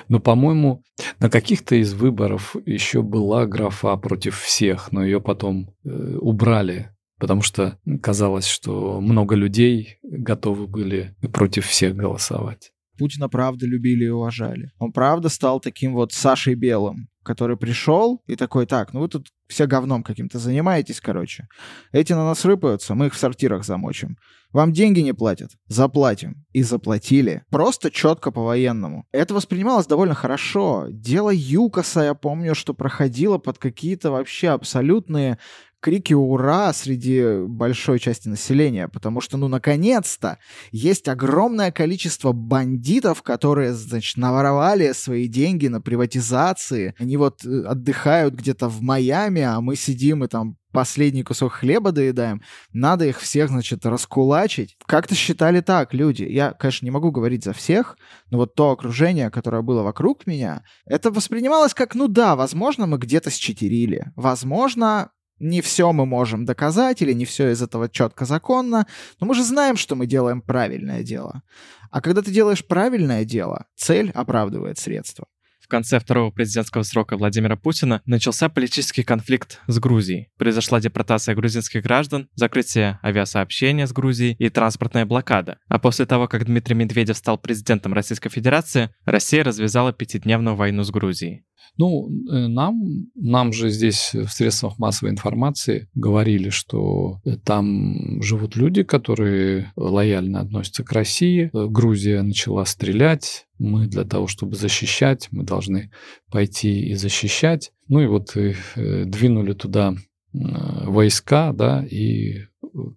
Но, 0.08 0.20
по-моему, 0.20 0.82
на 1.18 1.30
каких-то 1.30 1.76
из 1.76 1.92
выборов 1.92 2.56
еще 2.64 3.02
была 3.02 3.46
графа 3.46 3.96
против 3.96 4.40
всех, 4.40 4.92
но 4.92 5.04
ее 5.04 5.20
потом 5.20 5.74
э, 5.84 6.16
убрали, 6.20 6.90
потому 7.18 7.42
что 7.42 7.78
казалось, 8.02 8.46
что 8.46 9.00
много 9.00 9.34
людей 9.34 9.98
готовы 10.02 10.66
были 10.66 11.14
против 11.32 11.66
всех 11.66 11.96
голосовать. 11.96 12.72
Путина 12.98 13.28
правда 13.28 13.66
любили 13.66 14.04
и 14.04 14.08
уважали. 14.08 14.70
Он 14.78 14.92
правда 14.92 15.28
стал 15.28 15.60
таким 15.60 15.92
вот 15.94 16.12
Сашей 16.12 16.54
Белым, 16.54 17.08
который 17.26 17.56
пришел 17.56 18.22
и 18.26 18.36
такой, 18.36 18.66
так, 18.66 18.94
ну 18.94 19.00
вы 19.00 19.08
тут 19.08 19.28
все 19.48 19.66
говном 19.66 20.02
каким-то 20.02 20.38
занимаетесь, 20.38 21.00
короче. 21.00 21.48
Эти 21.92 22.12
на 22.12 22.24
нас 22.24 22.44
рыпаются, 22.44 22.94
мы 22.94 23.06
их 23.06 23.14
в 23.14 23.18
сортирах 23.18 23.64
замочим. 23.64 24.16
Вам 24.52 24.72
деньги 24.72 25.00
не 25.00 25.12
платят? 25.12 25.50
Заплатим. 25.66 26.46
И 26.52 26.62
заплатили. 26.62 27.42
Просто 27.50 27.90
четко 27.90 28.30
по-военному. 28.30 29.04
Это 29.12 29.34
воспринималось 29.34 29.86
довольно 29.86 30.14
хорошо. 30.14 30.86
Дело 30.88 31.30
ЮКОСа, 31.34 32.04
я 32.04 32.14
помню, 32.14 32.54
что 32.54 32.72
проходило 32.72 33.38
под 33.38 33.58
какие-то 33.58 34.10
вообще 34.10 34.48
абсолютные 34.48 35.38
крики 35.86 36.14
«Ура!» 36.14 36.72
среди 36.72 37.46
большой 37.46 38.00
части 38.00 38.26
населения, 38.26 38.88
потому 38.88 39.20
что, 39.20 39.36
ну, 39.36 39.46
наконец-то, 39.46 40.38
есть 40.72 41.06
огромное 41.06 41.70
количество 41.70 42.32
бандитов, 42.32 43.22
которые, 43.22 43.72
значит, 43.72 44.16
наворовали 44.16 44.90
свои 44.94 45.28
деньги 45.28 45.68
на 45.68 45.80
приватизации. 45.80 46.96
Они 46.98 47.16
вот 47.16 47.44
э, 47.44 47.62
отдыхают 47.62 48.34
где-то 48.34 48.68
в 48.68 48.82
Майами, 48.82 49.42
а 49.42 49.60
мы 49.60 49.76
сидим 49.76 50.24
и 50.24 50.26
там 50.26 50.56
последний 50.72 51.22
кусок 51.22 51.52
хлеба 51.52 51.90
доедаем, 51.90 52.42
надо 52.72 53.06
их 53.06 53.18
всех, 53.20 53.48
значит, 53.48 53.86
раскулачить. 53.86 54.76
Как-то 54.86 55.14
считали 55.14 55.60
так 55.60 55.94
люди. 55.94 56.24
Я, 56.24 56.52
конечно, 56.52 56.84
не 56.84 56.90
могу 56.90 57.12
говорить 57.12 57.44
за 57.44 57.54
всех, 57.54 57.96
но 58.30 58.38
вот 58.38 58.54
то 58.54 58.72
окружение, 58.72 59.30
которое 59.30 59.62
было 59.62 59.82
вокруг 59.82 60.26
меня, 60.26 60.64
это 60.84 61.10
воспринималось 61.10 61.72
как, 61.72 61.94
ну 61.94 62.08
да, 62.08 62.36
возможно, 62.36 62.86
мы 62.86 62.98
где-то 62.98 63.30
счетерили. 63.30 64.12
Возможно, 64.16 65.12
не 65.38 65.60
все 65.60 65.92
мы 65.92 66.06
можем 66.06 66.44
доказать, 66.44 67.02
или 67.02 67.12
не 67.12 67.24
все 67.24 67.50
из 67.50 67.62
этого 67.62 67.88
четко 67.88 68.24
законно, 68.24 68.86
но 69.20 69.26
мы 69.26 69.34
же 69.34 69.44
знаем, 69.44 69.76
что 69.76 69.94
мы 69.94 70.06
делаем 70.06 70.40
правильное 70.40 71.02
дело. 71.02 71.42
А 71.90 72.00
когда 72.00 72.22
ты 72.22 72.30
делаешь 72.30 72.66
правильное 72.66 73.24
дело, 73.24 73.66
цель 73.76 74.10
оправдывает 74.10 74.78
средства. 74.78 75.26
В 75.66 75.68
конце 75.68 75.98
второго 75.98 76.30
президентского 76.30 76.84
срока 76.84 77.16
Владимира 77.16 77.56
Путина 77.56 78.00
начался 78.06 78.48
политический 78.48 79.02
конфликт 79.02 79.60
с 79.66 79.80
Грузией. 79.80 80.28
Произошла 80.38 80.80
депортация 80.80 81.34
грузинских 81.34 81.82
граждан, 81.82 82.28
закрытие 82.36 83.00
авиасообщения 83.02 83.88
с 83.88 83.92
Грузией 83.92 84.36
и 84.38 84.48
транспортная 84.48 85.06
блокада. 85.06 85.58
А 85.66 85.80
после 85.80 86.06
того, 86.06 86.28
как 86.28 86.44
Дмитрий 86.44 86.76
Медведев 86.76 87.16
стал 87.16 87.36
президентом 87.36 87.94
Российской 87.94 88.28
Федерации, 88.28 88.90
Россия 89.06 89.42
развязала 89.42 89.92
пятидневную 89.92 90.54
войну 90.54 90.84
с 90.84 90.90
Грузией. 90.92 91.42
Ну, 91.78 92.08
э, 92.30 92.46
нам, 92.46 93.08
нам 93.16 93.52
же 93.52 93.68
здесь 93.70 94.12
в 94.14 94.28
средствах 94.28 94.78
массовой 94.78 95.10
информации 95.10 95.88
говорили, 95.94 96.48
что 96.48 97.20
там 97.44 98.22
живут 98.22 98.54
люди, 98.54 98.84
которые 98.84 99.72
лояльно 99.74 100.40
относятся 100.40 100.84
к 100.84 100.92
России. 100.92 101.50
Грузия 101.52 102.22
начала 102.22 102.64
стрелять. 102.64 103.45
Мы 103.58 103.86
для 103.86 104.04
того, 104.04 104.26
чтобы 104.26 104.56
защищать, 104.56 105.28
мы 105.30 105.44
должны 105.44 105.90
пойти 106.30 106.88
и 106.88 106.94
защищать. 106.94 107.72
Ну 107.88 108.00
и 108.00 108.06
вот 108.06 108.36
и, 108.36 108.54
э, 108.74 109.04
двинули 109.04 109.52
туда 109.52 109.94
э, 109.94 110.38
войска, 110.84 111.52
да, 111.52 111.84
и 111.84 112.46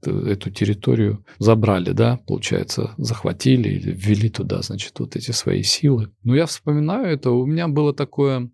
эту 0.03 0.51
территорию 0.51 1.25
забрали, 1.37 1.91
да, 1.91 2.19
получается, 2.27 2.93
захватили 2.97 3.69
или 3.69 3.91
ввели 3.91 4.29
туда, 4.29 4.61
значит, 4.61 4.99
вот 4.99 5.15
эти 5.15 5.31
свои 5.31 5.63
силы. 5.63 6.11
Но 6.23 6.35
я 6.35 6.45
вспоминаю 6.45 7.07
это, 7.07 7.31
у 7.31 7.45
меня 7.45 7.67
было 7.67 7.93
такое 7.93 8.51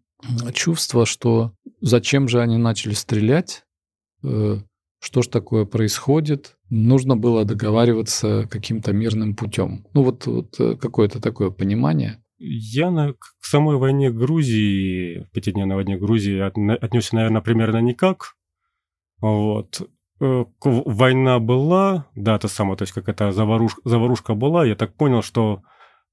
чувство, 0.54 1.06
что 1.06 1.54
зачем 1.82 2.28
же 2.28 2.42
они 2.42 2.58
начали 2.58 2.94
стрелять, 2.94 3.64
э, 4.24 4.58
что 5.00 5.22
ж 5.22 5.28
такое 5.28 5.66
происходит, 5.66 6.55
нужно 6.70 7.16
было 7.16 7.46
договариваться 7.46 8.48
каким-то 8.50 8.94
мирным 8.94 9.36
путем. 9.36 9.86
Ну 9.94 10.04
вот, 10.04 10.26
вот 10.26 10.60
э, 10.60 10.76
какое-то 10.76 11.22
такое 11.22 11.50
понимание. 11.52 12.24
Я 12.38 12.92
на, 12.92 13.14
к 13.14 13.26
самой 13.42 13.78
войне 13.78 14.12
Грузии, 14.12 15.28
пятидневной 15.34 15.76
войне 15.76 15.98
Грузии 15.98 16.40
отнесся, 16.40 17.16
наверное, 17.16 17.42
примерно 17.42 17.78
никак. 17.82 18.36
Вот. 19.22 19.88
Э, 20.20 20.46
война 20.64 21.40
была, 21.40 22.08
да, 22.16 22.36
это 22.36 22.48
самое, 22.48 22.78
то 22.78 22.84
есть 22.84 22.94
какая-то 22.94 23.32
заварушка, 23.32 23.82
заварушка 23.86 24.34
была. 24.34 24.66
Я 24.66 24.76
так 24.76 24.96
понял, 24.96 25.22
что 25.22 25.62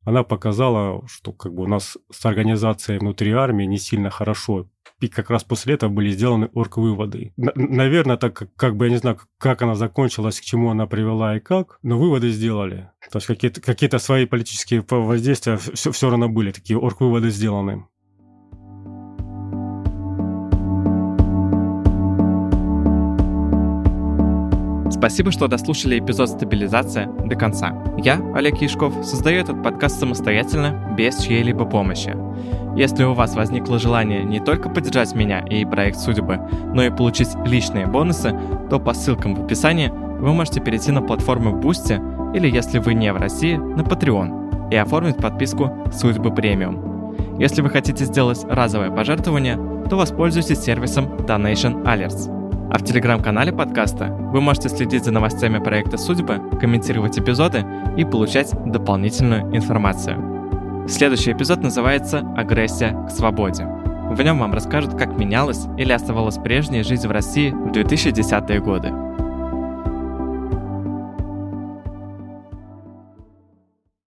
она 0.04 0.22
показала, 0.24 1.06
что 1.06 1.32
как 1.32 1.54
бы 1.54 1.64
у 1.64 1.68
нас 1.68 1.96
с 2.10 2.26
организацией 2.26 2.98
внутри 2.98 3.32
армии 3.32 3.64
не 3.64 3.78
сильно 3.78 4.10
хорошо. 4.10 4.68
И 5.02 5.08
как 5.08 5.30
раз 5.30 5.42
после 5.42 5.74
этого 5.74 5.90
были 5.90 6.10
сделаны 6.12 6.48
орг-выводы. 6.54 7.32
Наверное, 7.36 8.16
так 8.16 8.48
как, 8.54 8.76
бы 8.76 8.84
я 8.84 8.92
не 8.92 8.98
знаю, 8.98 9.18
как 9.36 9.60
она 9.60 9.74
закончилась, 9.74 10.40
к 10.40 10.44
чему 10.44 10.70
она 10.70 10.86
привела 10.86 11.36
и 11.36 11.40
как, 11.40 11.80
но 11.82 11.98
выводы 11.98 12.30
сделали. 12.30 12.92
То 13.10 13.16
есть 13.16 13.26
какие-то 13.26 13.60
какие 13.60 13.90
свои 13.98 14.26
политические 14.26 14.84
воздействия 14.88 15.56
все, 15.56 15.90
все 15.90 16.08
равно 16.08 16.28
были, 16.28 16.52
такие 16.52 16.78
орг-выводы 16.78 17.30
сделаны. 17.30 17.84
Спасибо, 24.92 25.32
что 25.32 25.48
дослушали 25.48 25.98
эпизод 25.98 26.28
«Стабилизация» 26.28 27.08
до 27.08 27.34
конца. 27.34 27.72
Я, 27.98 28.20
Олег 28.36 28.62
Яшков, 28.62 29.04
создаю 29.04 29.40
этот 29.40 29.60
подкаст 29.60 29.98
самостоятельно, 29.98 30.94
без 30.96 31.18
чьей-либо 31.18 31.64
помощи. 31.64 32.14
Если 32.76 33.04
у 33.04 33.14
вас 33.14 33.34
возникло 33.34 33.78
желание 33.78 34.24
не 34.24 34.40
только 34.40 34.68
поддержать 34.68 35.14
меня 35.14 35.40
и 35.40 35.64
проект 35.64 35.98
«Судьбы», 35.98 36.40
но 36.74 36.82
и 36.82 36.90
получить 36.90 37.28
личные 37.44 37.86
бонусы, 37.86 38.34
то 38.70 38.78
по 38.78 38.94
ссылкам 38.94 39.34
в 39.34 39.44
описании 39.44 39.88
вы 39.88 40.32
можете 40.32 40.60
перейти 40.60 40.90
на 40.90 41.02
платформу 41.02 41.60
Boosty 41.60 42.00
или, 42.34 42.48
если 42.48 42.78
вы 42.78 42.94
не 42.94 43.12
в 43.12 43.16
России, 43.16 43.56
на 43.56 43.82
Patreon 43.82 44.70
и 44.70 44.76
оформить 44.76 45.16
подписку 45.16 45.70
«Судьбы 45.92 46.32
премиум». 46.34 47.16
Если 47.38 47.60
вы 47.60 47.70
хотите 47.70 48.04
сделать 48.04 48.44
разовое 48.48 48.90
пожертвование, 48.90 49.58
то 49.88 49.96
воспользуйтесь 49.96 50.60
сервисом 50.60 51.06
Donation 51.16 51.84
Alerts– 51.84 52.30
а 52.72 52.78
в 52.78 52.84
телеграм-канале 52.84 53.52
подкаста 53.52 54.06
вы 54.06 54.40
можете 54.40 54.70
следить 54.70 55.04
за 55.04 55.10
новостями 55.10 55.58
проекта 55.58 55.98
«Судьбы», 55.98 56.40
комментировать 56.58 57.18
эпизоды 57.18 57.66
и 57.98 58.04
получать 58.06 58.50
дополнительную 58.64 59.54
информацию. 59.54 60.31
Следующий 60.88 61.32
эпизод 61.32 61.62
называется 61.62 62.24
«Агрессия 62.36 63.06
к 63.06 63.10
свободе». 63.10 63.64
В 63.64 64.20
нем 64.20 64.40
вам 64.40 64.52
расскажут, 64.52 64.98
как 64.98 65.16
менялась 65.16 65.66
или 65.78 65.92
оставалась 65.92 66.38
прежняя 66.38 66.82
жизнь 66.82 67.06
в 67.06 67.10
России 67.12 67.50
в 67.50 67.70
2010-е 67.70 68.60
годы. 68.60 68.92